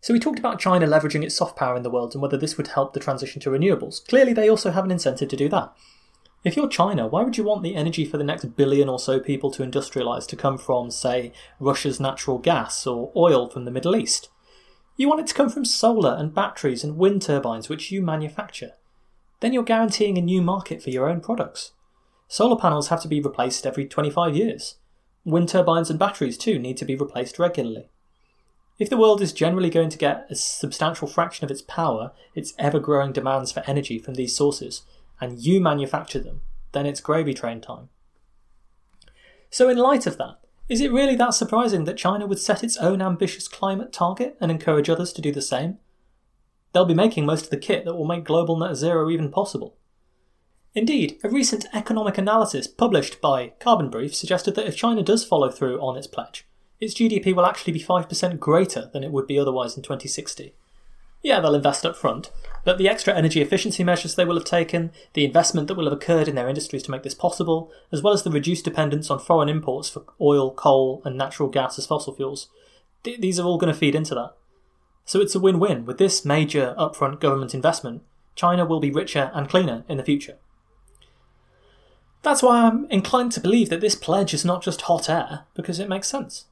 So 0.00 0.14
we 0.14 0.18
talked 0.18 0.38
about 0.38 0.58
China 0.58 0.86
leveraging 0.86 1.22
its 1.22 1.34
soft 1.34 1.58
power 1.58 1.76
in 1.76 1.82
the 1.82 1.90
world 1.90 2.14
and 2.14 2.22
whether 2.22 2.38
this 2.38 2.56
would 2.56 2.68
help 2.68 2.94
the 2.94 3.00
transition 3.00 3.42
to 3.42 3.50
renewables. 3.50 4.02
Clearly, 4.08 4.32
they 4.32 4.48
also 4.48 4.70
have 4.70 4.86
an 4.86 4.90
incentive 4.90 5.28
to 5.28 5.36
do 5.36 5.50
that. 5.50 5.76
If 6.42 6.56
you're 6.56 6.70
China, 6.70 7.06
why 7.06 7.22
would 7.22 7.36
you 7.36 7.44
want 7.44 7.62
the 7.62 7.74
energy 7.74 8.06
for 8.06 8.16
the 8.16 8.24
next 8.24 8.56
billion 8.56 8.88
or 8.88 8.98
so 8.98 9.20
people 9.20 9.50
to 9.50 9.62
industrialize 9.62 10.26
to 10.28 10.36
come 10.36 10.56
from, 10.56 10.90
say, 10.90 11.34
Russia's 11.60 12.00
natural 12.00 12.38
gas 12.38 12.86
or 12.86 13.12
oil 13.14 13.50
from 13.50 13.66
the 13.66 13.70
Middle 13.70 13.94
East? 13.94 14.30
You 14.98 15.08
want 15.08 15.20
it 15.20 15.28
to 15.28 15.34
come 15.34 15.48
from 15.48 15.64
solar 15.64 16.16
and 16.18 16.34
batteries 16.34 16.82
and 16.82 16.98
wind 16.98 17.22
turbines, 17.22 17.68
which 17.68 17.92
you 17.92 18.02
manufacture. 18.02 18.72
Then 19.38 19.52
you're 19.52 19.62
guaranteeing 19.62 20.18
a 20.18 20.20
new 20.20 20.42
market 20.42 20.82
for 20.82 20.90
your 20.90 21.08
own 21.08 21.20
products. 21.20 21.70
Solar 22.26 22.56
panels 22.56 22.88
have 22.88 23.00
to 23.02 23.08
be 23.08 23.20
replaced 23.20 23.64
every 23.64 23.86
25 23.86 24.34
years. 24.34 24.74
Wind 25.24 25.50
turbines 25.50 25.88
and 25.88 26.00
batteries, 26.00 26.36
too, 26.36 26.58
need 26.58 26.76
to 26.78 26.84
be 26.84 26.96
replaced 26.96 27.38
regularly. 27.38 27.90
If 28.80 28.90
the 28.90 28.96
world 28.96 29.22
is 29.22 29.32
generally 29.32 29.70
going 29.70 29.88
to 29.90 29.98
get 29.98 30.26
a 30.30 30.34
substantial 30.34 31.06
fraction 31.06 31.44
of 31.44 31.50
its 31.52 31.62
power, 31.62 32.10
its 32.34 32.54
ever 32.58 32.80
growing 32.80 33.12
demands 33.12 33.52
for 33.52 33.62
energy 33.68 34.00
from 34.00 34.14
these 34.14 34.34
sources, 34.34 34.82
and 35.20 35.38
you 35.38 35.60
manufacture 35.60 36.20
them, 36.20 36.40
then 36.72 36.86
it's 36.86 37.00
gravy 37.00 37.34
train 37.34 37.60
time. 37.60 37.88
So, 39.48 39.68
in 39.68 39.78
light 39.78 40.06
of 40.08 40.18
that, 40.18 40.38
is 40.68 40.80
it 40.80 40.92
really 40.92 41.16
that 41.16 41.34
surprising 41.34 41.84
that 41.84 41.96
China 41.96 42.26
would 42.26 42.38
set 42.38 42.62
its 42.62 42.76
own 42.76 43.00
ambitious 43.00 43.48
climate 43.48 43.92
target 43.92 44.36
and 44.40 44.50
encourage 44.50 44.90
others 44.90 45.12
to 45.14 45.22
do 45.22 45.32
the 45.32 45.42
same? 45.42 45.78
They'll 46.72 46.84
be 46.84 46.94
making 46.94 47.24
most 47.24 47.44
of 47.44 47.50
the 47.50 47.56
kit 47.56 47.84
that 47.84 47.94
will 47.94 48.04
make 48.04 48.24
global 48.24 48.56
net 48.58 48.76
zero 48.76 49.08
even 49.10 49.30
possible. 49.30 49.76
Indeed, 50.74 51.18
a 51.24 51.30
recent 51.30 51.64
economic 51.72 52.18
analysis 52.18 52.68
published 52.68 53.20
by 53.20 53.54
Carbon 53.58 53.88
Brief 53.88 54.14
suggested 54.14 54.54
that 54.54 54.66
if 54.66 54.76
China 54.76 55.02
does 55.02 55.24
follow 55.24 55.50
through 55.50 55.80
on 55.80 55.96
its 55.96 56.06
pledge, 56.06 56.46
its 56.78 56.94
GDP 56.94 57.34
will 57.34 57.46
actually 57.46 57.72
be 57.72 57.82
5% 57.82 58.38
greater 58.38 58.90
than 58.92 59.02
it 59.02 59.10
would 59.10 59.26
be 59.26 59.38
otherwise 59.38 59.76
in 59.76 59.82
2060. 59.82 60.54
Yeah, 61.28 61.40
they'll 61.40 61.54
invest 61.54 61.84
up 61.84 61.94
front, 61.94 62.30
but 62.64 62.78
the 62.78 62.88
extra 62.88 63.14
energy 63.14 63.42
efficiency 63.42 63.84
measures 63.84 64.14
they 64.14 64.24
will 64.24 64.36
have 64.36 64.46
taken, 64.46 64.92
the 65.12 65.26
investment 65.26 65.68
that 65.68 65.74
will 65.74 65.84
have 65.84 65.92
occurred 65.92 66.26
in 66.26 66.34
their 66.34 66.48
industries 66.48 66.82
to 66.84 66.90
make 66.90 67.02
this 67.02 67.12
possible, 67.12 67.70
as 67.92 68.00
well 68.00 68.14
as 68.14 68.22
the 68.22 68.30
reduced 68.30 68.64
dependence 68.64 69.10
on 69.10 69.18
foreign 69.18 69.50
imports 69.50 69.90
for 69.90 70.04
oil, 70.22 70.50
coal, 70.50 71.02
and 71.04 71.18
natural 71.18 71.50
gas 71.50 71.78
as 71.78 71.84
fossil 71.84 72.14
fuels, 72.14 72.48
th- 73.04 73.20
these 73.20 73.38
are 73.38 73.42
all 73.44 73.58
going 73.58 73.70
to 73.70 73.78
feed 73.78 73.94
into 73.94 74.14
that. 74.14 74.36
So 75.04 75.20
it's 75.20 75.34
a 75.34 75.38
win 75.38 75.58
win. 75.58 75.84
With 75.84 75.98
this 75.98 76.24
major 76.24 76.74
upfront 76.78 77.20
government 77.20 77.52
investment, 77.52 78.04
China 78.34 78.64
will 78.64 78.80
be 78.80 78.90
richer 78.90 79.30
and 79.34 79.50
cleaner 79.50 79.84
in 79.86 79.98
the 79.98 80.04
future. 80.04 80.38
That's 82.22 82.42
why 82.42 82.62
I'm 82.62 82.86
inclined 82.86 83.32
to 83.32 83.40
believe 83.40 83.68
that 83.68 83.82
this 83.82 83.96
pledge 83.96 84.32
is 84.32 84.46
not 84.46 84.62
just 84.62 84.80
hot 84.80 85.10
air, 85.10 85.44
because 85.52 85.78
it 85.78 85.90
makes 85.90 86.08
sense. 86.08 86.46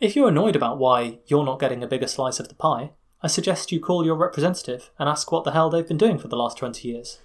If 0.00 0.16
you're 0.16 0.30
annoyed 0.30 0.56
about 0.56 0.78
why 0.78 1.18
you're 1.26 1.44
not 1.44 1.60
getting 1.60 1.82
a 1.82 1.86
bigger 1.86 2.06
slice 2.06 2.40
of 2.40 2.48
the 2.48 2.54
pie, 2.54 2.92
I 3.22 3.28
suggest 3.28 3.70
you 3.70 3.78
call 3.78 4.04
your 4.04 4.16
representative 4.16 4.90
and 4.98 5.08
ask 5.08 5.30
what 5.30 5.44
the 5.44 5.52
hell 5.52 5.70
they've 5.70 5.86
been 5.86 5.96
doing 5.96 6.18
for 6.18 6.28
the 6.28 6.36
last 6.36 6.58
20 6.58 6.88
years. 6.88 7.20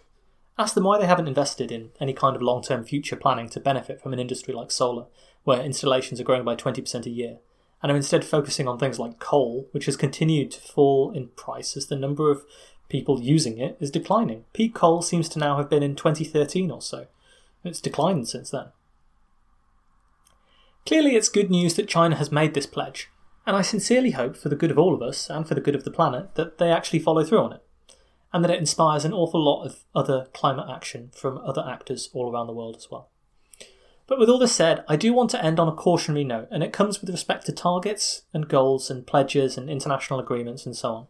Ask 0.60 0.75
them 0.75 0.83
why 0.83 0.99
they 0.99 1.07
haven't 1.07 1.27
invested 1.27 1.71
in 1.71 1.91
any 1.99 2.13
kind 2.13 2.36
of 2.36 2.41
long 2.41 2.62
term 2.62 2.83
future 2.83 3.15
planning 3.15 3.49
to 3.49 3.60
benefit 3.60 4.01
from 4.01 4.13
an 4.13 4.19
industry 4.19 4.53
like 4.53 4.71
solar, 4.71 5.05
where 5.43 5.62
installations 5.62 6.19
are 6.19 6.23
growing 6.23 6.43
by 6.43 6.55
20% 6.55 7.05
a 7.05 7.10
year, 7.10 7.38
and 7.81 7.91
are 7.91 7.95
instead 7.95 8.25
focusing 8.25 8.67
on 8.67 8.77
things 8.77 8.99
like 8.99 9.19
coal, 9.19 9.67
which 9.71 9.86
has 9.86 9.95
continued 9.95 10.51
to 10.51 10.62
fall 10.62 11.12
in 11.12 11.29
price 11.29 11.75
as 11.75 11.88
the 11.88 11.95
number 11.95 12.31
of 12.31 12.45
people 12.89 13.21
using 13.21 13.57
it 13.57 13.77
is 13.79 13.91
declining. 13.91 14.45
Peak 14.53 14.73
coal 14.73 15.01
seems 15.01 15.27
to 15.29 15.39
now 15.39 15.57
have 15.57 15.69
been 15.69 15.83
in 15.83 15.95
2013 15.95 16.71
or 16.71 16.81
so. 16.81 17.07
It's 17.63 17.81
declined 17.81 18.27
since 18.27 18.51
then. 18.51 18.67
Clearly, 20.86 21.15
it's 21.15 21.27
good 21.27 21.51
news 21.51 21.73
that 21.73 21.89
China 21.89 22.15
has 22.15 22.31
made 22.31 22.53
this 22.53 22.65
pledge, 22.65 23.10
and 23.47 23.55
I 23.55 23.62
sincerely 23.62 24.12
hope, 24.12 24.36
for 24.36 24.49
the 24.49 24.57
good 24.57 24.71
of 24.71 24.77
all 24.77 24.93
of 24.93 25.01
us 25.01 25.29
and 25.29 25.47
for 25.47 25.55
the 25.55 25.62
good 25.62 25.73
of 25.73 25.86
the 25.86 25.91
planet, 25.91 26.36
that 26.36 26.57
they 26.57 26.69
actually 26.69 26.99
follow 26.99 27.23
through 27.23 27.41
on 27.41 27.53
it, 27.53 27.63
and 28.33 28.43
that 28.43 28.51
it 28.51 28.60
inspires 28.60 29.05
an 29.05 29.13
awful 29.13 29.41
lot 29.41 29.63
of 29.63 29.86
other 29.95 30.27
climate 30.33 30.67
action 30.69 31.10
from 31.15 31.38
other 31.38 31.65
actors 31.67 32.10
all 32.13 32.29
around 32.29 32.47
the 32.47 32.53
world 32.53 32.75
as 32.75 32.91
well. 32.91 33.10
But 34.05 34.19
with 34.19 34.29
all 34.29 34.38
this 34.38 34.53
said, 34.53 34.83
I 34.89 34.97
do 34.97 35.13
want 35.13 35.29
to 35.31 35.43
end 35.43 35.62
on 35.62 35.69
a 35.69 35.73
cautionary 35.73 36.25
note, 36.25 36.49
and 36.51 36.62
it 36.62 36.73
comes 36.73 36.99
with 36.99 37.10
respect 37.10 37.45
to 37.45 37.53
targets 37.53 38.23
and 38.33 38.49
goals 38.49 38.91
and 38.91 39.07
pledges 39.07 39.57
and 39.57 39.69
international 39.69 40.19
agreements 40.19 40.65
and 40.65 40.75
so 40.75 40.93
on. 40.93 41.07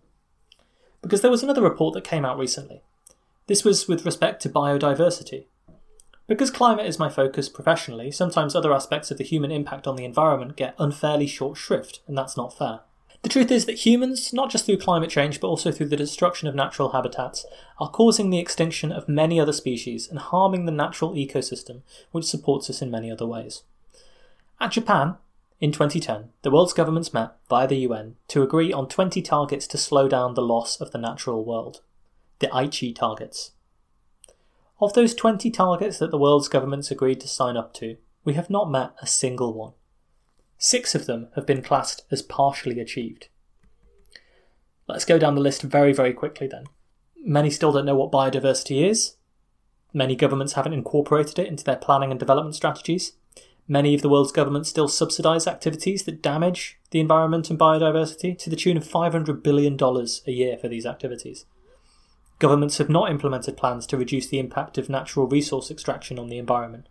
Because 1.01 1.21
there 1.21 1.31
was 1.31 1.41
another 1.41 1.63
report 1.63 1.95
that 1.95 2.03
came 2.03 2.23
out 2.23 2.37
recently. 2.37 2.83
This 3.47 3.63
was 3.63 3.87
with 3.87 4.05
respect 4.05 4.43
to 4.43 4.49
biodiversity, 4.49 5.45
because 6.27 6.51
climate 6.51 6.85
is 6.85 6.99
my 6.99 7.09
focus 7.09 7.49
professionally, 7.49 8.11
sometimes 8.11 8.53
other 8.53 8.73
aspects 8.73 9.11
of 9.11 9.17
the 9.17 9.23
human 9.23 9.51
impact 9.51 9.87
on 9.87 9.95
the 9.95 10.05
environment 10.05 10.57
get 10.57 10.75
unfairly 10.77 11.27
short 11.27 11.57
shrift, 11.57 12.01
and 12.07 12.17
that's 12.17 12.37
not 12.37 12.57
fair. 12.57 12.81
The 13.23 13.29
truth 13.29 13.49
is 13.49 13.65
that 13.65 13.85
humans, 13.85 14.31
not 14.31 14.51
just 14.51 14.65
through 14.65 14.77
climate 14.77 15.09
change 15.09 15.41
but 15.41 15.47
also 15.47 15.71
through 15.71 15.87
the 15.87 15.97
destruction 15.97 16.47
of 16.47 16.55
natural 16.55 16.89
habitats, 16.89 17.45
are 17.79 17.89
causing 17.89 18.29
the 18.29 18.39
extinction 18.39 18.91
of 18.91 19.09
many 19.09 19.39
other 19.39 19.53
species 19.53 20.07
and 20.07 20.19
harming 20.19 20.65
the 20.65 20.71
natural 20.71 21.13
ecosystem 21.13 21.81
which 22.11 22.25
supports 22.25 22.69
us 22.69 22.81
in 22.81 22.91
many 22.91 23.09
other 23.11 23.25
ways. 23.25 23.63
At 24.59 24.71
Japan, 24.71 25.15
in 25.59 25.71
2010, 25.71 26.29
the 26.43 26.51
world's 26.51 26.73
governments 26.73 27.13
met 27.13 27.35
via 27.49 27.67
the 27.67 27.77
UN 27.77 28.15
to 28.27 28.43
agree 28.43 28.71
on 28.71 28.87
20 28.87 29.21
targets 29.21 29.65
to 29.67 29.77
slow 29.77 30.07
down 30.07 30.35
the 30.35 30.41
loss 30.41 30.79
of 30.79 30.91
the 30.91 30.99
natural 30.99 31.43
world, 31.43 31.81
the 32.39 32.47
Aichi 32.47 32.95
targets. 32.95 33.51
Of 34.79 34.93
those 34.93 35.15
20 35.15 35.49
targets 35.49 35.97
that 35.97 36.11
the 36.11 36.19
world's 36.19 36.47
governments 36.47 36.91
agreed 36.91 37.19
to 37.21 37.27
sign 37.27 37.57
up 37.57 37.73
to, 37.75 37.97
we 38.23 38.35
have 38.35 38.49
not 38.49 38.69
met 38.69 38.91
a 39.01 39.07
single 39.07 39.53
one. 39.53 39.73
Six 40.59 40.93
of 40.93 41.07
them 41.07 41.29
have 41.35 41.47
been 41.47 41.63
classed 41.63 42.03
as 42.11 42.21
partially 42.21 42.79
achieved. 42.79 43.29
Let's 44.87 45.05
go 45.05 45.17
down 45.17 45.35
the 45.35 45.41
list 45.41 45.63
very, 45.63 45.93
very 45.93 46.13
quickly 46.13 46.47
then. 46.47 46.65
Many 47.19 47.49
still 47.49 47.71
don't 47.71 47.85
know 47.85 47.95
what 47.95 48.11
biodiversity 48.11 48.87
is. 48.87 49.15
Many 49.93 50.15
governments 50.15 50.53
haven't 50.53 50.73
incorporated 50.73 51.39
it 51.39 51.47
into 51.47 51.63
their 51.63 51.75
planning 51.75 52.11
and 52.11 52.19
development 52.19 52.55
strategies. 52.55 53.13
Many 53.67 53.95
of 53.95 54.01
the 54.01 54.09
world's 54.09 54.31
governments 54.31 54.69
still 54.69 54.87
subsidise 54.87 55.47
activities 55.47 56.03
that 56.03 56.21
damage 56.21 56.79
the 56.91 56.99
environment 56.99 57.49
and 57.49 57.59
biodiversity 57.59 58.37
to 58.37 58.49
the 58.49 58.55
tune 58.55 58.77
of 58.77 58.87
$500 58.87 59.43
billion 59.43 59.77
a 59.81 60.31
year 60.31 60.57
for 60.57 60.67
these 60.67 60.85
activities. 60.85 61.45
Governments 62.39 62.77
have 62.77 62.89
not 62.89 63.09
implemented 63.09 63.57
plans 63.57 63.87
to 63.87 63.97
reduce 63.97 64.27
the 64.27 64.39
impact 64.39 64.77
of 64.77 64.89
natural 64.89 65.27
resource 65.27 65.71
extraction 65.71 66.19
on 66.19 66.27
the 66.27 66.37
environment. 66.37 66.87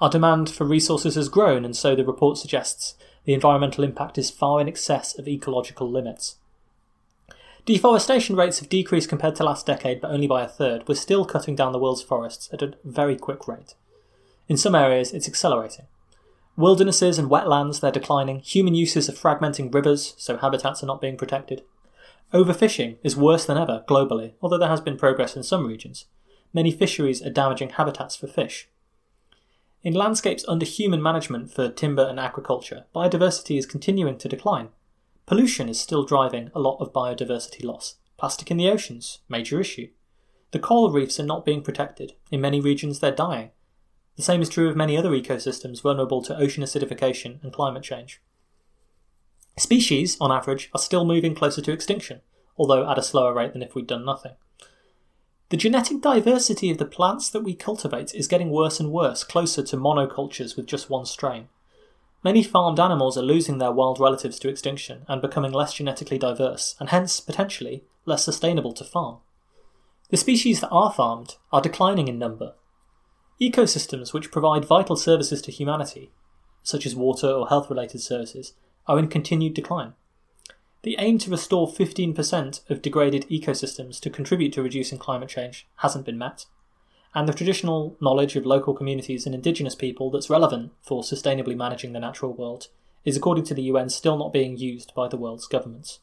Our 0.00 0.10
demand 0.10 0.50
for 0.50 0.64
resources 0.64 1.14
has 1.14 1.28
grown, 1.28 1.64
and 1.64 1.74
so 1.74 1.96
the 1.96 2.04
report 2.04 2.38
suggests 2.38 2.94
the 3.24 3.34
environmental 3.34 3.82
impact 3.82 4.18
is 4.18 4.30
far 4.30 4.60
in 4.60 4.68
excess 4.68 5.18
of 5.18 5.26
ecological 5.26 5.90
limits. 5.90 6.36
Deforestation 7.64 8.36
rates 8.36 8.60
have 8.60 8.68
decreased 8.68 9.08
compared 9.08 9.34
to 9.36 9.44
last 9.44 9.66
decade, 9.66 10.00
but 10.00 10.12
only 10.12 10.28
by 10.28 10.42
a 10.44 10.48
third. 10.48 10.86
We're 10.86 10.94
still 10.94 11.24
cutting 11.24 11.56
down 11.56 11.72
the 11.72 11.80
world's 11.80 12.02
forests 12.02 12.48
at 12.52 12.62
a 12.62 12.74
very 12.84 13.16
quick 13.16 13.48
rate. 13.48 13.74
In 14.48 14.56
some 14.56 14.76
areas, 14.76 15.12
it's 15.12 15.26
accelerating. 15.26 15.86
Wildernesses 16.56 17.18
and 17.18 17.28
wetlands, 17.28 17.80
they're 17.80 17.90
declining. 17.90 18.38
Human 18.40 18.76
uses 18.76 19.08
are 19.08 19.12
fragmenting 19.12 19.74
rivers, 19.74 20.14
so 20.16 20.36
habitats 20.36 20.82
are 20.84 20.86
not 20.86 21.00
being 21.00 21.16
protected. 21.16 21.64
Overfishing 22.32 22.98
is 23.02 23.16
worse 23.16 23.46
than 23.46 23.56
ever 23.56 23.84
globally, 23.88 24.34
although 24.42 24.58
there 24.58 24.68
has 24.68 24.80
been 24.80 24.96
progress 24.96 25.36
in 25.36 25.42
some 25.42 25.66
regions. 25.66 26.06
Many 26.52 26.72
fisheries 26.72 27.22
are 27.22 27.30
damaging 27.30 27.70
habitats 27.70 28.16
for 28.16 28.26
fish. 28.26 28.68
In 29.82 29.94
landscapes 29.94 30.44
under 30.48 30.66
human 30.66 31.00
management 31.00 31.52
for 31.52 31.68
timber 31.68 32.02
and 32.02 32.18
agriculture, 32.18 32.86
biodiversity 32.94 33.56
is 33.56 33.66
continuing 33.66 34.18
to 34.18 34.28
decline. 34.28 34.70
Pollution 35.26 35.68
is 35.68 35.78
still 35.78 36.04
driving 36.04 36.50
a 36.54 36.60
lot 36.60 36.78
of 36.80 36.92
biodiversity 36.92 37.64
loss. 37.64 37.96
Plastic 38.16 38.50
in 38.50 38.56
the 38.56 38.68
oceans, 38.68 39.20
major 39.28 39.60
issue. 39.60 39.88
The 40.50 40.58
coral 40.58 40.90
reefs 40.90 41.20
are 41.20 41.26
not 41.26 41.44
being 41.44 41.62
protected. 41.62 42.14
In 42.32 42.40
many 42.40 42.60
regions, 42.60 42.98
they're 42.98 43.12
dying. 43.12 43.50
The 44.16 44.22
same 44.22 44.42
is 44.42 44.48
true 44.48 44.68
of 44.68 44.76
many 44.76 44.96
other 44.96 45.10
ecosystems 45.10 45.82
vulnerable 45.82 46.22
to 46.22 46.36
ocean 46.36 46.64
acidification 46.64 47.42
and 47.42 47.52
climate 47.52 47.82
change. 47.82 48.20
Species, 49.58 50.16
on 50.20 50.30
average, 50.30 50.70
are 50.74 50.80
still 50.80 51.04
moving 51.04 51.34
closer 51.34 51.62
to 51.62 51.72
extinction, 51.72 52.20
although 52.58 52.88
at 52.90 52.98
a 52.98 53.02
slower 53.02 53.32
rate 53.32 53.52
than 53.52 53.62
if 53.62 53.74
we'd 53.74 53.86
done 53.86 54.04
nothing. 54.04 54.32
The 55.48 55.56
genetic 55.56 56.00
diversity 56.00 56.70
of 56.70 56.78
the 56.78 56.84
plants 56.84 57.30
that 57.30 57.44
we 57.44 57.54
cultivate 57.54 58.14
is 58.14 58.28
getting 58.28 58.50
worse 58.50 58.80
and 58.80 58.90
worse, 58.90 59.24
closer 59.24 59.62
to 59.62 59.76
monocultures 59.76 60.56
with 60.56 60.66
just 60.66 60.90
one 60.90 61.06
strain. 61.06 61.48
Many 62.24 62.42
farmed 62.42 62.80
animals 62.80 63.16
are 63.16 63.22
losing 63.22 63.58
their 63.58 63.70
wild 63.70 64.00
relatives 64.00 64.38
to 64.40 64.48
extinction 64.48 65.04
and 65.08 65.22
becoming 65.22 65.52
less 65.52 65.74
genetically 65.74 66.18
diverse, 66.18 66.74
and 66.80 66.88
hence, 66.88 67.20
potentially, 67.20 67.84
less 68.04 68.24
sustainable 68.24 68.72
to 68.72 68.84
farm. 68.84 69.18
The 70.10 70.16
species 70.16 70.60
that 70.60 70.70
are 70.70 70.92
farmed 70.92 71.36
are 71.52 71.60
declining 71.60 72.08
in 72.08 72.18
number, 72.18 72.54
Ecosystems 73.40 74.14
which 74.14 74.30
provide 74.30 74.64
vital 74.64 74.96
services 74.96 75.42
to 75.42 75.52
humanity, 75.52 76.10
such 76.62 76.86
as 76.86 76.96
water 76.96 77.28
or 77.28 77.48
health 77.48 77.68
related 77.68 78.00
services, 78.00 78.54
are 78.86 78.98
in 78.98 79.08
continued 79.08 79.54
decline. 79.54 79.94
The 80.82 80.96
aim 80.98 81.18
to 81.18 81.30
restore 81.30 81.66
15% 81.66 82.70
of 82.70 82.80
degraded 82.80 83.26
ecosystems 83.28 83.98
to 84.00 84.10
contribute 84.10 84.52
to 84.52 84.62
reducing 84.62 84.98
climate 84.98 85.28
change 85.28 85.66
hasn't 85.76 86.06
been 86.06 86.18
met, 86.18 86.46
and 87.14 87.28
the 87.28 87.32
traditional 87.32 87.96
knowledge 88.00 88.36
of 88.36 88.46
local 88.46 88.74
communities 88.74 89.26
and 89.26 89.34
indigenous 89.34 89.74
people 89.74 90.10
that's 90.10 90.30
relevant 90.30 90.72
for 90.82 91.02
sustainably 91.02 91.56
managing 91.56 91.92
the 91.92 91.98
natural 91.98 92.32
world 92.32 92.68
is, 93.04 93.16
according 93.16 93.44
to 93.44 93.54
the 93.54 93.62
UN, 93.62 93.88
still 93.88 94.18
not 94.18 94.32
being 94.32 94.56
used 94.56 94.94
by 94.94 95.08
the 95.08 95.16
world's 95.16 95.46
governments. 95.46 96.00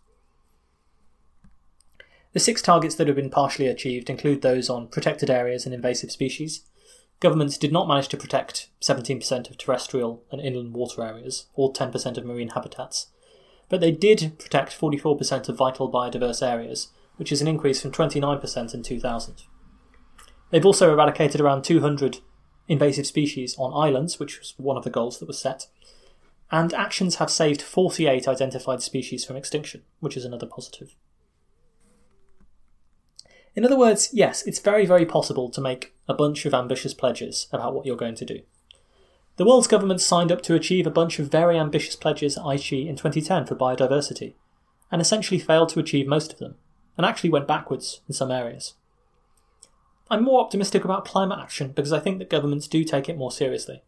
The 2.34 2.40
six 2.40 2.62
targets 2.62 2.96
that 2.96 3.08
have 3.08 3.16
been 3.16 3.30
partially 3.30 3.68
achieved 3.68 4.10
include 4.10 4.42
those 4.42 4.70
on 4.70 4.88
protected 4.88 5.30
areas 5.30 5.66
and 5.66 5.74
invasive 5.74 6.12
species, 6.12 6.64
Governments 7.24 7.58
did 7.58 7.72
not 7.72 7.88
manage 7.88 8.10
to 8.10 8.18
protect 8.18 8.68
17% 8.82 9.50
of 9.50 9.58
terrestrial 9.58 10.26
and 10.30 10.42
inland 10.42 10.74
water 10.74 11.02
areas, 11.02 11.46
or 11.54 11.72
10% 11.72 12.18
of 12.18 12.26
marine 12.26 12.50
habitats, 12.50 13.08
but 13.70 13.80
they 13.80 13.92
did 13.92 14.38
protect 14.38 14.78
44% 14.78 15.48
of 15.48 15.56
vital 15.56 15.90
biodiverse 15.90 16.46
areas, 16.46 16.90
which 17.16 17.32
is 17.32 17.42
an 17.42 17.48
increase 17.48 17.82
from 17.82 17.94
29% 17.94 18.74
in 18.74 18.84
2000. 18.84 19.44
They've 20.50 20.66
also 20.66 20.92
eradicated 20.92 21.40
around 21.40 21.64
200 21.64 22.18
invasive 22.68 23.08
species 23.08 23.56
on 23.58 23.72
islands, 23.74 24.20
which 24.20 24.40
was 24.40 24.54
one 24.58 24.76
of 24.76 24.84
the 24.84 24.90
goals 24.90 25.20
that 25.20 25.28
was 25.28 25.40
set, 25.40 25.68
and 26.52 26.74
actions 26.74 27.16
have 27.16 27.32
saved 27.32 27.62
48 27.62 28.28
identified 28.28 28.82
species 28.82 29.24
from 29.24 29.38
extinction, 29.38 29.84
which 30.02 30.18
is 30.18 30.26
another 30.26 30.46
positive. 30.46 30.94
In 33.56 33.66
other 33.66 33.78
words, 33.78 34.10
yes, 34.12 34.44
it's 34.48 34.60
very, 34.60 34.86
very 34.86 35.06
possible 35.06 35.50
to 35.50 35.62
make 35.62 35.94
a 36.08 36.14
bunch 36.14 36.46
of 36.46 36.54
ambitious 36.54 36.94
pledges 36.94 37.48
about 37.52 37.74
what 37.74 37.86
you're 37.86 37.96
going 37.96 38.16
to 38.16 38.26
do. 38.26 38.42
The 39.38 39.46
world's 39.46 39.68
governments 39.68 40.06
signed 40.06 40.32
up 40.32 40.42
to 40.44 40.56
achieve 40.56 40.86
a 40.86 40.92
bunch 40.92 41.20
of 41.20 41.32
very 41.32 41.58
ambitious 41.58 41.96
pledges 41.96 42.38
at 42.38 42.44
Aichi 42.44 42.88
in 42.88 42.96
2010 42.96 43.46
for 43.46 43.56
biodiversity, 43.56 44.34
and 44.92 45.02
essentially 45.02 45.40
failed 45.40 45.70
to 45.70 45.80
achieve 45.80 46.08
most 46.08 46.34
of 46.34 46.40
them, 46.40 46.56
and 46.98 47.06
actually 47.06 47.30
went 47.30 47.48
backwards 47.48 48.02
in 48.08 48.14
some 48.14 48.32
areas. 48.32 48.74
I'm 50.10 50.24
more 50.24 50.42
optimistic 50.42 50.84
about 50.84 51.06
climate 51.06 51.40
action 51.42 51.72
because 51.72 51.94
I 51.94 52.00
think 52.00 52.20
that 52.20 52.30
governments 52.30 52.68
do 52.68 52.84
take 52.84 53.10
it 53.10 53.18
more 53.18 53.32
seriously. 53.32 53.84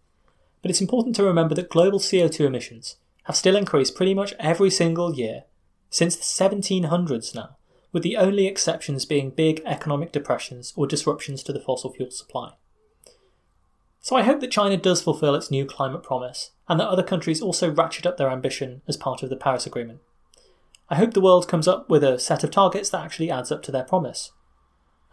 But 0.62 0.72
it's 0.72 0.82
important 0.82 1.16
to 1.18 1.24
remember 1.24 1.54
that 1.56 1.70
global 1.70 2.00
CO2 2.00 2.40
emissions 2.46 2.96
have 3.26 3.36
still 3.36 3.56
increased 3.56 3.96
pretty 3.96 4.16
much 4.16 4.34
every 4.40 4.72
single 4.72 5.14
year 5.14 5.44
since 5.92 6.16
the 6.16 6.24
1700s 6.24 7.36
now, 7.36 7.58
with 7.96 8.04
the 8.04 8.18
only 8.18 8.46
exceptions 8.46 9.06
being 9.06 9.30
big 9.30 9.62
economic 9.66 10.12
depressions 10.12 10.74
or 10.76 10.86
disruptions 10.86 11.42
to 11.42 11.54
the 11.54 11.62
fossil 11.62 11.94
fuel 11.94 12.12
supply. 12.12 12.52
So 14.02 14.18
I 14.18 14.24
hope 14.24 14.42
that 14.42 14.52
China 14.52 14.76
does 14.76 15.02
fulfill 15.02 15.34
its 15.34 15.50
new 15.50 15.66
climate 15.66 16.04
promise, 16.04 16.52
and 16.68 16.78
that 16.78 16.90
other 16.90 17.02
countries 17.02 17.42
also 17.42 17.72
ratchet 17.72 18.06
up 18.06 18.18
their 18.18 18.30
ambition 18.30 18.82
as 18.86 18.98
part 18.98 19.24
of 19.24 19.30
the 19.30 19.38
Paris 19.38 19.66
Agreement. 19.66 20.02
I 20.90 20.96
hope 20.96 21.14
the 21.14 21.22
world 21.22 21.48
comes 21.48 21.70
up 21.70 21.90
with 21.90 22.04
a 22.04 22.20
set 22.20 22.44
of 22.44 22.52
targets 22.52 22.90
that 22.90 23.02
actually 23.02 23.32
adds 23.32 23.50
up 23.50 23.64
to 23.64 23.72
their 23.72 23.86
promise. 23.86 24.34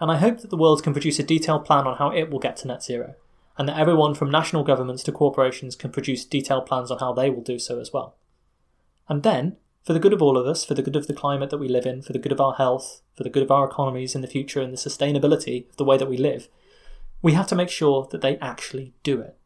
And 0.01 0.11
I 0.11 0.17
hope 0.17 0.41
that 0.41 0.51
the 0.51 0.57
world 0.57 0.83
can 0.83 0.93
produce 0.93 1.21
a 1.21 1.23
detailed 1.23 1.65
plan 1.65 1.87
on 1.87 1.99
how 1.99 2.11
it 2.11 2.31
will 2.31 2.41
get 2.41 2.57
to 2.59 2.67
net 2.67 2.83
zero, 2.83 3.15
and 3.57 3.69
that 3.69 3.79
everyone 3.79 4.17
from 4.17 4.29
national 4.29 4.65
governments 4.65 5.05
to 5.05 5.13
corporations 5.13 5.77
can 5.77 5.93
produce 5.93 6.25
detailed 6.25 6.67
plans 6.67 6.91
on 6.91 6.99
how 6.99 7.13
they 7.13 7.31
will 7.31 7.43
do 7.43 7.61
so 7.61 7.79
as 7.79 7.93
well. 7.93 8.17
And 9.09 9.23
then, 9.23 9.59
for 9.85 9.93
the 9.93 9.99
good 9.99 10.13
of 10.13 10.23
all 10.23 10.39
of 10.39 10.47
us, 10.47 10.65
for 10.65 10.75
the 10.75 10.83
good 10.83 10.97
of 10.97 11.07
the 11.07 11.15
climate 11.15 11.51
that 11.51 11.59
we 11.59 11.69
live 11.69 11.87
in, 11.87 12.03
for 12.03 12.13
the 12.13 12.19
good 12.19 12.33
of 12.33 12.41
our 12.41 12.55
health, 12.55 13.03
for 13.17 13.25
the 13.25 13.31
good 13.31 13.43
of 13.43 13.51
our 13.51 13.67
economies 13.67 14.15
in 14.15 14.21
the 14.21 14.29
future, 14.29 14.61
and 14.61 14.73
the 14.73 14.77
sustainability 14.77 15.69
of 15.69 15.77
the 15.77 15.85
way 15.85 15.97
that 15.97 16.09
we 16.09 16.17
live, 16.17 16.49
we 17.21 17.33
have 17.33 17.47
to 17.49 17.55
make 17.55 17.69
sure 17.69 18.09
that 18.11 18.21
they 18.21 18.39
actually 18.39 18.95
do 19.03 19.21
it. 19.21 19.37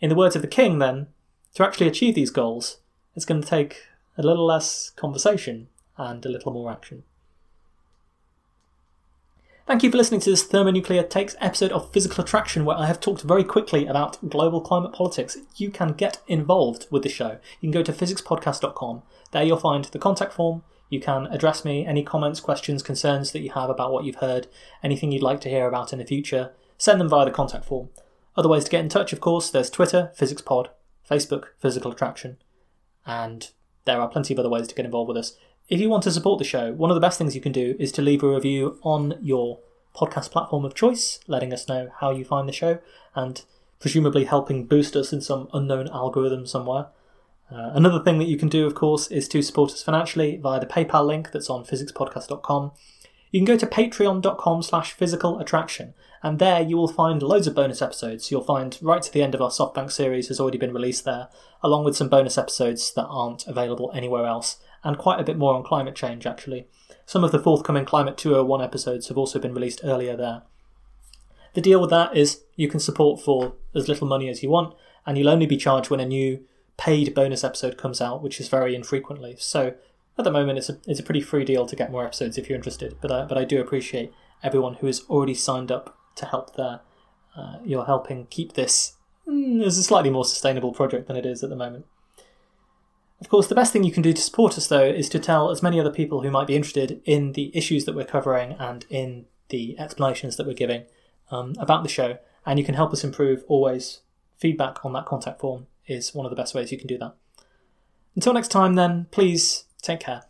In 0.00 0.08
the 0.08 0.16
words 0.16 0.36
of 0.36 0.42
the 0.42 0.48
king, 0.48 0.78
then, 0.78 1.08
to 1.54 1.64
actually 1.64 1.88
achieve 1.88 2.14
these 2.14 2.30
goals, 2.30 2.78
it's 3.14 3.24
going 3.24 3.42
to 3.42 3.48
take 3.48 3.82
a 4.16 4.22
little 4.22 4.46
less 4.46 4.90
conversation 4.90 5.68
and 5.96 6.24
a 6.24 6.28
little 6.28 6.52
more 6.52 6.70
action. 6.70 7.02
Thank 9.66 9.84
you 9.84 9.90
for 9.90 9.98
listening 9.98 10.20
to 10.22 10.30
this 10.30 10.42
Thermonuclear 10.42 11.04
Takes 11.04 11.36
episode 11.40 11.70
of 11.70 11.92
Physical 11.92 12.24
Attraction, 12.24 12.64
where 12.64 12.76
I 12.76 12.86
have 12.86 12.98
talked 12.98 13.22
very 13.22 13.44
quickly 13.44 13.86
about 13.86 14.28
global 14.28 14.60
climate 14.60 14.92
politics. 14.92 15.38
You 15.56 15.70
can 15.70 15.92
get 15.92 16.18
involved 16.26 16.86
with 16.90 17.04
the 17.04 17.08
show. 17.08 17.38
You 17.60 17.70
can 17.70 17.70
go 17.70 17.84
to 17.84 17.92
physicspodcast.com. 17.92 19.02
There 19.30 19.42
you'll 19.44 19.58
find 19.58 19.84
the 19.84 19.98
contact 19.98 20.32
form. 20.32 20.64
You 20.88 21.00
can 21.00 21.26
address 21.26 21.64
me 21.64 21.86
any 21.86 22.02
comments, 22.02 22.40
questions, 22.40 22.82
concerns 22.82 23.30
that 23.30 23.40
you 23.40 23.50
have 23.50 23.70
about 23.70 23.92
what 23.92 24.04
you've 24.04 24.16
heard, 24.16 24.48
anything 24.82 25.12
you'd 25.12 25.22
like 25.22 25.40
to 25.42 25.48
hear 25.48 25.68
about 25.68 25.92
in 25.92 26.00
the 26.00 26.04
future. 26.04 26.50
Send 26.76 27.00
them 27.00 27.08
via 27.08 27.26
the 27.26 27.30
contact 27.30 27.64
form. 27.64 27.90
Other 28.36 28.48
ways 28.48 28.64
to 28.64 28.70
get 28.70 28.80
in 28.80 28.88
touch, 28.88 29.12
of 29.12 29.20
course, 29.20 29.50
there's 29.50 29.70
Twitter, 29.70 30.10
PhysicsPod, 30.18 30.68
Facebook, 31.08 31.44
Physical 31.60 31.92
Attraction, 31.92 32.38
and 33.06 33.50
there 33.84 34.00
are 34.00 34.08
plenty 34.08 34.34
of 34.34 34.40
other 34.40 34.48
ways 34.48 34.66
to 34.68 34.74
get 34.74 34.84
involved 34.84 35.08
with 35.08 35.16
us. 35.16 35.36
If 35.70 35.80
you 35.80 35.88
want 35.88 36.02
to 36.02 36.10
support 36.10 36.40
the 36.40 36.44
show, 36.44 36.72
one 36.72 36.90
of 36.90 36.96
the 36.96 37.00
best 37.00 37.16
things 37.16 37.36
you 37.36 37.40
can 37.40 37.52
do 37.52 37.76
is 37.78 37.92
to 37.92 38.02
leave 38.02 38.24
a 38.24 38.28
review 38.28 38.80
on 38.82 39.16
your 39.22 39.60
podcast 39.94 40.32
platform 40.32 40.64
of 40.64 40.74
choice, 40.74 41.20
letting 41.28 41.52
us 41.52 41.68
know 41.68 41.92
how 42.00 42.10
you 42.10 42.24
find 42.24 42.48
the 42.48 42.52
show 42.52 42.80
and 43.14 43.44
presumably 43.78 44.24
helping 44.24 44.66
boost 44.66 44.96
us 44.96 45.12
in 45.12 45.20
some 45.20 45.48
unknown 45.52 45.88
algorithm 45.90 46.44
somewhere. 46.44 46.86
Uh, 47.52 47.70
another 47.72 48.02
thing 48.02 48.18
that 48.18 48.26
you 48.26 48.36
can 48.36 48.48
do, 48.48 48.66
of 48.66 48.74
course, 48.74 49.06
is 49.12 49.28
to 49.28 49.42
support 49.42 49.70
us 49.70 49.80
financially 49.80 50.38
via 50.38 50.58
the 50.58 50.66
PayPal 50.66 51.06
link 51.06 51.30
that's 51.30 51.48
on 51.48 51.64
physicspodcast.com. 51.64 52.72
You 53.30 53.38
can 53.38 53.44
go 53.44 53.56
to 53.56 53.66
patreon.com 53.66 54.62
slash 54.64 54.92
physical 54.92 55.38
attraction, 55.38 55.94
and 56.20 56.40
there 56.40 56.60
you 56.60 56.76
will 56.76 56.88
find 56.88 57.22
loads 57.22 57.46
of 57.46 57.54
bonus 57.54 57.80
episodes. 57.80 58.28
You'll 58.28 58.42
find 58.42 58.76
right 58.82 59.02
to 59.02 59.12
the 59.12 59.22
end 59.22 59.36
of 59.36 59.40
our 59.40 59.50
SoftBank 59.50 59.92
series 59.92 60.26
has 60.28 60.40
already 60.40 60.58
been 60.58 60.74
released 60.74 61.04
there, 61.04 61.28
along 61.62 61.84
with 61.84 61.96
some 61.96 62.08
bonus 62.08 62.36
episodes 62.36 62.92
that 62.94 63.06
aren't 63.06 63.46
available 63.46 63.92
anywhere 63.94 64.26
else 64.26 64.56
and 64.82 64.98
quite 64.98 65.20
a 65.20 65.24
bit 65.24 65.36
more 65.36 65.54
on 65.54 65.62
climate 65.62 65.94
change, 65.94 66.26
actually. 66.26 66.66
Some 67.06 67.24
of 67.24 67.32
the 67.32 67.40
forthcoming 67.40 67.84
Climate 67.84 68.16
201 68.16 68.62
episodes 68.62 69.08
have 69.08 69.18
also 69.18 69.38
been 69.38 69.54
released 69.54 69.80
earlier 69.82 70.16
there. 70.16 70.42
The 71.54 71.60
deal 71.60 71.80
with 71.80 71.90
that 71.90 72.16
is 72.16 72.42
you 72.56 72.68
can 72.68 72.80
support 72.80 73.20
for 73.20 73.54
as 73.74 73.88
little 73.88 74.06
money 74.06 74.28
as 74.28 74.42
you 74.42 74.50
want, 74.50 74.74
and 75.04 75.18
you'll 75.18 75.28
only 75.28 75.46
be 75.46 75.56
charged 75.56 75.90
when 75.90 76.00
a 76.00 76.06
new 76.06 76.44
paid 76.76 77.14
bonus 77.14 77.44
episode 77.44 77.76
comes 77.76 78.00
out, 78.00 78.22
which 78.22 78.40
is 78.40 78.48
very 78.48 78.74
infrequently. 78.74 79.36
So 79.38 79.74
at 80.16 80.24
the 80.24 80.30
moment, 80.30 80.58
it's 80.58 80.68
a, 80.68 80.78
it's 80.86 81.00
a 81.00 81.02
pretty 81.02 81.20
free 81.20 81.44
deal 81.44 81.66
to 81.66 81.76
get 81.76 81.90
more 81.90 82.04
episodes 82.04 82.38
if 82.38 82.48
you're 82.48 82.56
interested. 82.56 82.96
But 83.00 83.10
I, 83.10 83.24
but 83.24 83.36
I 83.36 83.44
do 83.44 83.60
appreciate 83.60 84.12
everyone 84.42 84.74
who 84.74 84.86
has 84.86 85.02
already 85.10 85.34
signed 85.34 85.70
up 85.70 85.98
to 86.16 86.26
help 86.26 86.56
there. 86.56 86.80
Uh, 87.36 87.58
you're 87.64 87.86
helping 87.86 88.26
keep 88.26 88.54
this 88.54 88.94
mm, 89.26 89.64
as 89.64 89.78
a 89.78 89.82
slightly 89.82 90.10
more 90.10 90.24
sustainable 90.24 90.72
project 90.72 91.06
than 91.06 91.16
it 91.16 91.26
is 91.26 91.42
at 91.42 91.50
the 91.50 91.56
moment. 91.56 91.86
Of 93.20 93.28
course, 93.28 93.48
the 93.48 93.54
best 93.54 93.72
thing 93.72 93.84
you 93.84 93.92
can 93.92 94.02
do 94.02 94.12
to 94.12 94.22
support 94.22 94.56
us, 94.56 94.66
though, 94.66 94.84
is 94.84 95.08
to 95.10 95.18
tell 95.18 95.50
as 95.50 95.62
many 95.62 95.78
other 95.78 95.92
people 95.92 96.22
who 96.22 96.30
might 96.30 96.46
be 96.46 96.56
interested 96.56 97.02
in 97.04 97.32
the 97.32 97.54
issues 97.54 97.84
that 97.84 97.94
we're 97.94 98.04
covering 98.04 98.52
and 98.52 98.86
in 98.88 99.26
the 99.50 99.78
explanations 99.78 100.36
that 100.36 100.46
we're 100.46 100.54
giving 100.54 100.84
um, 101.30 101.54
about 101.58 101.82
the 101.82 101.88
show. 101.88 102.18
And 102.46 102.58
you 102.58 102.64
can 102.64 102.74
help 102.74 102.92
us 102.92 103.04
improve 103.04 103.44
always. 103.46 104.00
Feedback 104.38 104.84
on 104.86 104.94
that 104.94 105.04
contact 105.04 105.40
form 105.40 105.66
is 105.86 106.14
one 106.14 106.24
of 106.24 106.30
the 106.30 106.36
best 106.36 106.54
ways 106.54 106.72
you 106.72 106.78
can 106.78 106.86
do 106.86 106.96
that. 106.96 107.14
Until 108.14 108.32
next 108.32 108.48
time, 108.48 108.74
then, 108.74 109.06
please 109.10 109.64
take 109.82 110.00
care. 110.00 110.22